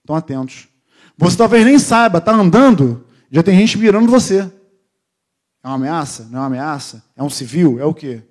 Estão 0.00 0.14
atentos. 0.14 0.68
Você 1.16 1.36
talvez 1.36 1.64
nem 1.64 1.78
saiba, 1.78 2.18
está 2.18 2.32
andando, 2.32 3.04
já 3.30 3.42
tem 3.42 3.58
gente 3.58 3.76
mirando 3.76 4.08
você. 4.08 4.50
É 5.62 5.66
uma 5.66 5.74
ameaça? 5.74 6.28
Não 6.30 6.38
é 6.38 6.42
uma 6.42 6.46
ameaça? 6.46 7.04
É 7.16 7.22
um 7.22 7.28
civil? 7.28 7.80
É 7.80 7.84
o 7.84 7.92
quê? 7.92 8.22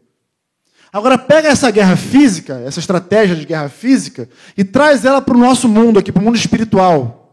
Agora 0.92 1.18
pega 1.18 1.50
essa 1.50 1.70
guerra 1.70 1.96
física, 1.96 2.62
essa 2.66 2.80
estratégia 2.80 3.36
de 3.36 3.46
guerra 3.46 3.70
física, 3.70 4.30
e 4.56 4.64
traz 4.64 5.04
ela 5.04 5.22
para 5.22 5.36
o 5.36 5.40
nosso 5.40 5.68
mundo 5.68 6.00
aqui, 6.00 6.12
para 6.12 6.22
o 6.22 6.26
mundo 6.26 6.38
espiritual. 6.38 7.28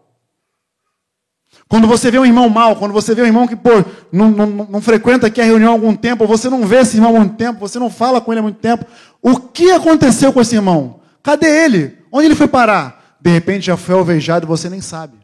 Quando 1.69 1.87
você 1.87 2.11
vê 2.11 2.19
um 2.19 2.27
irmão 2.27 2.49
mal, 2.49 2.77
quando 2.77 2.93
você 2.93 3.15
vê 3.15 3.23
um 3.23 3.27
irmão 3.27 3.49
que 3.49 3.57
pô, 3.57 3.71
não, 4.13 4.31
não, 4.31 4.47
não 4.47 4.83
frequenta 4.83 5.29
aqui 5.29 5.41
a 5.41 5.45
reunião 5.45 5.71
há 5.71 5.73
algum 5.73 5.95
tempo, 5.95 6.27
você 6.27 6.51
não 6.51 6.67
vê 6.67 6.77
esse 6.81 6.97
irmão 6.97 7.17
há 7.17 7.21
muito 7.21 7.37
tempo, 7.37 7.59
você 7.59 7.79
não 7.79 7.91
fala 7.91 8.21
com 8.21 8.33
ele 8.33 8.41
há 8.41 8.43
muito 8.43 8.59
tempo, 8.59 8.85
o 9.23 9.39
que 9.39 9.71
aconteceu 9.71 10.33
com 10.33 10.41
esse 10.41 10.55
irmão? 10.55 11.01
Cadê 11.23 11.47
ele? 11.65 11.99
Onde 12.13 12.27
ele 12.27 12.35
foi 12.35 12.49
parar? 12.49 13.17
De 13.21 13.31
repente 13.31 13.67
já 13.67 13.77
foi 13.77 13.95
alvejado 13.95 14.45
e 14.45 14.49
você 14.49 14.69
nem 14.69 14.81
sabe. 14.81 15.19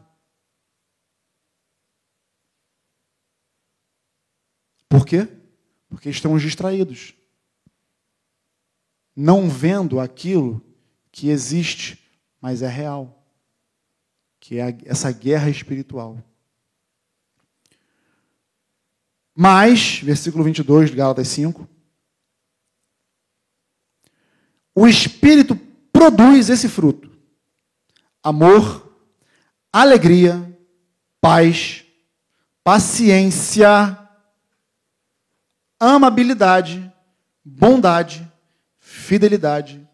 Por 4.89 5.05
quê? 5.05 5.27
Porque 5.89 6.09
estamos 6.09 6.41
distraídos. 6.41 7.13
Não 9.15 9.49
vendo 9.49 9.99
aquilo 9.99 10.61
que 11.11 11.29
existe, 11.29 11.99
mas 12.39 12.61
é 12.61 12.67
real. 12.67 13.25
Que 14.39 14.59
é 14.59 14.77
essa 14.85 15.11
guerra 15.11 15.49
espiritual. 15.49 16.23
Mas, 19.35 19.99
versículo 19.99 20.43
22 20.43 20.89
de 20.89 20.95
Gálatas 20.95 21.27
5, 21.29 21.67
o 24.73 24.87
Espírito 24.87 25.55
produz 25.91 26.49
esse 26.49 26.67
fruto: 26.69 27.09
amor, 28.23 28.95
alegria, 29.71 30.57
paz, 31.19 31.85
paciência, 32.63 33.97
amabilidade, 35.79 36.91
bondade, 37.43 38.30
fidelidade, 39.11 39.85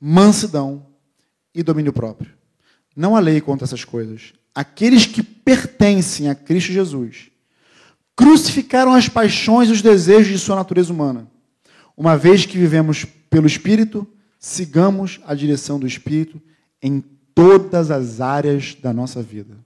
mansidão 0.00 0.84
e 1.54 1.62
domínio 1.62 1.92
próprio. 1.92 2.32
Não 2.96 3.14
há 3.14 3.20
lei 3.20 3.40
contra 3.40 3.64
essas 3.64 3.84
coisas. 3.84 4.32
Aqueles 4.52 5.06
que 5.06 5.22
pertencem 5.22 6.28
a 6.28 6.34
Cristo 6.34 6.72
Jesus 6.72 7.30
crucificaram 8.16 8.92
as 8.92 9.08
paixões 9.08 9.68
e 9.68 9.72
os 9.72 9.82
desejos 9.82 10.32
de 10.32 10.38
sua 10.40 10.56
natureza 10.56 10.92
humana. 10.92 11.30
Uma 11.96 12.18
vez 12.18 12.44
que 12.44 12.58
vivemos 12.58 13.04
pelo 13.30 13.46
Espírito, 13.46 14.04
sigamos 14.36 15.20
a 15.24 15.32
direção 15.32 15.78
do 15.78 15.86
Espírito 15.86 16.42
em 16.82 17.00
todas 17.36 17.92
as 17.92 18.20
áreas 18.20 18.74
da 18.74 18.92
nossa 18.92 19.22
vida. 19.22 19.56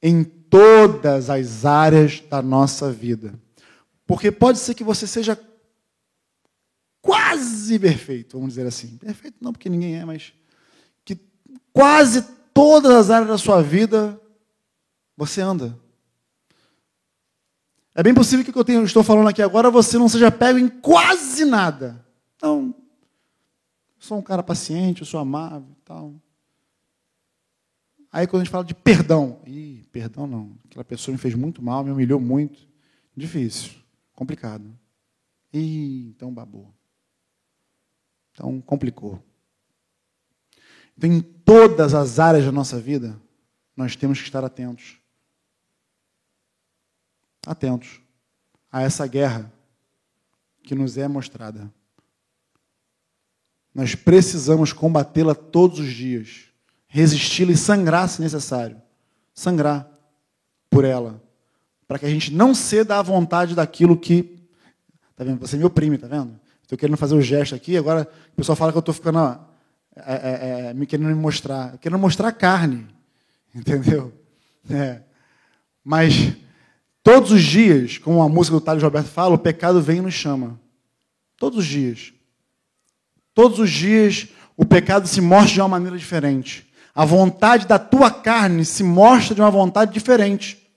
Em 0.00 0.22
todas 0.22 1.28
as 1.28 1.64
áreas 1.64 2.22
da 2.30 2.40
nossa 2.40 2.92
vida. 2.92 3.34
Porque 4.06 4.30
pode 4.30 4.60
ser 4.60 4.74
que 4.74 4.84
você 4.84 5.08
seja 5.08 5.34
quase 7.08 7.78
perfeito, 7.78 8.36
vamos 8.36 8.50
dizer 8.54 8.66
assim. 8.66 8.98
Perfeito 8.98 9.38
não, 9.40 9.50
porque 9.50 9.70
ninguém 9.70 9.96
é, 9.96 10.04
mas 10.04 10.34
que 11.06 11.18
quase 11.72 12.20
todas 12.52 12.92
as 12.92 13.10
áreas 13.10 13.28
da 13.28 13.38
sua 13.38 13.62
vida 13.62 14.20
você 15.16 15.40
anda. 15.40 15.78
É 17.94 18.02
bem 18.02 18.12
possível 18.12 18.44
que 18.44 18.50
o 18.50 18.52
que 18.52 18.58
eu 18.58 18.64
tenho, 18.64 18.84
estou 18.84 19.02
falando 19.02 19.26
aqui 19.26 19.40
agora 19.40 19.70
você 19.70 19.96
não 19.96 20.06
seja 20.06 20.30
pego 20.30 20.58
em 20.58 20.68
quase 20.68 21.46
nada. 21.46 22.04
Então, 22.36 22.74
sou 23.98 24.18
um 24.18 24.22
cara 24.22 24.42
paciente, 24.42 25.00
eu 25.00 25.06
sou 25.06 25.18
amável 25.18 25.66
e 25.70 25.82
tal. 25.86 26.14
Aí 28.12 28.26
quando 28.26 28.42
a 28.42 28.44
gente 28.44 28.52
fala 28.52 28.64
de 28.64 28.74
perdão, 28.74 29.40
ih, 29.46 29.82
perdão 29.90 30.26
não, 30.26 30.58
aquela 30.66 30.84
pessoa 30.84 31.14
me 31.14 31.18
fez 31.18 31.34
muito 31.34 31.62
mal, 31.62 31.82
me 31.82 31.90
humilhou 31.90 32.20
muito. 32.20 32.68
Difícil. 33.16 33.72
Complicado. 34.14 34.78
Ih, 35.54 36.10
então 36.10 36.32
babou. 36.32 36.77
Então 38.38 38.60
complicou. 38.60 39.20
Então, 40.96 41.10
em 41.10 41.20
todas 41.20 41.92
as 41.92 42.20
áreas 42.20 42.44
da 42.44 42.52
nossa 42.52 42.78
vida, 42.78 43.20
nós 43.76 43.96
temos 43.96 44.20
que 44.20 44.26
estar 44.26 44.44
atentos. 44.44 44.96
Atentos 47.44 48.00
a 48.70 48.82
essa 48.82 49.06
guerra 49.08 49.52
que 50.62 50.74
nos 50.74 50.96
é 50.96 51.08
mostrada. 51.08 51.72
Nós 53.74 53.96
precisamos 53.96 54.72
combatê-la 54.72 55.34
todos 55.34 55.80
os 55.80 55.92
dias, 55.92 56.44
resisti-la 56.86 57.52
e 57.52 57.56
sangrar 57.56 58.08
se 58.08 58.20
necessário. 58.20 58.80
Sangrar 59.34 59.88
por 60.70 60.84
ela 60.84 61.20
para 61.88 61.98
que 61.98 62.06
a 62.06 62.10
gente 62.10 62.32
não 62.32 62.54
ceda 62.54 62.98
à 62.98 63.02
vontade 63.02 63.54
daquilo 63.54 63.98
que. 63.98 64.38
Tá 65.16 65.24
vendo? 65.24 65.40
Você 65.40 65.56
me 65.56 65.64
oprime, 65.64 65.96
tá 65.96 66.06
vendo? 66.06 66.38
Estou 66.68 66.76
querendo 66.76 66.98
fazer 66.98 67.14
o 67.14 67.22
gesto 67.22 67.54
aqui, 67.54 67.78
agora 67.78 68.06
o 68.30 68.36
pessoal 68.36 68.54
fala 68.54 68.70
que 68.70 68.76
eu 68.76 68.80
estou 68.80 68.92
ficando. 68.92 69.40
É, 69.96 70.12
é, 70.12 70.66
é, 70.68 70.74
me 70.74 70.84
querendo 70.84 71.06
me 71.06 71.14
mostrar. 71.14 71.72
Eu 71.72 71.78
querendo 71.78 71.98
mostrar 71.98 72.30
carne. 72.30 72.86
Entendeu? 73.56 74.12
É. 74.68 75.00
Mas 75.82 76.36
todos 77.02 77.30
os 77.30 77.42
dias, 77.42 77.96
como 77.96 78.20
a 78.20 78.28
música 78.28 78.54
do 78.54 78.60
Thales 78.60 78.82
Roberto 78.82 79.06
fala, 79.06 79.34
o 79.34 79.38
pecado 79.38 79.80
vem 79.80 79.96
e 79.96 80.02
nos 80.02 80.12
chama. 80.12 80.60
Todos 81.38 81.60
os 81.60 81.64
dias. 81.64 82.12
Todos 83.32 83.58
os 83.58 83.70
dias 83.70 84.28
o 84.54 84.66
pecado 84.66 85.08
se 85.08 85.22
mostra 85.22 85.54
de 85.54 85.60
uma 85.62 85.68
maneira 85.68 85.96
diferente. 85.96 86.70
A 86.94 87.06
vontade 87.06 87.66
da 87.66 87.78
tua 87.78 88.10
carne 88.10 88.62
se 88.66 88.82
mostra 88.82 89.34
de 89.34 89.40
uma 89.40 89.50
vontade 89.50 89.90
diferente. 89.90 90.70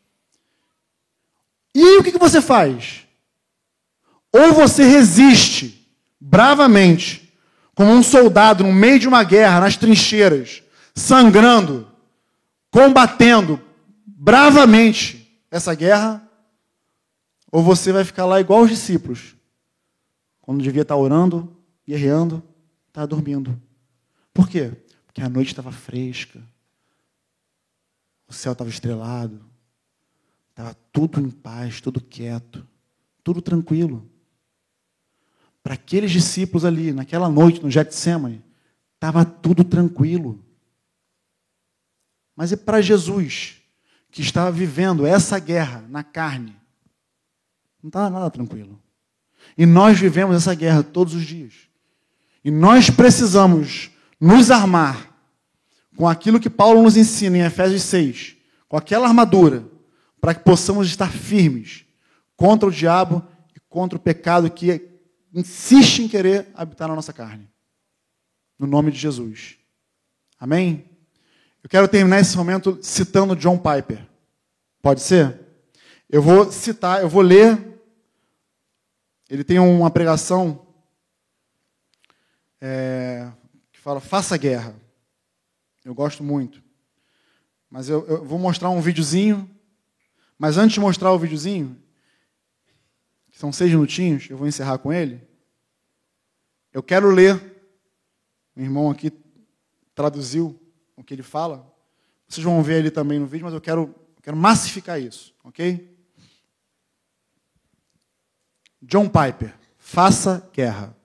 E 1.75 1.97
o 1.97 2.03
que 2.03 2.17
você 2.17 2.39
faz? 2.39 3.05
Ou 4.31 4.53
você 4.53 4.85
resiste 4.85 5.80
bravamente, 6.21 7.33
como 7.73 7.91
um 7.91 8.03
soldado 8.03 8.63
no 8.63 8.71
meio 8.71 8.99
de 8.99 9.07
uma 9.07 9.23
guerra, 9.23 9.59
nas 9.59 9.75
trincheiras, 9.75 10.61
sangrando, 10.93 11.91
combatendo 12.69 13.59
bravamente 14.05 15.43
essa 15.49 15.73
guerra, 15.73 16.21
ou 17.51 17.63
você 17.63 17.91
vai 17.91 18.05
ficar 18.05 18.25
lá 18.25 18.39
igual 18.39 18.61
os 18.61 18.69
discípulos, 18.69 19.35
quando 20.39 20.61
devia 20.61 20.83
estar 20.83 20.95
orando, 20.95 21.57
guerreando, 21.85 22.43
está 22.87 23.05
dormindo. 23.05 23.59
Por 24.33 24.47
quê? 24.47 24.71
Porque 25.07 25.21
a 25.21 25.27
noite 25.27 25.47
estava 25.47 25.71
fresca, 25.71 26.39
o 28.27 28.33
céu 28.33 28.53
estava 28.53 28.69
estrelado, 28.69 29.51
Estava 30.51 30.75
tudo 30.91 31.19
em 31.19 31.29
paz, 31.29 31.81
tudo 31.81 32.01
quieto, 32.01 32.67
tudo 33.23 33.41
tranquilo. 33.41 34.07
Para 35.63 35.75
aqueles 35.75 36.11
discípulos 36.11 36.65
ali, 36.65 36.91
naquela 36.91 37.29
noite 37.29 37.61
no 37.61 37.69
Getsemane, 37.69 38.43
estava 38.95 39.23
tudo 39.23 39.63
tranquilo. 39.63 40.39
Mas 42.35 42.51
é 42.51 42.55
para 42.55 42.81
Jesus, 42.81 43.61
que 44.09 44.21
está 44.21 44.49
vivendo 44.49 45.05
essa 45.05 45.39
guerra 45.39 45.85
na 45.89 46.03
carne, 46.03 46.55
não 47.81 47.89
está 47.89 48.09
nada 48.09 48.29
tranquilo. 48.29 48.79
E 49.57 49.65
nós 49.65 49.99
vivemos 49.99 50.35
essa 50.35 50.53
guerra 50.53 50.83
todos 50.83 51.13
os 51.13 51.23
dias. 51.23 51.53
E 52.43 52.51
nós 52.51 52.89
precisamos 52.89 53.91
nos 54.19 54.51
armar 54.51 55.11
com 55.95 56.07
aquilo 56.07 56.39
que 56.39 56.49
Paulo 56.49 56.81
nos 56.81 56.97
ensina 56.97 57.37
em 57.37 57.41
Efésios 57.41 57.83
6, 57.83 58.35
com 58.67 58.77
aquela 58.77 59.07
armadura, 59.07 59.65
para 60.19 60.33
que 60.33 60.43
possamos 60.43 60.87
estar 60.87 61.11
firmes 61.11 61.85
contra 62.35 62.69
o 62.69 62.71
diabo 62.71 63.23
e 63.55 63.59
contra 63.67 63.97
o 63.97 64.01
pecado 64.01 64.49
que 64.49 64.90
insiste 65.33 65.99
em 65.99 66.07
querer 66.07 66.47
habitar 66.53 66.87
na 66.87 66.95
nossa 66.95 67.13
carne. 67.13 67.49
No 68.57 68.67
nome 68.67 68.91
de 68.91 68.97
Jesus. 68.97 69.57
Amém? 70.39 70.85
Eu 71.63 71.69
quero 71.69 71.87
terminar 71.87 72.19
esse 72.19 72.35
momento 72.35 72.79
citando 72.81 73.35
John 73.35 73.57
Piper. 73.57 74.07
Pode 74.81 75.01
ser? 75.01 75.39
Eu 76.09 76.21
vou 76.21 76.51
citar, 76.51 77.01
eu 77.01 77.09
vou 77.09 77.21
ler. 77.21 77.79
Ele 79.29 79.43
tem 79.43 79.59
uma 79.59 79.89
pregação 79.89 80.65
é, 82.59 83.31
que 83.71 83.79
fala: 83.79 83.99
faça 83.99 84.37
guerra. 84.37 84.75
Eu 85.85 85.93
gosto 85.93 86.23
muito. 86.23 86.61
Mas 87.69 87.87
eu, 87.87 88.05
eu 88.07 88.25
vou 88.25 88.37
mostrar 88.37 88.69
um 88.69 88.81
videozinho. 88.81 89.49
Mas 90.37 90.57
antes 90.57 90.73
de 90.73 90.79
mostrar 90.79 91.11
o 91.11 91.19
videozinho, 91.19 91.79
são 93.41 93.51
seis 93.51 93.71
minutinhos, 93.71 94.29
eu 94.29 94.37
vou 94.37 94.47
encerrar 94.47 94.77
com 94.77 94.93
ele. 94.93 95.19
Eu 96.71 96.83
quero 96.83 97.09
ler. 97.09 97.41
O 98.55 98.61
irmão 98.61 98.91
aqui 98.91 99.11
traduziu 99.95 100.61
o 100.95 101.03
que 101.03 101.15
ele 101.15 101.23
fala. 101.23 101.67
Vocês 102.27 102.45
vão 102.45 102.61
ver 102.61 102.77
ele 102.77 102.91
também 102.91 103.17
no 103.17 103.25
vídeo, 103.25 103.43
mas 103.43 103.53
eu 103.55 103.59
quero, 103.59 103.95
quero 104.21 104.37
massificar 104.37 105.01
isso, 105.01 105.33
ok? 105.43 105.91
John 108.79 109.09
Piper, 109.09 109.57
faça 109.75 110.47
guerra. 110.53 110.95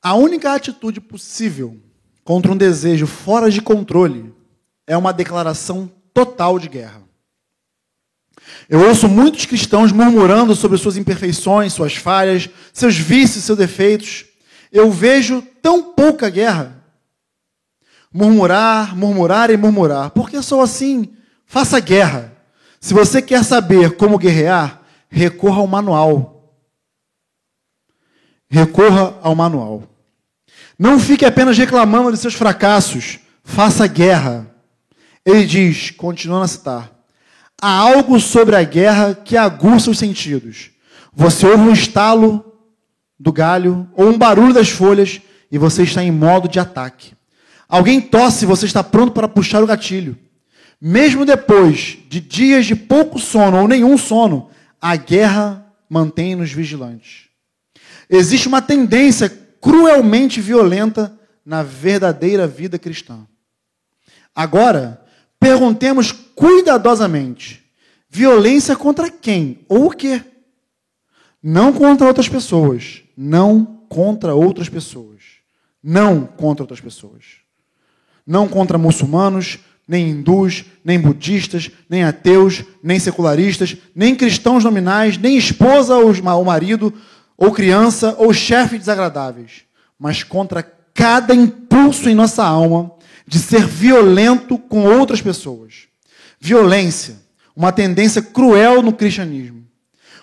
A 0.00 0.14
única 0.14 0.54
atitude 0.54 0.98
possível 0.98 1.78
contra 2.24 2.50
um 2.50 2.56
desejo 2.56 3.06
fora 3.06 3.50
de 3.50 3.60
controle 3.60 4.37
é 4.88 4.96
uma 4.96 5.12
declaração 5.12 5.88
total 6.12 6.58
de 6.58 6.68
guerra. 6.68 7.02
Eu 8.68 8.88
ouço 8.88 9.06
muitos 9.06 9.44
cristãos 9.46 9.92
murmurando 9.92 10.56
sobre 10.56 10.78
suas 10.78 10.96
imperfeições, 10.96 11.72
suas 11.72 11.94
falhas, 11.94 12.48
seus 12.72 12.96
vícios, 12.96 13.44
seus 13.44 13.58
defeitos. 13.58 14.24
Eu 14.72 14.90
vejo 14.90 15.42
tão 15.62 15.92
pouca 15.92 16.30
guerra. 16.30 16.82
Murmurar, 18.12 18.96
murmurar 18.96 19.50
e 19.50 19.56
murmurar. 19.56 20.10
Porque 20.10 20.42
sou 20.42 20.62
assim? 20.62 21.14
Faça 21.46 21.78
guerra. 21.78 22.32
Se 22.80 22.94
você 22.94 23.20
quer 23.20 23.44
saber 23.44 23.96
como 23.96 24.18
guerrear, 24.18 24.80
recorra 25.10 25.60
ao 25.60 25.66
manual. 25.66 26.54
Recorra 28.48 29.18
ao 29.20 29.34
manual. 29.34 29.82
Não 30.78 30.98
fique 30.98 31.26
apenas 31.26 31.58
reclamando 31.58 32.12
de 32.12 32.18
seus 32.18 32.34
fracassos. 32.34 33.18
Faça 33.44 33.86
guerra. 33.86 34.57
Ele 35.28 35.44
diz, 35.44 35.90
continuando 35.90 36.44
a 36.44 36.48
citar: 36.48 36.90
há 37.60 37.70
algo 37.70 38.18
sobre 38.18 38.56
a 38.56 38.62
guerra 38.62 39.14
que 39.14 39.36
aguça 39.36 39.90
os 39.90 39.98
sentidos. 39.98 40.70
Você 41.12 41.46
ouve 41.46 41.64
um 41.64 41.72
estalo 41.72 42.42
do 43.20 43.30
galho 43.30 43.86
ou 43.92 44.08
um 44.08 44.16
barulho 44.16 44.54
das 44.54 44.70
folhas 44.70 45.20
e 45.52 45.58
você 45.58 45.82
está 45.82 46.02
em 46.02 46.10
modo 46.10 46.48
de 46.48 46.58
ataque. 46.58 47.12
Alguém 47.68 48.00
tosse 48.00 48.44
e 48.44 48.48
você 48.48 48.64
está 48.64 48.82
pronto 48.82 49.12
para 49.12 49.28
puxar 49.28 49.62
o 49.62 49.66
gatilho. 49.66 50.16
Mesmo 50.80 51.26
depois 51.26 51.98
de 52.08 52.20
dias 52.20 52.64
de 52.64 52.74
pouco 52.74 53.18
sono 53.18 53.60
ou 53.60 53.68
nenhum 53.68 53.98
sono, 53.98 54.48
a 54.80 54.96
guerra 54.96 55.62
mantém-nos 55.90 56.52
vigilantes. 56.52 57.26
Existe 58.08 58.48
uma 58.48 58.62
tendência 58.62 59.28
cruelmente 59.60 60.40
violenta 60.40 61.14
na 61.44 61.62
verdadeira 61.62 62.46
vida 62.46 62.78
cristã. 62.78 63.26
Agora, 64.34 65.04
perguntemos 65.38 66.12
cuidadosamente: 66.12 67.64
violência 68.08 68.76
contra 68.76 69.10
quem 69.10 69.60
ou 69.68 69.86
o 69.86 69.90
quê? 69.90 70.22
Não 71.42 71.72
contra 71.72 72.06
outras 72.06 72.28
pessoas. 72.28 73.02
Não 73.16 73.64
contra 73.88 74.34
outras 74.34 74.68
pessoas. 74.68 75.22
Não 75.82 76.26
contra 76.26 76.64
outras 76.64 76.80
pessoas. 76.80 77.24
Não 78.26 78.46
contra 78.46 78.76
muçulmanos, 78.76 79.58
nem 79.88 80.10
hindus, 80.10 80.64
nem 80.84 81.00
budistas, 81.00 81.70
nem 81.88 82.04
ateus, 82.04 82.62
nem 82.82 82.98
secularistas, 82.98 83.76
nem 83.94 84.14
cristãos 84.14 84.62
nominais, 84.62 85.16
nem 85.16 85.38
esposa 85.38 85.96
ou 85.96 86.44
marido, 86.44 86.92
ou 87.38 87.52
criança, 87.52 88.14
ou 88.18 88.34
chefe 88.34 88.76
desagradáveis, 88.78 89.62
mas 89.98 90.22
contra 90.22 90.62
cada 90.92 91.34
impulso 91.34 92.08
em 92.08 92.14
nossa 92.14 92.44
alma 92.44 92.97
de 93.28 93.38
ser 93.38 93.66
violento 93.66 94.58
com 94.58 94.84
outras 94.84 95.20
pessoas. 95.20 95.86
Violência, 96.40 97.16
uma 97.54 97.70
tendência 97.70 98.22
cruel 98.22 98.82
no 98.82 98.92
cristianismo, 98.92 99.66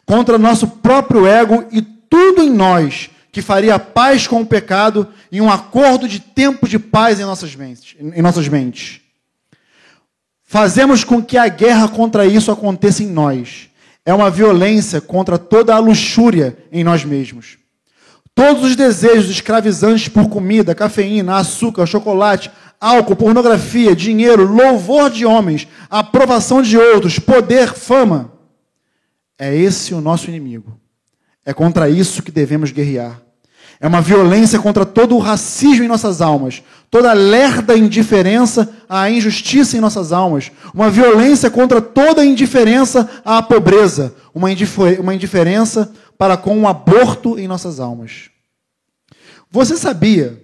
contra 0.06 0.39
nosso 0.39 0.68
próprio 0.68 1.28
ego 1.28 1.66
e 1.72 1.82
tudo 1.82 2.41
em 2.41 2.49
nós 2.49 3.12
que 3.32 3.41
faria 3.41 3.78
paz 3.78 4.26
com 4.26 4.41
o 4.41 4.45
pecado 4.45 5.08
e 5.32 5.39
um 5.39 5.51
acordo 5.51 6.08
de 6.08 6.20
tempo 6.20 6.68
de 6.68 6.80
paz 6.80 7.20
em 7.20 7.24
nossas 7.24 7.56
mentes. 7.56 7.95
Em 7.99 8.22
nossas 8.22 8.47
mentes. 8.47 9.01
Fazemos 10.43 11.03
com 11.03 11.22
que 11.22 11.38
a 11.38 11.47
guerra 11.47 11.88
contra 11.88 12.26
isso 12.26 12.51
aconteça 12.51 13.03
em 13.03 13.08
nós 13.08 13.70
é 14.06 14.14
uma 14.14 14.30
violência 14.30 15.01
contra 15.01 15.38
toda 15.38 15.74
a 15.74 15.80
luxúria 15.80 16.58
em 16.72 16.84
nós 16.84 17.03
mesmos. 17.03 17.58
Todos 18.36 18.64
os 18.64 18.76
desejos 18.76 19.30
escravizantes 19.30 20.10
por 20.10 20.30
comida, 20.30 20.76
cafeína, 20.76 21.38
açúcar, 21.38 21.86
chocolate, 21.86 22.51
álcool, 22.80 23.15
pornografia, 23.15 23.95
dinheiro, 23.95 24.45
louvor 24.45 25.09
de 25.09 25.26
homens, 25.26 25.67
aprovação 25.89 26.61
de 26.61 26.78
outros, 26.78 27.19
poder, 27.19 27.73
fama. 27.73 28.34
É 29.38 29.55
esse 29.55 29.93
o 29.93 30.01
nosso 30.01 30.30
inimigo. 30.30 30.80
É 31.45 31.53
contra 31.53 31.89
isso 31.89 32.23
que 32.23 32.32
devemos 32.32 32.71
guerrear. 32.71 33.21
É 33.80 33.88
uma 33.88 34.01
violência 34.01 34.57
contra 34.57 34.86
todo 34.86 35.15
o 35.15 35.19
racismo 35.19 35.84
em 35.84 35.88
nossas 35.88 36.21
almas, 36.21 36.63
toda 36.89 37.11
a 37.11 37.13
lerda 37.13 37.78
indiferença 37.78 38.73
à 38.88 39.09
injustiça 39.09 39.76
em 39.76 39.82
nossas 39.82 40.13
almas, 40.13 40.51
uma 40.73 40.89
violência 40.89 41.51
contra 41.51 41.82
toda 41.82 42.21
a 42.21 42.26
indiferença 42.26 43.09
à 43.26 43.43
pobreza, 43.43 44.15
uma, 44.34 44.49
indifer 44.51 44.99
uma 45.01 45.13
indiferença 45.13 45.91
para 46.17 46.38
com 46.38 46.61
o 46.61 46.67
aborto 46.67 47.38
em 47.38 47.47
nossas 47.47 47.80
almas. 47.80 48.30
Você 49.51 49.76
sabia 49.76 50.41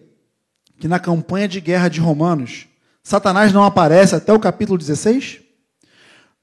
que 0.81 0.87
na 0.87 0.99
campanha 0.99 1.47
de 1.47 1.61
guerra 1.61 1.89
de 1.89 1.99
Romanos, 1.99 2.65
Satanás 3.03 3.53
não 3.53 3.63
aparece 3.63 4.15
até 4.15 4.33
o 4.33 4.39
capítulo 4.39 4.79
16? 4.79 5.39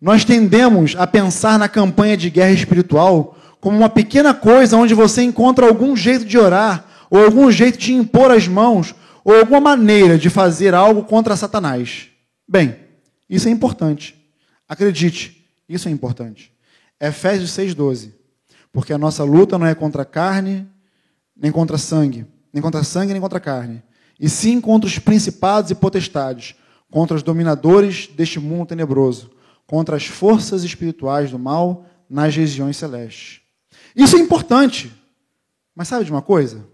Nós 0.00 0.24
tendemos 0.24 0.94
a 0.96 1.08
pensar 1.08 1.58
na 1.58 1.68
campanha 1.68 2.16
de 2.16 2.30
guerra 2.30 2.52
espiritual 2.52 3.36
como 3.60 3.76
uma 3.76 3.90
pequena 3.90 4.32
coisa 4.32 4.76
onde 4.76 4.94
você 4.94 5.22
encontra 5.22 5.66
algum 5.66 5.96
jeito 5.96 6.24
de 6.24 6.38
orar, 6.38 6.86
ou 7.10 7.24
algum 7.24 7.50
jeito 7.50 7.78
de 7.78 7.92
impor 7.92 8.30
as 8.30 8.46
mãos, 8.46 8.94
ou 9.24 9.34
alguma 9.34 9.58
maneira 9.60 10.16
de 10.16 10.30
fazer 10.30 10.72
algo 10.72 11.02
contra 11.02 11.34
Satanás. 11.34 12.06
Bem, 12.46 12.76
isso 13.28 13.48
é 13.48 13.50
importante. 13.50 14.14
Acredite, 14.68 15.44
isso 15.68 15.88
é 15.88 15.90
importante. 15.90 16.52
Efésios 17.00 17.50
6,12. 17.50 18.12
Porque 18.72 18.92
a 18.92 18.98
nossa 18.98 19.24
luta 19.24 19.58
não 19.58 19.66
é 19.66 19.74
contra 19.74 20.04
carne, 20.04 20.64
nem 21.36 21.50
contra 21.50 21.76
sangue, 21.76 22.24
nem 22.52 22.62
contra 22.62 22.84
sangue, 22.84 23.12
nem 23.12 23.20
contra 23.20 23.40
carne, 23.40 23.82
e 24.18 24.28
sim 24.28 24.60
contra 24.60 24.88
os 24.88 24.98
principados 24.98 25.70
e 25.70 25.74
potestades, 25.74 26.54
contra 26.90 27.16
os 27.16 27.22
dominadores 27.22 28.08
deste 28.08 28.38
mundo 28.38 28.66
tenebroso, 28.66 29.30
contra 29.66 29.96
as 29.96 30.06
forças 30.06 30.64
espirituais 30.64 31.30
do 31.30 31.38
mal 31.38 31.86
nas 32.08 32.34
regiões 32.34 32.76
celestes. 32.76 33.40
Isso 33.94 34.16
é 34.16 34.18
importante. 34.18 34.92
Mas 35.74 35.88
sabe 35.88 36.04
de 36.04 36.10
uma 36.10 36.22
coisa? 36.22 36.64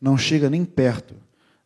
Não 0.00 0.18
chega 0.18 0.50
nem 0.50 0.64
perto 0.64 1.14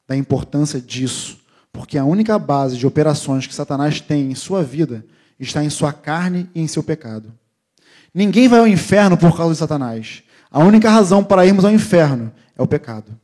da 0.06 0.16
importância 0.16 0.80
disso, 0.80 1.38
porque 1.72 1.98
a 1.98 2.04
única 2.04 2.38
base 2.38 2.76
de 2.76 2.86
operações 2.86 3.46
que 3.46 3.54
Satanás 3.54 4.00
tem 4.00 4.30
em 4.30 4.34
sua 4.34 4.62
vida 4.62 5.04
está 5.38 5.64
em 5.64 5.70
sua 5.70 5.92
carne 5.92 6.48
e 6.54 6.60
em 6.60 6.66
seu 6.66 6.82
pecado. 6.82 7.32
Ninguém 8.12 8.46
vai 8.46 8.60
ao 8.60 8.68
inferno 8.68 9.16
por 9.16 9.36
causa 9.36 9.54
de 9.54 9.58
Satanás. 9.58 10.22
A 10.50 10.60
única 10.60 10.88
razão 10.88 11.24
para 11.24 11.44
irmos 11.44 11.64
ao 11.64 11.72
inferno 11.72 12.32
é 12.56 12.62
o 12.62 12.66
pecado. 12.66 13.18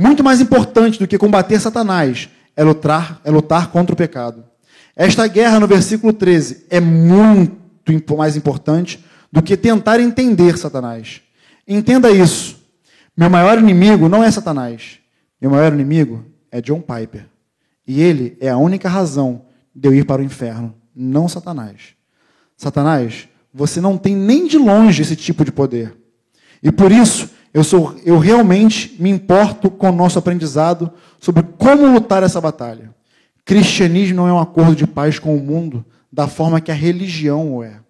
Muito 0.00 0.22
mais 0.22 0.40
importante 0.40 0.96
do 0.96 1.08
que 1.08 1.18
combater 1.18 1.58
Satanás 1.58 2.28
é 2.54 2.62
lutar, 2.62 3.20
é 3.24 3.32
lutar 3.32 3.72
contra 3.72 3.92
o 3.92 3.96
pecado. 3.96 4.44
Esta 4.94 5.26
guerra, 5.26 5.58
no 5.58 5.66
versículo 5.66 6.12
13, 6.12 6.66
é 6.70 6.78
muito 6.78 8.16
mais 8.16 8.36
importante 8.36 9.04
do 9.32 9.42
que 9.42 9.56
tentar 9.56 9.98
entender 9.98 10.56
Satanás. 10.56 11.20
Entenda 11.66 12.12
isso. 12.12 12.60
Meu 13.16 13.28
maior 13.28 13.58
inimigo 13.58 14.08
não 14.08 14.22
é 14.22 14.30
Satanás. 14.30 15.00
Meu 15.40 15.50
maior 15.50 15.72
inimigo 15.72 16.24
é 16.52 16.60
John 16.60 16.80
Piper. 16.80 17.26
E 17.84 18.00
ele 18.00 18.36
é 18.40 18.50
a 18.50 18.56
única 18.56 18.88
razão 18.88 19.46
de 19.74 19.88
eu 19.88 19.94
ir 19.94 20.04
para 20.04 20.22
o 20.22 20.24
inferno, 20.24 20.76
não 20.94 21.28
Satanás. 21.28 21.96
Satanás, 22.56 23.28
você 23.52 23.80
não 23.80 23.98
tem 23.98 24.14
nem 24.14 24.46
de 24.46 24.58
longe 24.58 25.02
esse 25.02 25.16
tipo 25.16 25.44
de 25.44 25.50
poder. 25.50 25.92
E 26.62 26.70
por 26.70 26.92
isso, 26.92 27.30
eu, 27.52 27.64
sou, 27.64 27.98
eu 28.04 28.18
realmente 28.18 28.96
me 29.00 29.10
importo 29.10 29.70
com 29.70 29.88
o 29.88 29.92
nosso 29.92 30.18
aprendizado 30.18 30.92
sobre 31.18 31.42
como 31.58 31.92
lutar 31.92 32.22
essa 32.22 32.40
batalha. 32.40 32.94
Cristianismo 33.44 34.16
não 34.16 34.28
é 34.28 34.32
um 34.32 34.38
acordo 34.38 34.76
de 34.76 34.86
paz 34.86 35.18
com 35.18 35.34
o 35.34 35.40
mundo 35.40 35.84
da 36.12 36.28
forma 36.28 36.60
que 36.60 36.70
a 36.70 36.74
religião 36.74 37.56
o 37.56 37.62
é. 37.62 37.80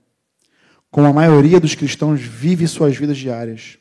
Como 0.91 1.07
a 1.07 1.13
maioria 1.13 1.61
dos 1.61 1.75
cristãos 1.75 2.21
vive 2.21 2.67
suas 2.67 2.97
vidas 2.97 3.19
diárias. 3.19 3.79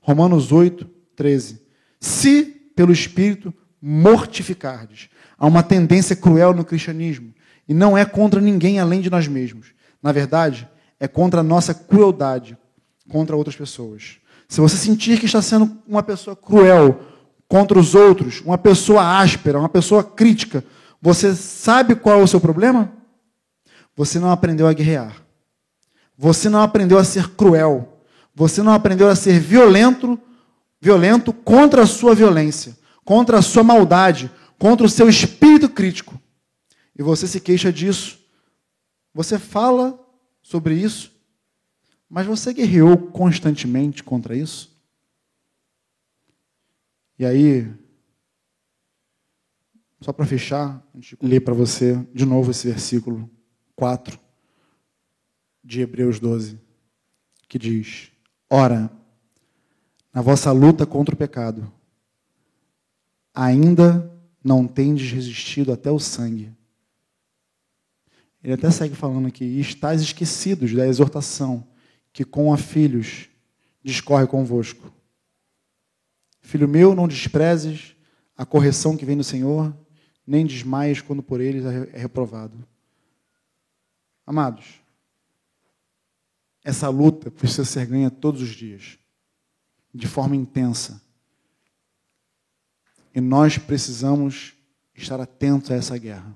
Romanos 0.00 0.52
8, 0.52 0.88
13. 1.16 1.60
Se, 2.00 2.44
pelo 2.74 2.92
Espírito, 2.92 3.52
mortificardes. 3.82 5.08
Há 5.36 5.46
uma 5.46 5.62
tendência 5.62 6.16
cruel 6.16 6.54
no 6.54 6.64
cristianismo. 6.64 7.34
E 7.68 7.74
não 7.74 7.98
é 7.98 8.04
contra 8.04 8.40
ninguém 8.40 8.78
além 8.78 9.00
de 9.00 9.10
nós 9.10 9.26
mesmos. 9.26 9.74
Na 10.02 10.12
verdade, 10.12 10.68
é 11.00 11.08
contra 11.08 11.40
a 11.40 11.44
nossa 11.44 11.74
crueldade 11.74 12.56
contra 13.08 13.36
outras 13.36 13.56
pessoas. 13.56 14.18
Se 14.48 14.60
você 14.60 14.76
sentir 14.76 15.18
que 15.18 15.26
está 15.26 15.42
sendo 15.42 15.76
uma 15.86 16.02
pessoa 16.02 16.36
cruel 16.36 17.00
contra 17.48 17.78
os 17.78 17.94
outros, 17.94 18.40
uma 18.44 18.58
pessoa 18.58 19.18
áspera, 19.18 19.58
uma 19.58 19.68
pessoa 19.68 20.04
crítica, 20.04 20.64
você 21.00 21.34
sabe 21.34 21.94
qual 21.94 22.20
é 22.20 22.22
o 22.22 22.28
seu 22.28 22.40
problema? 22.40 22.92
Você 23.96 24.18
não 24.18 24.30
aprendeu 24.30 24.66
a 24.66 24.72
guerrear. 24.72 25.16
Você 26.16 26.48
não 26.48 26.60
aprendeu 26.60 26.98
a 26.98 27.04
ser 27.04 27.30
cruel. 27.30 28.00
Você 28.34 28.62
não 28.62 28.72
aprendeu 28.72 29.08
a 29.08 29.16
ser 29.16 29.40
violento, 29.40 30.18
violento 30.80 31.32
contra 31.32 31.82
a 31.82 31.86
sua 31.86 32.14
violência, 32.14 32.76
contra 33.04 33.38
a 33.38 33.42
sua 33.42 33.62
maldade, 33.62 34.30
contra 34.58 34.86
o 34.86 34.90
seu 34.90 35.08
espírito 35.08 35.68
crítico. 35.68 36.20
E 36.98 37.02
você 37.02 37.26
se 37.26 37.40
queixa 37.40 37.72
disso. 37.72 38.18
Você 39.14 39.38
fala 39.38 39.98
sobre 40.42 40.74
isso, 40.74 41.10
mas 42.08 42.26
você 42.26 42.52
guerreou 42.52 42.96
constantemente 42.96 44.02
contra 44.02 44.36
isso? 44.36 44.76
E 47.18 47.24
aí, 47.24 47.72
só 50.00 50.12
para 50.12 50.26
fechar, 50.26 50.86
a 50.94 51.00
para 51.40 51.54
você 51.54 51.96
de 52.12 52.24
novo 52.24 52.50
esse 52.50 52.68
versículo 52.68 53.30
4 53.74 54.18
de 55.64 55.80
Hebreus 55.80 56.20
12, 56.20 56.60
que 57.48 57.58
diz: 57.58 58.12
Ora, 58.48 58.90
na 60.12 60.22
vossa 60.22 60.52
luta 60.52 60.86
contra 60.86 61.14
o 61.14 61.18
pecado, 61.18 61.72
ainda 63.34 64.12
não 64.44 64.68
tendes 64.68 65.10
resistido 65.10 65.72
até 65.72 65.90
o 65.90 65.98
sangue. 65.98 66.54
Ele 68.44 68.52
até 68.52 68.70
segue 68.70 68.94
falando 68.94 69.26
aqui: 69.26 69.44
e 69.44 69.60
estáis 69.60 70.00
esquecidos 70.00 70.72
da 70.72 70.86
exortação 70.86 71.66
que 72.16 72.24
com 72.24 72.50
a 72.50 72.56
filhos 72.56 73.28
discorre 73.84 74.26
convosco. 74.26 74.90
Filho 76.40 76.66
meu, 76.66 76.94
não 76.94 77.06
desprezes 77.06 77.94
a 78.34 78.46
correção 78.46 78.96
que 78.96 79.04
vem 79.04 79.18
do 79.18 79.22
Senhor, 79.22 79.76
nem 80.26 80.46
desmaies 80.46 81.02
quando 81.02 81.22
por 81.22 81.42
eles 81.42 81.66
é 81.66 81.98
reprovado. 81.98 82.66
Amados, 84.26 84.80
essa 86.64 86.88
luta 86.88 87.30
precisa 87.30 87.66
ser 87.66 87.84
ganha 87.84 88.10
todos 88.10 88.40
os 88.40 88.48
dias, 88.48 88.98
de 89.92 90.06
forma 90.06 90.34
intensa. 90.34 91.02
E 93.14 93.20
nós 93.20 93.58
precisamos 93.58 94.54
estar 94.94 95.20
atentos 95.20 95.70
a 95.70 95.74
essa 95.74 95.98
guerra, 95.98 96.34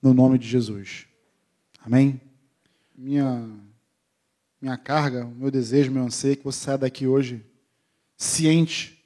no 0.00 0.14
nome 0.14 0.38
de 0.38 0.48
Jesus. 0.48 1.06
Amém? 1.84 2.18
Minha 2.96 3.68
minha 4.60 4.76
carga, 4.76 5.24
o 5.24 5.34
meu 5.34 5.50
desejo, 5.50 5.90
meu 5.90 6.04
anseio 6.04 6.34
é 6.34 6.36
que 6.36 6.44
você 6.44 6.60
saia 6.60 6.78
daqui 6.78 7.06
hoje 7.06 7.44
ciente 8.16 9.02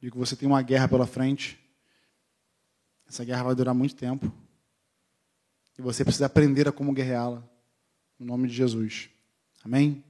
de 0.00 0.10
que 0.10 0.16
você 0.16 0.34
tem 0.34 0.48
uma 0.48 0.62
guerra 0.62 0.88
pela 0.88 1.06
frente. 1.06 1.58
Essa 3.06 3.24
guerra 3.24 3.44
vai 3.44 3.54
durar 3.54 3.74
muito 3.74 3.94
tempo. 3.94 4.32
E 5.78 5.82
você 5.82 6.02
precisa 6.02 6.26
aprender 6.26 6.66
a 6.66 6.72
como 6.72 6.92
guerreá-la. 6.92 7.46
No 8.18 8.24
nome 8.24 8.48
de 8.48 8.54
Jesus. 8.54 9.10
Amém? 9.62 10.02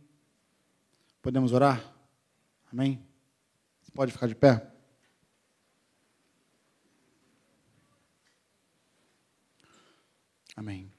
Podemos 1.21 1.53
orar? 1.53 1.93
Amém? 2.71 3.05
Você 3.83 3.91
pode 3.91 4.13
ficar 4.13 4.29
de 4.29 4.35
pé? 4.37 4.71
Amém. 10.55 10.96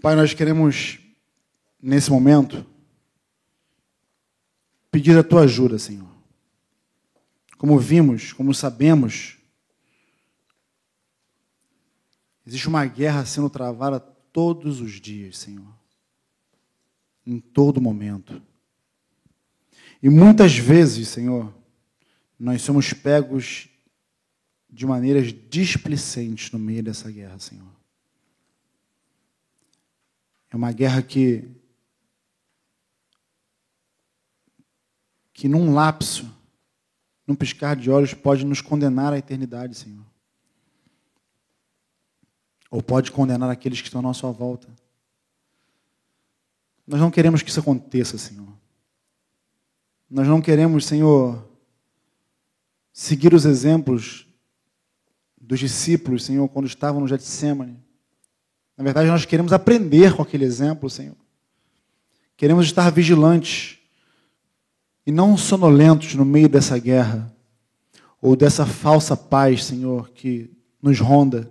Pai, 0.00 0.16
nós 0.16 0.32
queremos, 0.32 0.98
nesse 1.80 2.10
momento, 2.10 2.64
pedir 4.90 5.16
a 5.18 5.22
tua 5.22 5.42
ajuda, 5.42 5.78
Senhor. 5.78 6.08
Como 7.58 7.78
vimos, 7.78 8.32
como 8.32 8.54
sabemos, 8.54 9.36
existe 12.46 12.66
uma 12.66 12.86
guerra 12.86 13.26
sendo 13.26 13.50
travada 13.50 14.00
todos 14.00 14.80
os 14.80 14.92
dias, 14.92 15.36
Senhor. 15.36 15.70
Em 17.26 17.38
todo 17.38 17.78
momento. 17.78 18.40
E 20.02 20.08
muitas 20.08 20.56
vezes, 20.56 21.08
Senhor, 21.08 21.52
nós 22.38 22.62
somos 22.62 22.94
pegos 22.94 23.68
de 24.70 24.86
maneiras 24.86 25.30
displicentes 25.50 26.50
no 26.52 26.58
meio 26.58 26.82
dessa 26.82 27.10
guerra, 27.10 27.38
Senhor. 27.38 27.79
É 30.50 30.56
uma 30.56 30.72
guerra 30.72 31.00
que, 31.00 31.48
que 35.32 35.48
num 35.48 35.72
lapso, 35.72 36.28
num 37.26 37.36
piscar 37.36 37.76
de 37.76 37.90
olhos, 37.90 38.12
pode 38.12 38.44
nos 38.44 38.60
condenar 38.60 39.12
à 39.12 39.18
eternidade, 39.18 39.76
Senhor. 39.76 40.04
Ou 42.70 42.82
pode 42.82 43.12
condenar 43.12 43.48
aqueles 43.48 43.80
que 43.80 43.86
estão 43.86 44.00
à 44.00 44.02
nossa 44.02 44.30
volta. 44.30 44.68
Nós 46.86 47.00
não 47.00 47.10
queremos 47.10 47.42
que 47.42 47.50
isso 47.50 47.60
aconteça, 47.60 48.18
Senhor. 48.18 48.48
Nós 50.10 50.26
não 50.26 50.42
queremos, 50.42 50.86
Senhor, 50.86 51.48
seguir 52.92 53.32
os 53.32 53.44
exemplos 53.44 54.26
dos 55.40 55.60
discípulos, 55.60 56.24
Senhor, 56.24 56.48
quando 56.48 56.66
estavam 56.66 57.00
no 57.00 57.06
Getsemane. 57.06 57.80
Na 58.80 58.84
verdade, 58.84 59.10
nós 59.10 59.26
queremos 59.26 59.52
aprender 59.52 60.16
com 60.16 60.22
aquele 60.22 60.42
exemplo, 60.42 60.88
Senhor. 60.88 61.14
Queremos 62.34 62.64
estar 62.64 62.88
vigilantes 62.88 63.78
e 65.06 65.12
não 65.12 65.36
sonolentos 65.36 66.14
no 66.14 66.24
meio 66.24 66.48
dessa 66.48 66.78
guerra 66.78 67.30
ou 68.22 68.34
dessa 68.34 68.64
falsa 68.64 69.14
paz, 69.14 69.66
Senhor, 69.66 70.08
que 70.12 70.50
nos 70.80 70.98
ronda. 70.98 71.50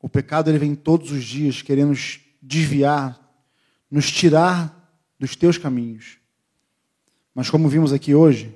O 0.00 0.08
pecado 0.08 0.48
ele 0.48 0.58
vem 0.58 0.76
todos 0.76 1.10
os 1.10 1.24
dias 1.24 1.62
querendo 1.62 1.88
nos 1.88 2.20
desviar, 2.40 3.20
nos 3.90 4.08
tirar 4.08 4.88
dos 5.18 5.34
teus 5.34 5.58
caminhos. 5.58 6.18
Mas 7.34 7.50
como 7.50 7.68
vimos 7.68 7.92
aqui 7.92 8.14
hoje, 8.14 8.54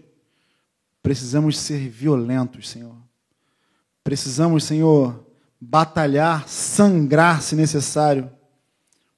precisamos 1.03 1.59
ser 1.59 1.89
violentos, 1.89 2.69
Senhor. 2.69 3.06
Precisamos, 4.07 4.63
Senhor, 4.63 5.27
batalhar, 5.61 6.49
sangrar 6.49 7.43
se 7.43 7.57
necessário, 7.57 8.31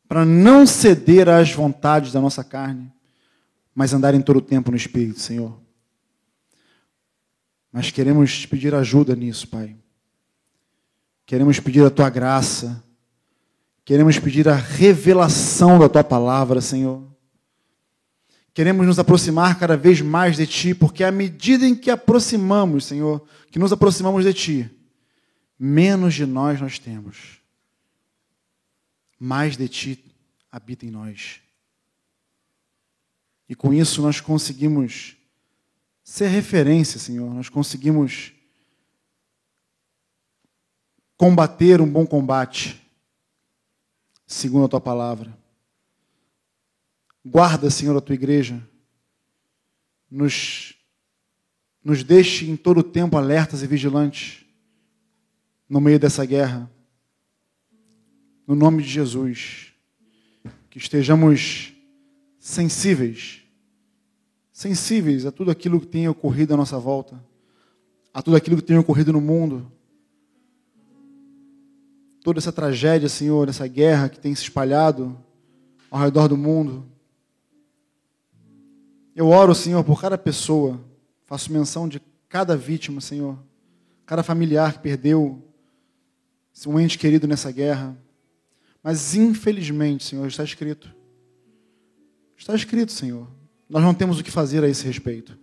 para 0.09 0.25
não 0.25 0.67
ceder 0.67 1.29
às 1.29 1.53
vontades 1.53 2.11
da 2.11 2.23
nossa 2.23 2.43
carne, 2.43 2.91
mas 3.75 3.93
andar 3.93 4.15
em 4.15 4.23
todo 4.23 4.39
o 4.39 4.41
tempo 4.41 4.71
no 4.71 4.79
Espírito, 4.79 5.21
Senhor. 5.21 5.61
Mas 7.71 7.91
queremos 7.91 8.39
te 8.39 8.49
pedir 8.49 8.75
ajuda 8.75 9.15
nisso, 9.15 9.47
Pai. 9.49 9.77
Queremos 11.27 11.61
pedir 11.61 11.85
a 11.85 11.91
tua 11.91 12.09
graça. 12.09 12.83
Queremos 13.85 14.19
pedir 14.19 14.49
a 14.49 14.55
revelação 14.55 15.79
da 15.79 15.91
tua 15.91 16.03
palavra, 16.03 16.63
Senhor. 16.63 17.07
Queremos 18.55 18.87
nos 18.87 18.99
aproximar 18.99 19.59
cada 19.59 19.77
vez 19.77 20.01
mais 20.01 20.39
de 20.39 20.47
ti, 20.47 20.75
porque 20.75 21.05
à 21.05 21.13
medida 21.13 21.67
em 21.67 21.75
que 21.75 21.91
aproximamos, 21.91 22.87
Senhor, 22.87 23.23
que 23.51 23.59
nos 23.59 23.71
aproximamos 23.71 24.25
de 24.25 24.33
ti, 24.33 24.78
menos 25.59 26.15
de 26.15 26.25
nós 26.25 26.61
nós 26.61 26.79
temos, 26.79 27.41
mais 29.19 29.57
de 29.57 29.69
Ti 29.69 30.05
habita 30.51 30.87
em 30.87 30.91
nós. 30.91 31.41
E 33.49 33.55
com 33.55 33.73
isso 33.73 34.01
nós 34.03 34.21
conseguimos 34.21 35.17
ser 36.05 36.29
referência, 36.29 37.01
Senhor, 37.01 37.33
nós 37.35 37.49
conseguimos 37.49 38.33
combater 41.17 41.81
um 41.81 41.91
bom 41.91 42.07
combate, 42.07 42.81
segundo 44.27 44.67
a 44.67 44.69
Tua 44.69 44.81
palavra. 44.81 45.37
Guarda, 47.25 47.69
Senhor, 47.69 47.97
a 47.97 48.01
Tua 48.01 48.15
igreja 48.15 48.63
nos, 50.11 50.75
nos 51.83 52.05
deixe 52.05 52.49
em 52.49 52.57
todo 52.57 52.79
o 52.79 52.85
tempo 52.85 53.17
alertas 53.17 53.63
e 53.63 53.67
vigilantes 53.67 54.48
no 55.69 55.81
meio 55.81 55.99
dessa 55.99 56.25
guerra. 56.25 56.71
No 58.47 58.55
nome 58.55 58.83
de 58.83 58.89
Jesus, 58.89 59.75
que 60.71 60.79
estejamos 60.79 61.75
sensíveis, 62.39 63.43
sensíveis 64.51 65.27
a 65.27 65.31
tudo 65.31 65.51
aquilo 65.51 65.81
que 65.81 65.87
tem 65.87 66.09
ocorrido 66.09 66.55
à 66.55 66.57
nossa 66.57 66.79
volta, 66.79 67.23
a 68.15 68.23
tudo 68.23 68.37
aquilo 68.37 68.57
que 68.57 68.63
tem 68.63 68.79
ocorrido 68.79 69.13
no 69.13 69.21
mundo, 69.21 69.71
toda 72.23 72.39
essa 72.39 72.53
tragédia, 72.53 73.09
Senhor, 73.09 73.49
essa 73.49 73.67
guerra 73.67 74.09
que 74.09 74.19
tem 74.19 74.35
se 74.35 74.43
espalhado 74.43 75.19
ao 75.91 76.01
redor 76.01 76.29
do 76.29 76.37
mundo. 76.37 76.87
Eu 79.15 79.29
oro, 79.29 79.55
Senhor, 79.55 79.85
por 79.85 80.01
cada 80.01 80.17
pessoa, 80.17 80.81
faço 81.27 81.53
menção 81.53 81.89
de 81.89 82.01
cada 82.29 82.57
vítima, 82.57 83.01
Senhor, 83.01 83.39
cada 84.07 84.23
familiar 84.23 84.73
que 84.73 84.79
perdeu 84.79 85.48
um 86.67 86.79
ente 86.81 86.99
querido 86.99 87.27
nessa 87.27 87.51
guerra. 87.51 87.97
Mas, 88.83 89.15
infelizmente, 89.15 90.05
Senhor, 90.05 90.27
está 90.27 90.45
escrito. 90.45 90.95
Está 92.37 92.55
escrito, 92.55 92.93
Senhor. 92.93 93.29
Nós 93.69 93.83
não 93.83 93.93
temos 93.93 94.19
o 94.19 94.25
que 94.25 94.31
fazer 94.31 94.65
a 94.65 94.69
esse 94.69 94.87
respeito. 94.87 95.39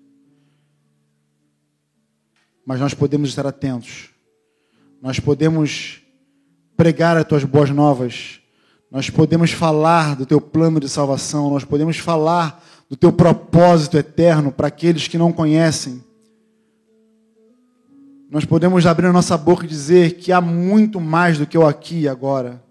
Mas 2.66 2.80
nós 2.80 2.94
podemos 2.94 3.30
estar 3.30 3.46
atentos. 3.46 4.10
Nós 5.02 5.20
podemos 5.20 6.02
pregar 6.76 7.16
as 7.16 7.26
tuas 7.26 7.44
boas 7.44 7.70
novas. 7.70 8.40
Nós 8.90 9.10
podemos 9.10 9.52
falar 9.52 10.16
do 10.16 10.26
teu 10.26 10.42
plano 10.42 10.80
de 10.80 10.90
salvação. 10.90 11.50
Nós 11.52 11.64
podemos 11.64 11.98
falar 11.98 12.64
do 12.90 12.96
teu 12.96 13.12
propósito 13.12 13.98
eterno 13.98 14.52
para 14.52 14.68
aqueles 14.68 15.08
que 15.08 15.18
não 15.18 15.32
conhecem. 15.32 16.04
Nós 18.30 18.44
podemos 18.44 18.86
abrir 18.86 19.08
a 19.08 19.14
nossa 19.14 19.38
boca 19.38 19.66
e 19.66 19.70
dizer 19.70 20.18
que 20.18 20.32
há 20.32 20.42
muito 20.42 21.00
mais 21.00 21.38
do 21.38 21.46
que 21.46 21.58
o 21.58 21.66
aqui 21.66 22.02
e 22.02 22.08
agora. 22.08 22.64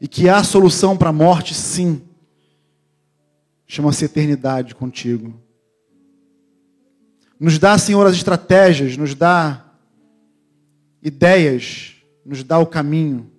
E 0.00 0.08
que 0.08 0.28
há 0.28 0.42
solução 0.42 0.96
para 0.96 1.10
a 1.10 1.12
morte, 1.12 1.54
sim. 1.54 2.02
Chama-se 3.66 4.04
eternidade 4.04 4.74
contigo. 4.74 5.34
Nos 7.38 7.58
dá, 7.58 7.78
Senhor, 7.78 8.06
as 8.06 8.16
estratégias, 8.16 8.96
nos 8.96 9.14
dá 9.14 9.64
ideias, 11.02 11.94
nos 12.24 12.42
dá 12.42 12.58
o 12.58 12.66
caminho 12.66 13.30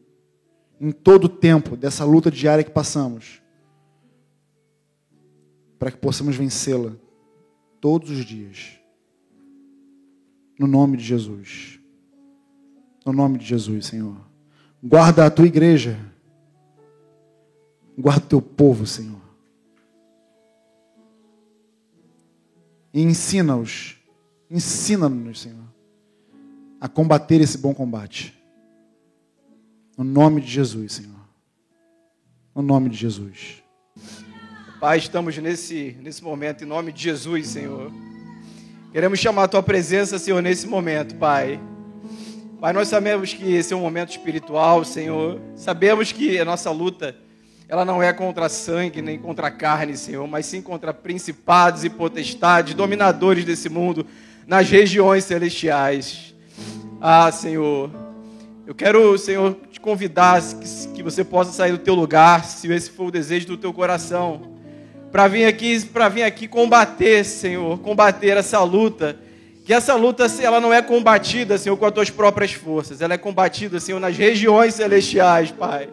em 0.80 0.92
todo 0.92 1.26
o 1.26 1.30
tempo 1.30 1.76
dessa 1.76 2.04
luta 2.04 2.32
diária 2.32 2.64
que 2.64 2.72
passamos, 2.72 3.40
para 5.78 5.92
que 5.92 5.98
possamos 5.98 6.36
vencê-la 6.36 6.94
todos 7.80 8.10
os 8.10 8.26
dias. 8.26 8.81
No 10.62 10.68
nome 10.68 10.96
de 10.96 11.04
Jesus. 11.04 11.80
No 13.04 13.12
nome 13.12 13.40
de 13.40 13.46
Jesus, 13.46 13.88
Senhor. 13.88 14.16
Guarda 14.82 15.26
a 15.26 15.32
tua 15.32 15.48
igreja. 15.48 16.00
Guarda 17.98 18.26
o 18.26 18.30
teu 18.30 18.42
povo, 18.42 18.86
Senhor. 18.86 19.22
E 22.94 23.02
ensina-os. 23.02 23.98
Ensina-nos, 24.50 25.42
Senhor 25.42 25.72
a 26.82 26.90
combater 26.90 27.40
esse 27.40 27.60
bom 27.60 27.76
combate. 27.76 28.36
No 29.96 30.04
nome 30.04 30.42
de 30.42 30.48
Jesus, 30.48 30.94
Senhor. 30.94 31.22
No 32.56 32.64
nome 32.64 32.90
de 32.90 32.98
Jesus. 32.98 33.62
Pai, 34.80 34.98
estamos 34.98 35.38
nesse, 35.38 35.96
nesse 36.02 36.24
momento, 36.24 36.64
em 36.64 36.68
nome 36.68 36.92
de 36.92 37.04
Jesus, 37.04 37.48
Senhor. 37.50 37.92
Queremos 38.92 39.20
chamar 39.20 39.44
a 39.44 39.48
Tua 39.48 39.64
presença, 39.64 40.20
Senhor, 40.20 40.42
nesse 40.42 40.68
momento, 40.68 41.16
Pai. 41.16 41.58
Pai, 42.60 42.74
nós 42.74 42.90
sabemos 42.90 43.34
que 43.34 43.56
esse 43.56 43.72
é 43.72 43.76
um 43.76 43.80
momento 43.80 44.10
espiritual, 44.10 44.84
Senhor. 44.84 45.40
Sabemos 45.56 46.12
que 46.12 46.38
a 46.38 46.44
nossa 46.44 46.70
luta, 46.72 47.16
ela 47.70 47.86
não 47.86 48.04
é 48.04 48.12
contra 48.12 48.50
sangue 48.50 49.02
nem 49.02 49.18
contra 49.18 49.50
carne, 49.50 49.96
Senhor, 49.96 50.28
mas 50.28 50.46
sim 50.46 50.62
contra 50.62 50.94
principados 50.94 51.86
e 51.86 51.90
potestades, 51.90 52.74
dominadores 52.74 53.46
desse 53.46 53.70
mundo, 53.70 54.06
nas 54.46 54.70
regiões 54.70 55.24
celestiais. 55.24 56.36
Ah, 57.00 57.32
Senhor, 57.32 57.90
eu 58.68 58.76
quero, 58.76 59.18
Senhor, 59.18 59.56
te 59.72 59.80
convidar 59.80 60.42
que, 60.42 60.88
que 60.96 61.02
você 61.02 61.24
possa 61.24 61.54
sair 61.54 61.72
do 61.72 61.78
teu 61.78 61.96
lugar, 61.96 62.44
se 62.44 62.70
esse 62.70 62.90
for 62.90 63.06
o 63.06 63.12
desejo 63.12 63.48
do 63.48 63.58
teu 63.58 63.72
coração, 63.72 64.51
para 65.12 65.28
vir 65.28 65.46
aqui, 65.46 65.86
para 65.86 66.08
vir 66.08 66.24
aqui 66.24 66.48
combater, 66.48 67.26
Senhor, 67.26 67.78
combater 67.80 68.38
essa 68.38 68.64
luta. 68.64 69.18
Que 69.66 69.74
essa 69.74 69.96
luta, 69.96 70.26
ela 70.42 70.60
não 70.60 70.74
é 70.74 70.82
combatida, 70.82 71.58
Senhor, 71.58 71.78
com 71.78 71.86
as 71.86 71.94
tuas 71.94 72.10
próprias 72.10 72.54
forças, 72.54 73.02
ela 73.02 73.14
é 73.14 73.18
combatida, 73.18 73.80
Senhor, 73.80 74.00
nas 74.00 74.18
regiões 74.18 74.74
celestiais, 74.74 75.52
Pai. 75.52 75.88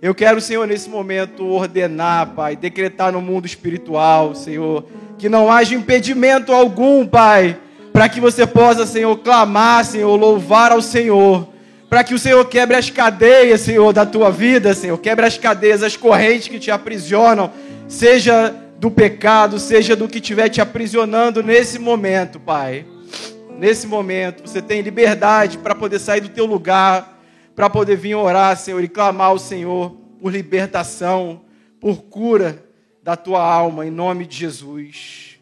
Eu 0.00 0.14
quero, 0.14 0.40
Senhor, 0.40 0.66
nesse 0.66 0.88
momento 0.88 1.44
ordenar, 1.44 2.28
Pai, 2.34 2.56
decretar 2.56 3.12
no 3.12 3.20
mundo 3.20 3.46
espiritual, 3.46 4.34
Senhor, 4.34 4.84
que 5.18 5.28
não 5.28 5.52
haja 5.52 5.74
impedimento 5.74 6.52
algum, 6.52 7.06
Pai, 7.06 7.58
para 7.92 8.08
que 8.08 8.20
você 8.20 8.46
possa, 8.46 8.86
Senhor, 8.86 9.16
clamar, 9.18 9.84
Senhor, 9.84 10.16
louvar 10.16 10.72
ao 10.72 10.80
Senhor, 10.80 11.46
para 11.90 12.02
que 12.02 12.14
o 12.14 12.18
Senhor 12.18 12.42
quebre 12.46 12.76
as 12.76 12.88
cadeias, 12.88 13.60
Senhor, 13.60 13.92
da 13.92 14.06
tua 14.06 14.30
vida, 14.30 14.72
Senhor, 14.72 14.96
quebre 14.98 15.26
as 15.26 15.36
cadeias, 15.36 15.82
as 15.82 15.96
correntes 15.96 16.48
que 16.48 16.58
te 16.58 16.70
aprisionam, 16.70 17.52
seja 17.92 18.50
do 18.78 18.90
pecado, 18.90 19.58
seja 19.58 19.94
do 19.94 20.08
que 20.08 20.18
estiver 20.18 20.48
te 20.48 20.60
aprisionando 20.60 21.42
nesse 21.42 21.78
momento, 21.78 22.40
Pai. 22.40 22.86
Nesse 23.58 23.86
momento, 23.86 24.48
você 24.48 24.60
tem 24.60 24.80
liberdade 24.80 25.58
para 25.58 25.74
poder 25.74 25.98
sair 25.98 26.22
do 26.22 26.30
teu 26.30 26.46
lugar, 26.46 27.22
para 27.54 27.68
poder 27.68 27.96
vir 27.96 28.14
orar, 28.14 28.56
Senhor, 28.56 28.82
e 28.82 28.88
clamar 28.88 29.28
ao 29.28 29.38
Senhor 29.38 29.90
por 30.18 30.32
libertação, 30.32 31.44
por 31.78 32.02
cura 32.04 32.64
da 33.02 33.14
tua 33.14 33.44
alma, 33.44 33.86
em 33.86 33.90
nome 33.90 34.26
de 34.26 34.38
Jesus. 34.38 35.38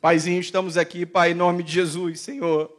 Paizinho, 0.00 0.40
estamos 0.40 0.76
aqui, 0.76 1.04
Pai, 1.04 1.32
em 1.32 1.34
nome 1.34 1.62
de 1.62 1.72
Jesus, 1.72 2.18
Senhor. 2.20 2.72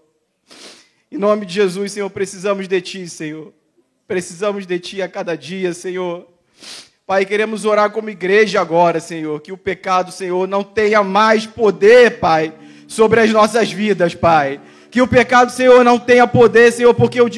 Em 1.12 1.18
nome 1.18 1.46
de 1.46 1.54
Jesus, 1.54 1.92
Senhor, 1.92 2.10
precisamos 2.10 2.68
de 2.68 2.82
Ti, 2.82 3.08
Senhor. 3.08 3.54
Precisamos 4.08 4.66
de 4.66 4.80
Ti 4.80 5.02
a 5.02 5.08
cada 5.08 5.38
dia, 5.38 5.74
Senhor. 5.74 6.28
Pai, 7.08 7.26
queremos 7.26 7.64
orar 7.64 7.90
como 7.92 8.10
igreja 8.10 8.60
agora, 8.60 9.00
Senhor, 9.00 9.40
que 9.40 9.54
o 9.54 9.58
pecado, 9.58 10.12
Senhor, 10.12 10.46
não 10.46 10.62
tenha 10.62 11.02
mais 11.02 11.46
poder, 11.46 12.20
Pai, 12.20 12.54
sobre 12.86 13.22
as 13.22 13.32
nossas 13.32 13.72
vidas, 13.72 14.14
Pai. 14.14 14.60
Que 14.92 15.02
o 15.02 15.08
pecado, 15.08 15.50
Senhor, 15.50 15.86
não 15.86 15.98
tenha 15.98 16.28
poder, 16.28 16.70
Senhor, 16.70 16.94
porque 16.94 17.22
o, 17.22 17.30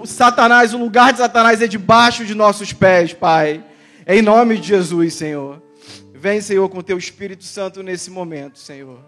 o, 0.00 0.06
Satanás, 0.06 0.72
o 0.72 0.78
lugar 0.78 1.12
de 1.12 1.18
Satanás 1.18 1.60
é 1.60 1.66
debaixo 1.66 2.24
de 2.24 2.34
nossos 2.34 2.72
pés, 2.72 3.12
Pai. 3.12 3.62
Em 4.06 4.22
nome 4.22 4.56
de 4.56 4.68
Jesus, 4.68 5.12
Senhor. 5.12 5.62
Vem, 6.14 6.40
Senhor, 6.40 6.66
com 6.70 6.80
teu 6.80 6.96
Espírito 6.96 7.44
Santo 7.44 7.82
nesse 7.82 8.10
momento, 8.10 8.58
Senhor. 8.58 9.00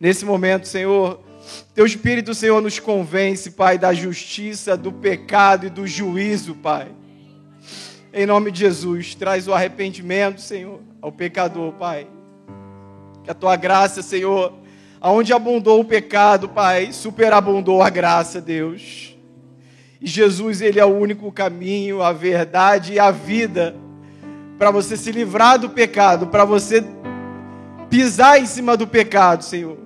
Nesse 0.00 0.24
momento, 0.24 0.66
Senhor, 0.66 1.20
teu 1.72 1.86
Espírito, 1.86 2.34
Senhor, 2.34 2.60
nos 2.60 2.80
convence, 2.80 3.52
Pai, 3.52 3.78
da 3.78 3.94
justiça, 3.94 4.76
do 4.76 4.90
pecado 4.90 5.66
e 5.66 5.70
do 5.70 5.86
juízo, 5.86 6.56
Pai. 6.56 6.88
Em 8.16 8.26
nome 8.26 8.52
de 8.52 8.60
Jesus, 8.60 9.16
traz 9.16 9.48
o 9.48 9.52
arrependimento, 9.52 10.40
Senhor, 10.40 10.78
ao 11.02 11.10
pecador, 11.10 11.72
Pai. 11.72 12.06
Que 13.24 13.30
a 13.32 13.34
tua 13.34 13.56
graça, 13.56 14.02
Senhor, 14.02 14.52
aonde 15.00 15.32
abundou 15.32 15.80
o 15.80 15.84
pecado, 15.84 16.48
Pai, 16.48 16.92
superabundou 16.92 17.82
a 17.82 17.90
graça, 17.90 18.40
Deus. 18.40 19.16
E 20.00 20.06
Jesus, 20.06 20.60
Ele 20.60 20.78
é 20.78 20.84
o 20.84 20.96
único 20.96 21.32
caminho, 21.32 22.02
a 22.02 22.12
verdade 22.12 22.92
e 22.92 23.00
a 23.00 23.10
vida 23.10 23.74
para 24.60 24.70
você 24.70 24.96
se 24.96 25.10
livrar 25.10 25.58
do 25.58 25.70
pecado, 25.70 26.28
para 26.28 26.44
você 26.44 26.84
pisar 27.90 28.40
em 28.40 28.46
cima 28.46 28.76
do 28.76 28.86
pecado, 28.86 29.42
Senhor. 29.42 29.76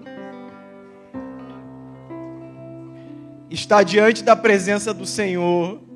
Está 3.49 3.83
diante 3.83 4.23
da 4.23 4.37
presença 4.37 4.93
do 4.93 5.07
Senhor, 5.07 5.88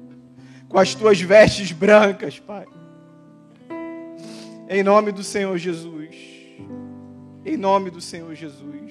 com 0.73 0.79
as 0.79 0.95
tuas 0.95 1.21
vestes 1.21 1.71
brancas, 1.71 2.39
Pai. 2.39 2.67
Em 4.71 4.83
nome 4.83 5.13
do 5.13 5.23
Senhor 5.23 5.57
Jesus. 5.59 6.17
Em 7.45 7.59
nome 7.59 7.91
do 7.91 8.01
Senhor 8.01 8.35
Jesus. 8.35 8.91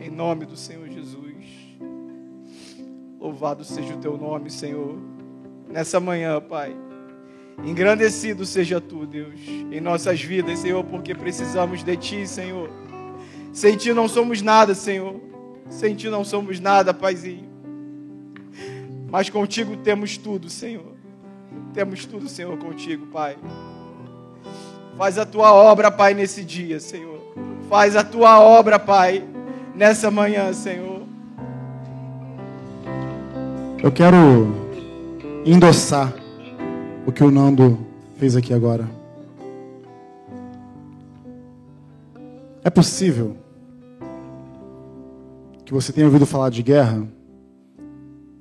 Em 0.00 0.08
nome 0.08 0.46
do 0.46 0.56
Senhor 0.56 0.88
Jesus. 0.88 1.34
Louvado 3.18 3.64
seja 3.64 3.94
o 3.94 3.98
teu 3.98 4.16
nome, 4.16 4.50
Senhor. 4.50 4.96
Nessa 5.68 5.98
manhã, 5.98 6.40
Pai. 6.40 6.76
Engrandecido 7.64 8.46
seja 8.46 8.80
tu, 8.80 9.04
Deus, 9.04 9.40
em 9.72 9.80
nossas 9.80 10.22
vidas, 10.22 10.60
Senhor, 10.60 10.84
porque 10.84 11.12
precisamos 11.12 11.82
de 11.82 11.96
ti, 11.96 12.24
Senhor. 12.24 12.70
Sem 13.52 13.76
ti 13.76 13.92
não 13.92 14.06
somos 14.06 14.40
nada, 14.40 14.76
Senhor. 14.76 15.20
Sem 15.68 15.96
ti 15.96 16.08
não 16.08 16.24
somos 16.24 16.60
nada, 16.60 16.94
Paizinho. 16.94 17.47
Mas 19.10 19.30
contigo 19.30 19.76
temos 19.76 20.16
tudo, 20.16 20.50
Senhor. 20.50 20.92
Temos 21.72 22.04
tudo, 22.04 22.28
Senhor, 22.28 22.56
contigo, 22.58 23.06
Pai. 23.06 23.36
Faz 24.96 25.18
a 25.18 25.24
tua 25.24 25.52
obra, 25.52 25.90
Pai, 25.90 26.12
nesse 26.12 26.44
dia, 26.44 26.78
Senhor. 26.78 27.18
Faz 27.68 27.96
a 27.96 28.04
tua 28.04 28.40
obra, 28.40 28.78
Pai, 28.78 29.24
nessa 29.74 30.10
manhã, 30.10 30.52
Senhor. 30.52 31.02
Eu 33.82 33.92
quero 33.92 34.18
endossar 35.46 36.12
o 37.06 37.12
que 37.12 37.22
o 37.22 37.30
Nando 37.30 37.78
fez 38.16 38.36
aqui 38.36 38.52
agora. 38.52 38.88
É 42.64 42.68
possível 42.68 43.36
que 45.64 45.72
você 45.72 45.92
tenha 45.92 46.06
ouvido 46.06 46.26
falar 46.26 46.50
de 46.50 46.62
guerra, 46.62 47.06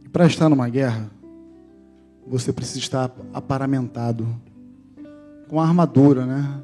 e 0.07 0.09
para 0.09 0.25
estar 0.25 0.47
numa 0.47 0.69
guerra, 0.69 1.11
você 2.25 2.53
precisa 2.53 2.79
estar 2.79 3.11
aparamentado 3.33 4.25
com 5.49 5.59
armadura, 5.59 6.25
né? 6.25 6.61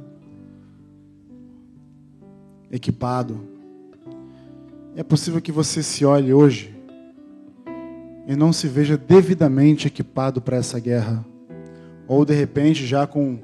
Equipado. 2.71 3.41
É 4.95 5.03
possível 5.03 5.41
que 5.41 5.51
você 5.51 5.83
se 5.83 6.05
olhe 6.05 6.33
hoje 6.33 6.73
e 8.25 8.33
não 8.33 8.53
se 8.53 8.69
veja 8.69 8.95
devidamente 8.95 9.87
equipado 9.87 10.39
para 10.39 10.55
essa 10.55 10.79
guerra, 10.79 11.25
ou 12.07 12.23
de 12.23 12.33
repente 12.33 12.85
já 12.87 13.05
com 13.05 13.39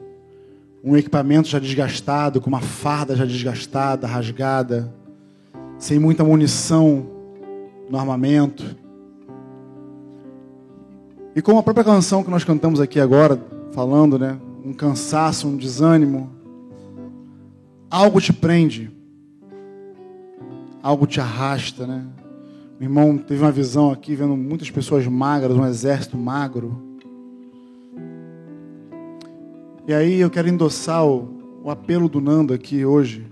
um 0.81 0.95
equipamento 0.95 1.49
já 1.49 1.59
desgastado, 1.59 2.39
com 2.39 2.47
uma 2.47 2.61
farda 2.61 3.17
já 3.17 3.25
desgastada, 3.25 4.07
rasgada 4.07 4.93
sem 5.77 5.99
muita 5.99 6.23
munição 6.23 7.05
no 7.89 7.99
armamento. 7.99 8.78
E 11.35 11.41
como 11.41 11.59
a 11.59 11.63
própria 11.63 11.83
canção 11.83 12.23
que 12.23 12.29
nós 12.29 12.43
cantamos 12.43 12.81
aqui 12.81 12.99
agora, 12.99 13.39
falando, 13.71 14.17
né? 14.17 14.37
Um 14.65 14.73
cansaço, 14.73 15.47
um 15.47 15.55
desânimo. 15.55 16.29
Algo 17.89 18.19
te 18.19 18.33
prende. 18.33 18.91
Algo 20.81 21.05
te 21.05 21.19
arrasta, 21.19 21.85
né? 21.85 22.05
O 22.79 22.83
irmão 22.83 23.17
teve 23.17 23.41
uma 23.41 23.51
visão 23.51 23.91
aqui, 23.91 24.15
vendo 24.15 24.35
muitas 24.35 24.71
pessoas 24.71 25.05
magras, 25.05 25.55
um 25.55 25.65
exército 25.65 26.17
magro. 26.17 26.81
E 29.87 29.93
aí 29.93 30.19
eu 30.19 30.29
quero 30.29 30.47
endossar 30.47 31.05
o, 31.05 31.61
o 31.63 31.69
apelo 31.69 32.07
do 32.07 32.21
Nando 32.21 32.53
aqui 32.53 32.85
hoje 32.85 33.25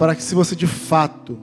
para 0.00 0.14
que 0.14 0.22
se 0.22 0.34
você 0.34 0.56
de 0.56 0.66
fato. 0.66 1.38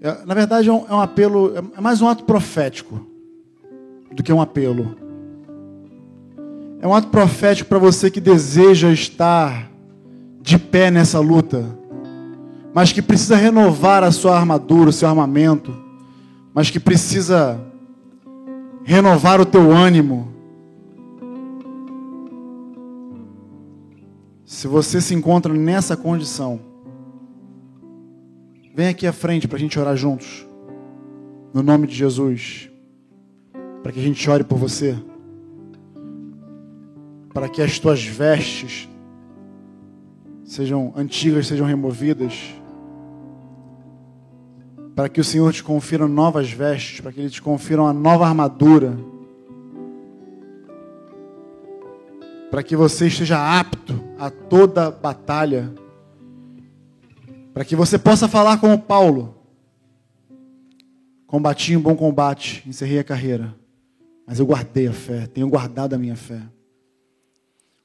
É, 0.00 0.24
na 0.24 0.34
verdade, 0.34 0.68
é 0.68 0.72
um, 0.72 0.84
é 0.88 1.02
apelo, 1.02 1.52
é 1.76 1.80
mais 1.80 2.00
um 2.00 2.08
ato 2.08 2.24
profético 2.24 3.04
do 4.12 4.22
que 4.22 4.32
um 4.32 4.40
apelo. 4.40 4.96
É 6.80 6.86
um 6.86 6.94
ato 6.94 7.08
profético 7.08 7.68
para 7.68 7.78
você 7.78 8.10
que 8.10 8.20
deseja 8.20 8.92
estar 8.92 9.70
de 10.40 10.58
pé 10.58 10.90
nessa 10.90 11.18
luta, 11.18 11.64
mas 12.72 12.92
que 12.92 13.02
precisa 13.02 13.36
renovar 13.36 14.04
a 14.04 14.12
sua 14.12 14.36
armadura, 14.36 14.90
o 14.90 14.92
seu 14.92 15.08
armamento, 15.08 15.76
mas 16.54 16.70
que 16.70 16.78
precisa 16.78 17.60
renovar 18.84 19.40
o 19.40 19.46
teu 19.46 19.72
ânimo, 19.72 20.38
Se 24.48 24.66
você 24.66 24.98
se 24.98 25.14
encontra 25.14 25.52
nessa 25.52 25.94
condição, 25.94 26.58
vem 28.78 28.86
aqui 28.86 29.08
à 29.08 29.12
frente 29.12 29.48
para 29.48 29.56
a 29.56 29.60
gente 29.60 29.76
orar 29.76 29.96
juntos. 29.96 30.46
No 31.52 31.64
nome 31.64 31.88
de 31.88 31.96
Jesus. 31.96 32.70
Para 33.82 33.90
que 33.90 33.98
a 33.98 34.02
gente 34.02 34.30
ore 34.30 34.44
por 34.44 34.56
você. 34.56 34.96
Para 37.34 37.48
que 37.48 37.60
as 37.60 37.76
tuas 37.80 38.04
vestes 38.04 38.88
sejam 40.44 40.92
antigas, 40.96 41.48
sejam 41.48 41.66
removidas. 41.66 42.54
Para 44.94 45.08
que 45.08 45.20
o 45.20 45.24
Senhor 45.24 45.52
te 45.52 45.64
confira 45.64 46.06
novas 46.06 46.48
vestes, 46.52 47.00
para 47.00 47.10
que 47.10 47.18
Ele 47.18 47.30
te 47.30 47.42
confira 47.42 47.82
uma 47.82 47.92
nova 47.92 48.28
armadura 48.28 48.96
para 52.48 52.62
que 52.62 52.74
você 52.74 53.08
esteja 53.08 53.60
apto 53.60 54.02
a 54.18 54.30
toda 54.30 54.90
batalha, 54.90 55.70
para 57.58 57.64
que 57.64 57.74
você 57.74 57.98
possa 57.98 58.28
falar 58.28 58.58
como 58.58 58.78
Paulo: 58.78 59.36
combati 61.26 61.76
um 61.76 61.80
bom 61.80 61.96
combate, 61.96 62.62
encerrei 62.64 63.00
a 63.00 63.04
carreira, 63.04 63.52
mas 64.24 64.38
eu 64.38 64.46
guardei 64.46 64.86
a 64.86 64.92
fé, 64.92 65.26
tenho 65.26 65.48
guardado 65.48 65.92
a 65.92 65.98
minha 65.98 66.14
fé. 66.14 66.40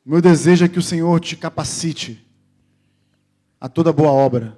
O 0.06 0.12
meu 0.12 0.22
desejo 0.22 0.64
é 0.64 0.68
que 0.68 0.78
o 0.78 0.82
Senhor 0.84 1.20
te 1.20 1.36
capacite 1.36 2.24
a 3.60 3.68
toda 3.68 3.92
boa 3.92 4.12
obra, 4.12 4.56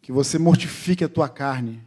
que 0.00 0.12
você 0.12 0.38
mortifique 0.38 1.02
a 1.02 1.08
tua 1.08 1.28
carne, 1.28 1.82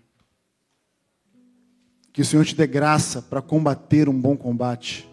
que 2.12 2.22
o 2.22 2.26
Senhor 2.26 2.43
te 2.43 2.53
dê 2.53 2.68
graça 2.68 3.22
para 3.22 3.41
combater 3.41 4.10
um 4.10 4.22
bom 4.22 4.36
combate. 4.36 5.10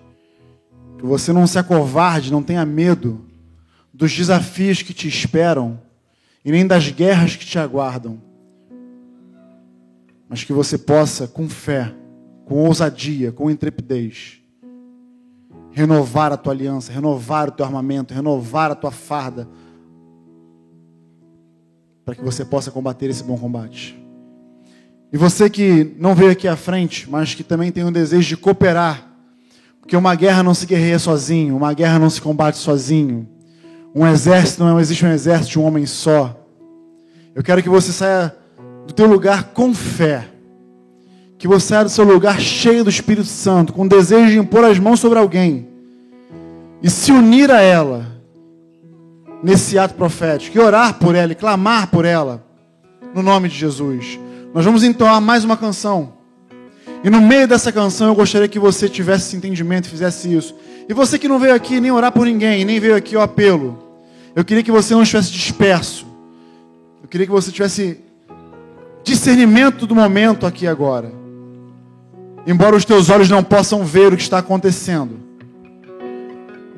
Que 0.99 1.05
você 1.05 1.33
não 1.33 1.47
se 1.47 1.57
acovarde, 1.57 2.33
não 2.33 2.43
tenha 2.43 2.67
medo 2.67 3.25
dos 3.93 4.13
desafios 4.13 4.83
que 4.83 4.93
te 4.93 5.07
esperam 5.07 5.84
e 6.45 6.53
nem 6.53 6.67
das 6.67 6.91
guerras 6.91 7.37
que 7.37 7.47
te 7.47 7.59
aguardam. 7.59 8.21
Mas 10.29 10.45
que 10.45 10.53
você 10.53 10.77
possa, 10.77 11.27
com 11.27 11.49
fé, 11.49 11.95
com 12.45 12.67
ousadia, 12.67 13.33
com 13.33 13.51
intrepidez, 13.51 14.41
renovar 15.71 16.33
a 16.33 16.37
tua 16.37 16.53
aliança, 16.53 16.93
renovar 16.93 17.49
o 17.49 17.53
teu 17.53 17.65
armamento, 17.65 18.13
renovar 18.13 18.71
a 18.71 18.75
tua 18.75 18.91
farda, 18.91 19.49
para 22.05 22.15
que 22.15 22.23
você 22.23 22.45
possa 22.45 22.71
combater 22.71 23.09
esse 23.09 23.25
bom 23.25 23.39
combate. 23.39 23.99
E 25.13 25.17
você 25.17 25.49
que 25.49 25.95
não 25.99 26.15
veio 26.15 26.33
aqui 26.33 26.47
à 26.47 26.57
frente, 26.57 27.09
mas 27.09 27.35
que 27.35 27.43
também 27.43 27.73
tem 27.73 27.85
um 27.85 27.93
desejo 27.93 28.29
de 28.29 28.37
cooperar 28.37 29.15
porque 29.85 29.99
uma 29.99 30.15
guerra 30.15 30.43
não 30.43 30.55
se 30.55 30.65
guerreia 30.65 30.99
sozinho, 30.99 31.55
uma 31.55 31.75
guerra 31.75 31.99
não 31.99 32.09
se 32.09 32.19
combate 32.19 32.57
sozinho. 32.57 33.29
Um 33.95 34.07
exército 34.07 34.65
não 34.65 34.81
existe 34.81 35.05
um 35.05 35.13
exército 35.13 35.53
de 35.53 35.59
um 35.59 35.65
homem 35.65 35.87
só. 35.87 36.37
Eu 37.35 37.43
quero 37.43 37.63
que 37.63 37.69
você 37.69 37.93
saia 37.93 38.35
do 38.87 38.93
teu 38.93 39.07
lugar 39.07 39.45
com 39.55 39.73
fé. 39.73 40.29
Que 41.39 41.47
você 41.47 41.69
saia 41.69 41.85
do 41.85 41.91
seu 41.91 42.05
lugar 42.05 42.41
cheio 42.41 42.83
do 42.83 42.91
Espírito 42.91 43.29
Santo, 43.29 43.73
com 43.73 43.87
desejo 43.87 44.31
de 44.31 44.39
impor 44.39 44.65
as 44.65 44.79
mãos 44.79 45.01
sobre 45.01 45.19
alguém 45.19 45.75
e 46.85 46.91
se 46.91 47.11
unir 47.11 47.51
a 47.51 47.63
ela 47.63 48.07
nesse 49.43 49.79
ato 49.79 49.95
profético, 49.95 50.59
e 50.59 50.61
orar 50.61 50.99
por 50.99 51.15
ela 51.15 51.33
e 51.33 51.35
clamar 51.35 51.87
por 51.87 52.05
ela, 52.05 52.45
no 53.15 53.23
nome 53.23 53.49
de 53.49 53.57
Jesus. 53.57 54.19
Nós 54.53 54.67
vamos 54.67 54.83
entoar 54.83 55.19
mais 55.19 55.45
uma 55.45 55.57
canção. 55.57 56.13
E 57.03 57.09
no 57.09 57.23
meio 57.23 57.49
dessa 57.49 57.73
canção 57.73 58.09
eu 58.09 58.15
gostaria 58.15 58.49
que 58.49 58.59
você 58.59 58.87
tivesse 58.87 59.29
esse 59.29 59.37
entendimento 59.37 59.87
e 59.87 59.91
fizesse 59.91 60.35
isso. 60.35 60.55
E 60.87 60.93
você 60.93 61.19
que 61.19 61.27
não 61.27 61.39
veio 61.39 61.55
aqui 61.55 61.81
nem 61.81 61.91
orar 61.91 62.13
por 62.13 62.27
ninguém, 62.27 62.67
nem 62.67 62.79
veio 62.79 62.97
aqui 62.97 63.17
o 63.17 63.21
apelo, 63.23 63.84
eu 64.35 64.45
queria 64.45 64.63
que 64.63 64.71
você 64.71 64.95
não 64.95 65.03
estivesse 65.03 65.31
disperso. 65.31 66.07
Eu 67.03 67.09
queria 67.09 67.27
que 67.27 67.33
você 67.33 67.53
tivesse 67.53 68.01
discernimento 69.03 69.87
do 69.87 69.95
momento 69.95 70.47
aqui 70.47 70.67
agora. 70.67 71.13
Embora 72.47 72.77
os 72.77 72.85
teus 72.85 73.11
olhos 73.11 73.31
não 73.31 73.43
possam 73.43 73.85
ver 73.85 74.13
o 74.13 74.17
que 74.17 74.23
está 74.23 74.39
acontecendo. 74.39 75.21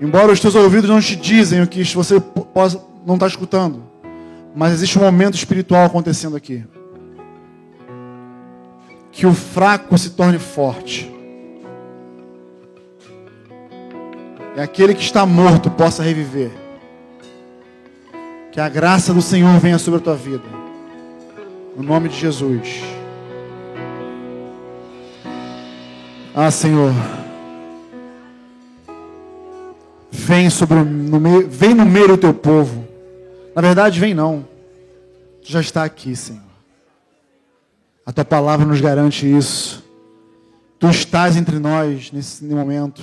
Embora 0.01 0.33
os 0.33 0.41
teus 0.41 0.55
ouvidos 0.55 0.91
não 0.91 1.01
te 1.01 1.17
dizem 1.17 1.63
o 1.63 1.67
que 1.67 1.83
você 1.95 2.23
não 3.07 3.15
está 3.15 3.27
escutando. 3.27 3.83
Mas 4.55 4.73
existe 4.73 4.99
um 4.99 5.03
momento 5.03 5.35
espiritual 5.35 5.85
acontecendo 5.85 6.37
aqui 6.37 6.65
que 9.17 9.27
o 9.27 9.33
fraco 9.33 9.97
se 9.97 10.11
torne 10.11 10.39
forte. 10.39 11.11
E 14.55 14.61
aquele 14.61 14.95
que 14.95 15.03
está 15.03 15.25
morto 15.25 15.71
possa 15.71 16.03
reviver. 16.03 16.66
Que 18.57 18.61
a 18.63 18.71
graça 18.71 19.13
do 19.13 19.21
Senhor 19.21 19.61
venha 19.61 19.79
sobre 19.79 20.01
a 20.01 20.03
tua 20.03 20.17
vida. 20.17 20.43
No 21.77 21.83
nome 21.83 22.09
de 22.09 22.19
Jesus. 22.19 22.81
Ah, 26.35 26.51
Senhor. 26.51 26.91
Vem 30.11 30.49
sobre 30.49 30.77
no 30.77 31.21
meio, 31.21 31.47
vem 31.47 31.75
no 31.75 31.85
meio 31.85 32.09
do 32.09 32.17
teu 32.17 32.33
povo. 32.33 32.89
Na 33.55 33.61
verdade, 33.61 34.01
vem 34.01 34.15
não. 34.15 34.49
Tu 35.43 35.53
já 35.53 35.61
está 35.61 35.85
aqui, 35.85 36.17
Senhor. 36.17 36.41
A 38.07 38.11
tua 38.11 38.25
palavra 38.25 38.65
nos 38.65 38.81
garante 38.81 39.31
isso. 39.31 39.85
Tu 40.79 40.89
estás 40.89 41.37
entre 41.37 41.59
nós 41.59 42.11
nesse 42.11 42.43
momento. 42.47 43.03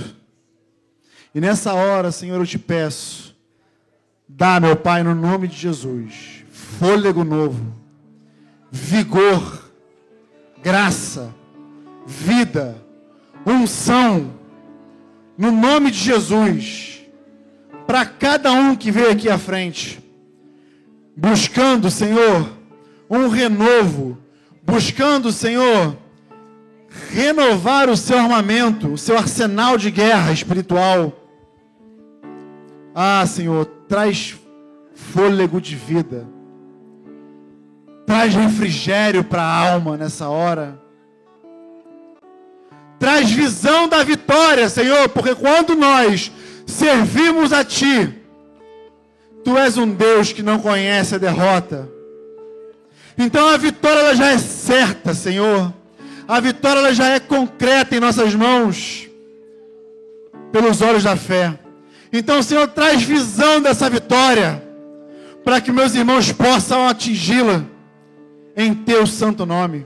E 1.36 1.40
nessa 1.40 1.76
hora, 1.76 2.12
Senhor, 2.12 2.40
eu 2.40 2.46
te 2.48 2.58
peço, 2.58 3.33
dá, 4.36 4.60
meu 4.60 4.76
Pai, 4.76 5.04
no 5.04 5.14
nome 5.14 5.48
de 5.48 5.56
Jesus, 5.56 6.44
fôlego 6.50 7.24
novo, 7.24 7.74
vigor, 8.72 9.72
graça, 10.62 11.34
vida, 12.06 12.76
unção, 13.46 14.34
no 15.38 15.52
nome 15.52 15.92
de 15.92 16.00
Jesus, 16.00 17.02
para 17.86 18.06
cada 18.06 18.52
um 18.52 18.76
que 18.76 18.92
veio 18.92 19.12
aqui 19.12 19.30
à 19.30 19.38
frente, 19.38 20.04
buscando, 21.16 21.92
Senhor, 21.92 22.50
um 23.10 23.28
renovo, 23.28 24.18
buscando, 24.64 25.32
Senhor, 25.32 25.96
renovar 27.12 27.90
o 27.90 27.98
seu 27.98 28.18
armamento, 28.18 28.94
o 28.94 28.98
seu 28.98 29.18
arsenal 29.18 29.78
de 29.78 29.92
guerra 29.92 30.32
espiritual. 30.32 31.14
Ah, 32.96 33.26
Senhor, 33.28 33.66
traz 33.94 34.36
fôlego 34.96 35.62
de 35.62 35.76
vida. 35.76 36.28
Traz 38.08 38.34
refrigério 38.34 39.24
para 39.24 39.44
a 39.44 39.72
alma 39.72 39.96
nessa 39.96 40.30
hora. 40.30 40.82
Traz 42.98 43.30
visão 43.30 43.88
da 43.88 44.04
vitória, 44.04 44.68
Senhor, 44.68 45.10
porque 45.10 45.36
quando 45.36 45.76
nós 45.76 46.32
servimos 46.66 47.54
a 47.54 47.64
Ti, 47.64 48.12
Tu 49.44 49.56
és 49.56 49.78
um 49.78 49.88
Deus 49.94 50.34
que 50.34 50.42
não 50.42 50.58
conhece 50.58 51.14
a 51.14 51.20
derrota. 51.20 51.88
Então 53.16 53.48
a 53.48 53.58
vitória 53.58 54.16
já 54.16 54.32
é 54.32 54.40
certa, 54.40 55.14
Senhor. 55.14 55.72
A 56.28 56.40
vitória 56.40 56.92
já 56.96 57.10
é 57.10 57.20
concreta 57.20 57.96
em 57.96 58.00
nossas 58.00 58.34
mãos, 58.34 59.08
pelos 60.52 60.82
olhos 60.82 61.04
da 61.04 61.16
fé. 61.16 61.60
Então, 62.14 62.44
Senhor, 62.44 62.68
traz 62.68 63.02
visão 63.02 63.60
dessa 63.60 63.90
vitória, 63.90 64.64
para 65.44 65.60
que 65.60 65.72
meus 65.72 65.96
irmãos 65.96 66.32
possam 66.32 66.88
atingi-la, 66.88 67.66
em 68.56 68.74
Teu 68.74 69.08
santo 69.08 69.46
nome. 69.46 69.86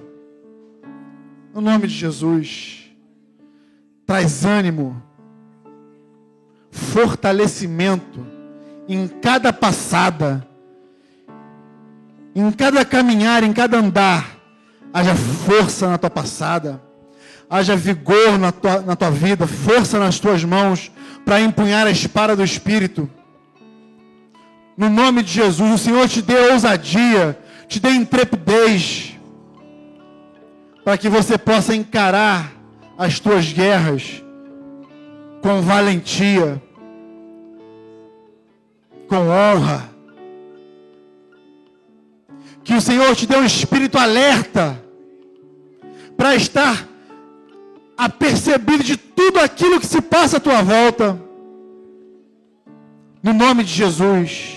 No 1.53 1.61
nome 1.61 1.87
de 1.87 1.93
Jesus. 1.93 2.91
Traz 4.05 4.45
ânimo, 4.45 5.01
fortalecimento 6.69 8.25
em 8.87 9.07
cada 9.07 9.51
passada, 9.51 10.45
em 12.35 12.51
cada 12.51 12.85
caminhar, 12.85 13.43
em 13.43 13.51
cada 13.51 13.77
andar 13.77 14.37
haja 14.93 15.15
força 15.15 15.87
na 15.87 15.97
tua 15.97 16.09
passada, 16.09 16.81
haja 17.49 17.75
vigor 17.75 18.37
na 18.39 18.51
tua, 18.51 18.81
na 18.81 18.95
tua 18.95 19.11
vida, 19.11 19.45
força 19.45 19.99
nas 19.99 20.19
tuas 20.19 20.43
mãos 20.43 20.91
para 21.27 21.41
empunhar 21.41 21.85
a 21.85 21.91
espada 21.91 22.37
do 22.37 22.43
Espírito. 22.45 23.09
No 24.77 24.89
nome 24.89 25.21
de 25.21 25.33
Jesus, 25.33 25.73
o 25.73 25.77
Senhor 25.77 26.07
te 26.07 26.21
dê 26.21 26.51
ousadia, 26.53 27.37
te 27.67 27.81
dê 27.81 27.89
intrepidez, 27.89 29.13
para 30.85 30.97
que 30.97 31.09
você 31.09 31.37
possa 31.37 31.75
encarar 31.75 32.53
as 32.97 33.19
tuas 33.19 33.51
guerras 33.51 34.23
com 35.41 35.61
valentia, 35.61 36.63
com 39.09 39.27
honra. 39.27 39.89
Que 42.63 42.73
o 42.73 42.79
Senhor 42.79 43.13
te 43.17 43.27
dê 43.27 43.35
um 43.35 43.43
espírito 43.43 43.97
alerta 43.97 44.81
para 46.15 46.35
estar 46.35 46.87
apercebido 47.97 48.83
de 48.83 48.95
tudo 48.95 49.39
aquilo 49.39 49.79
que 49.79 49.87
se 49.87 50.01
passa 50.01 50.37
à 50.37 50.39
tua 50.39 50.61
volta. 50.61 51.19
No 53.23 53.33
nome 53.33 53.63
de 53.63 53.73
Jesus. 53.73 54.55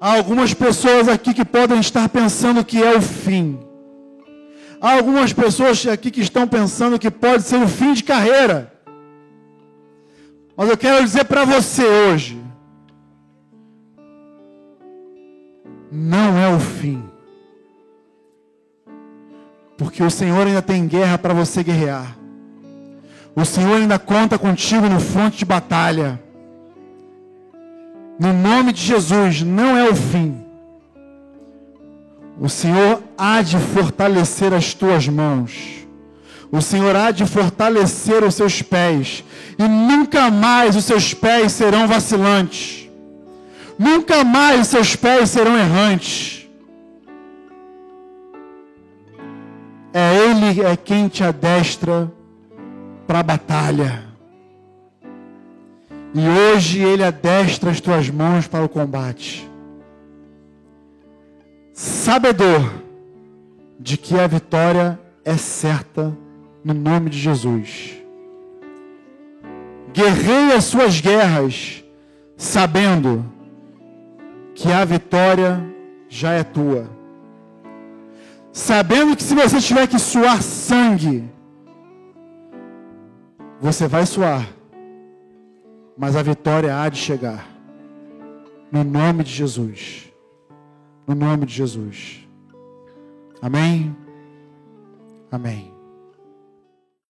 Há 0.00 0.16
algumas 0.16 0.52
pessoas 0.52 1.08
aqui 1.08 1.32
que 1.32 1.44
podem 1.44 1.80
estar 1.80 2.08
pensando 2.10 2.64
que 2.64 2.82
é 2.82 2.94
o 2.94 3.00
fim. 3.00 3.58
Há 4.80 4.92
algumas 4.96 5.32
pessoas 5.32 5.86
aqui 5.86 6.10
que 6.10 6.20
estão 6.20 6.46
pensando 6.46 6.98
que 6.98 7.10
pode 7.10 7.44
ser 7.44 7.56
o 7.56 7.66
fim 7.66 7.94
de 7.94 8.04
carreira. 8.04 8.70
Mas 10.54 10.68
eu 10.68 10.76
quero 10.76 11.02
dizer 11.02 11.24
para 11.24 11.46
você 11.46 11.82
hoje: 11.84 12.38
não 15.90 16.38
é 16.38 16.54
o 16.54 16.60
fim. 16.60 17.13
Porque 19.84 20.02
o 20.02 20.10
Senhor 20.10 20.46
ainda 20.46 20.62
tem 20.62 20.88
guerra 20.88 21.18
para 21.18 21.34
você 21.34 21.62
guerrear. 21.62 22.16
O 23.36 23.44
Senhor 23.44 23.76
ainda 23.76 23.98
conta 23.98 24.38
contigo 24.38 24.88
no 24.88 24.98
fronte 24.98 25.36
de 25.36 25.44
batalha. 25.44 26.18
No 28.18 28.32
nome 28.32 28.72
de 28.72 28.80
Jesus, 28.80 29.42
não 29.42 29.76
é 29.76 29.86
o 29.86 29.94
fim. 29.94 30.42
O 32.40 32.48
Senhor 32.48 33.02
há 33.18 33.42
de 33.42 33.58
fortalecer 33.58 34.54
as 34.54 34.72
tuas 34.72 35.06
mãos. 35.06 35.52
O 36.50 36.62
Senhor 36.62 36.96
há 36.96 37.10
de 37.10 37.26
fortalecer 37.26 38.24
os 38.24 38.34
seus 38.36 38.62
pés. 38.62 39.22
E 39.58 39.68
nunca 39.68 40.30
mais 40.30 40.76
os 40.76 40.86
seus 40.86 41.12
pés 41.12 41.52
serão 41.52 41.86
vacilantes. 41.86 42.88
Nunca 43.78 44.24
mais 44.24 44.62
os 44.62 44.68
seus 44.68 44.96
pés 44.96 45.28
serão 45.28 45.58
errantes. 45.58 46.43
É 49.96 50.16
Ele 50.16 50.60
é 50.60 50.76
quem 50.76 51.06
te 51.06 51.22
adestra 51.22 52.10
para 53.06 53.20
a 53.20 53.22
batalha. 53.22 54.02
E 56.12 56.28
hoje 56.28 56.82
Ele 56.82 57.04
adestra 57.04 57.70
as 57.70 57.80
tuas 57.80 58.10
mãos 58.10 58.48
para 58.48 58.64
o 58.64 58.68
combate. 58.68 59.48
Sabedor 61.72 62.72
de 63.78 63.96
que 63.96 64.18
a 64.18 64.26
vitória 64.26 64.98
é 65.24 65.36
certa 65.36 66.12
no 66.64 66.74
nome 66.74 67.08
de 67.08 67.18
Jesus. 67.20 67.94
Guerreie 69.92 70.54
as 70.54 70.64
suas 70.64 71.00
guerras, 71.00 71.84
sabendo 72.36 73.24
que 74.56 74.72
a 74.72 74.84
vitória 74.84 75.64
já 76.08 76.32
é 76.32 76.42
tua 76.42 77.03
sabendo 78.54 79.16
que 79.16 79.22
se 79.22 79.34
você 79.34 79.60
tiver 79.60 79.88
que 79.88 79.98
suar 79.98 80.40
sangue, 80.40 81.28
você 83.60 83.88
vai 83.88 84.06
suar, 84.06 84.48
mas 85.98 86.14
a 86.14 86.22
vitória 86.22 86.80
há 86.80 86.88
de 86.88 86.98
chegar. 86.98 87.46
No 88.70 88.84
nome 88.84 89.24
de 89.24 89.30
Jesus. 89.30 90.12
No 91.06 91.14
nome 91.14 91.46
de 91.46 91.54
Jesus. 91.54 92.26
Amém? 93.42 93.94
Amém. 95.30 95.73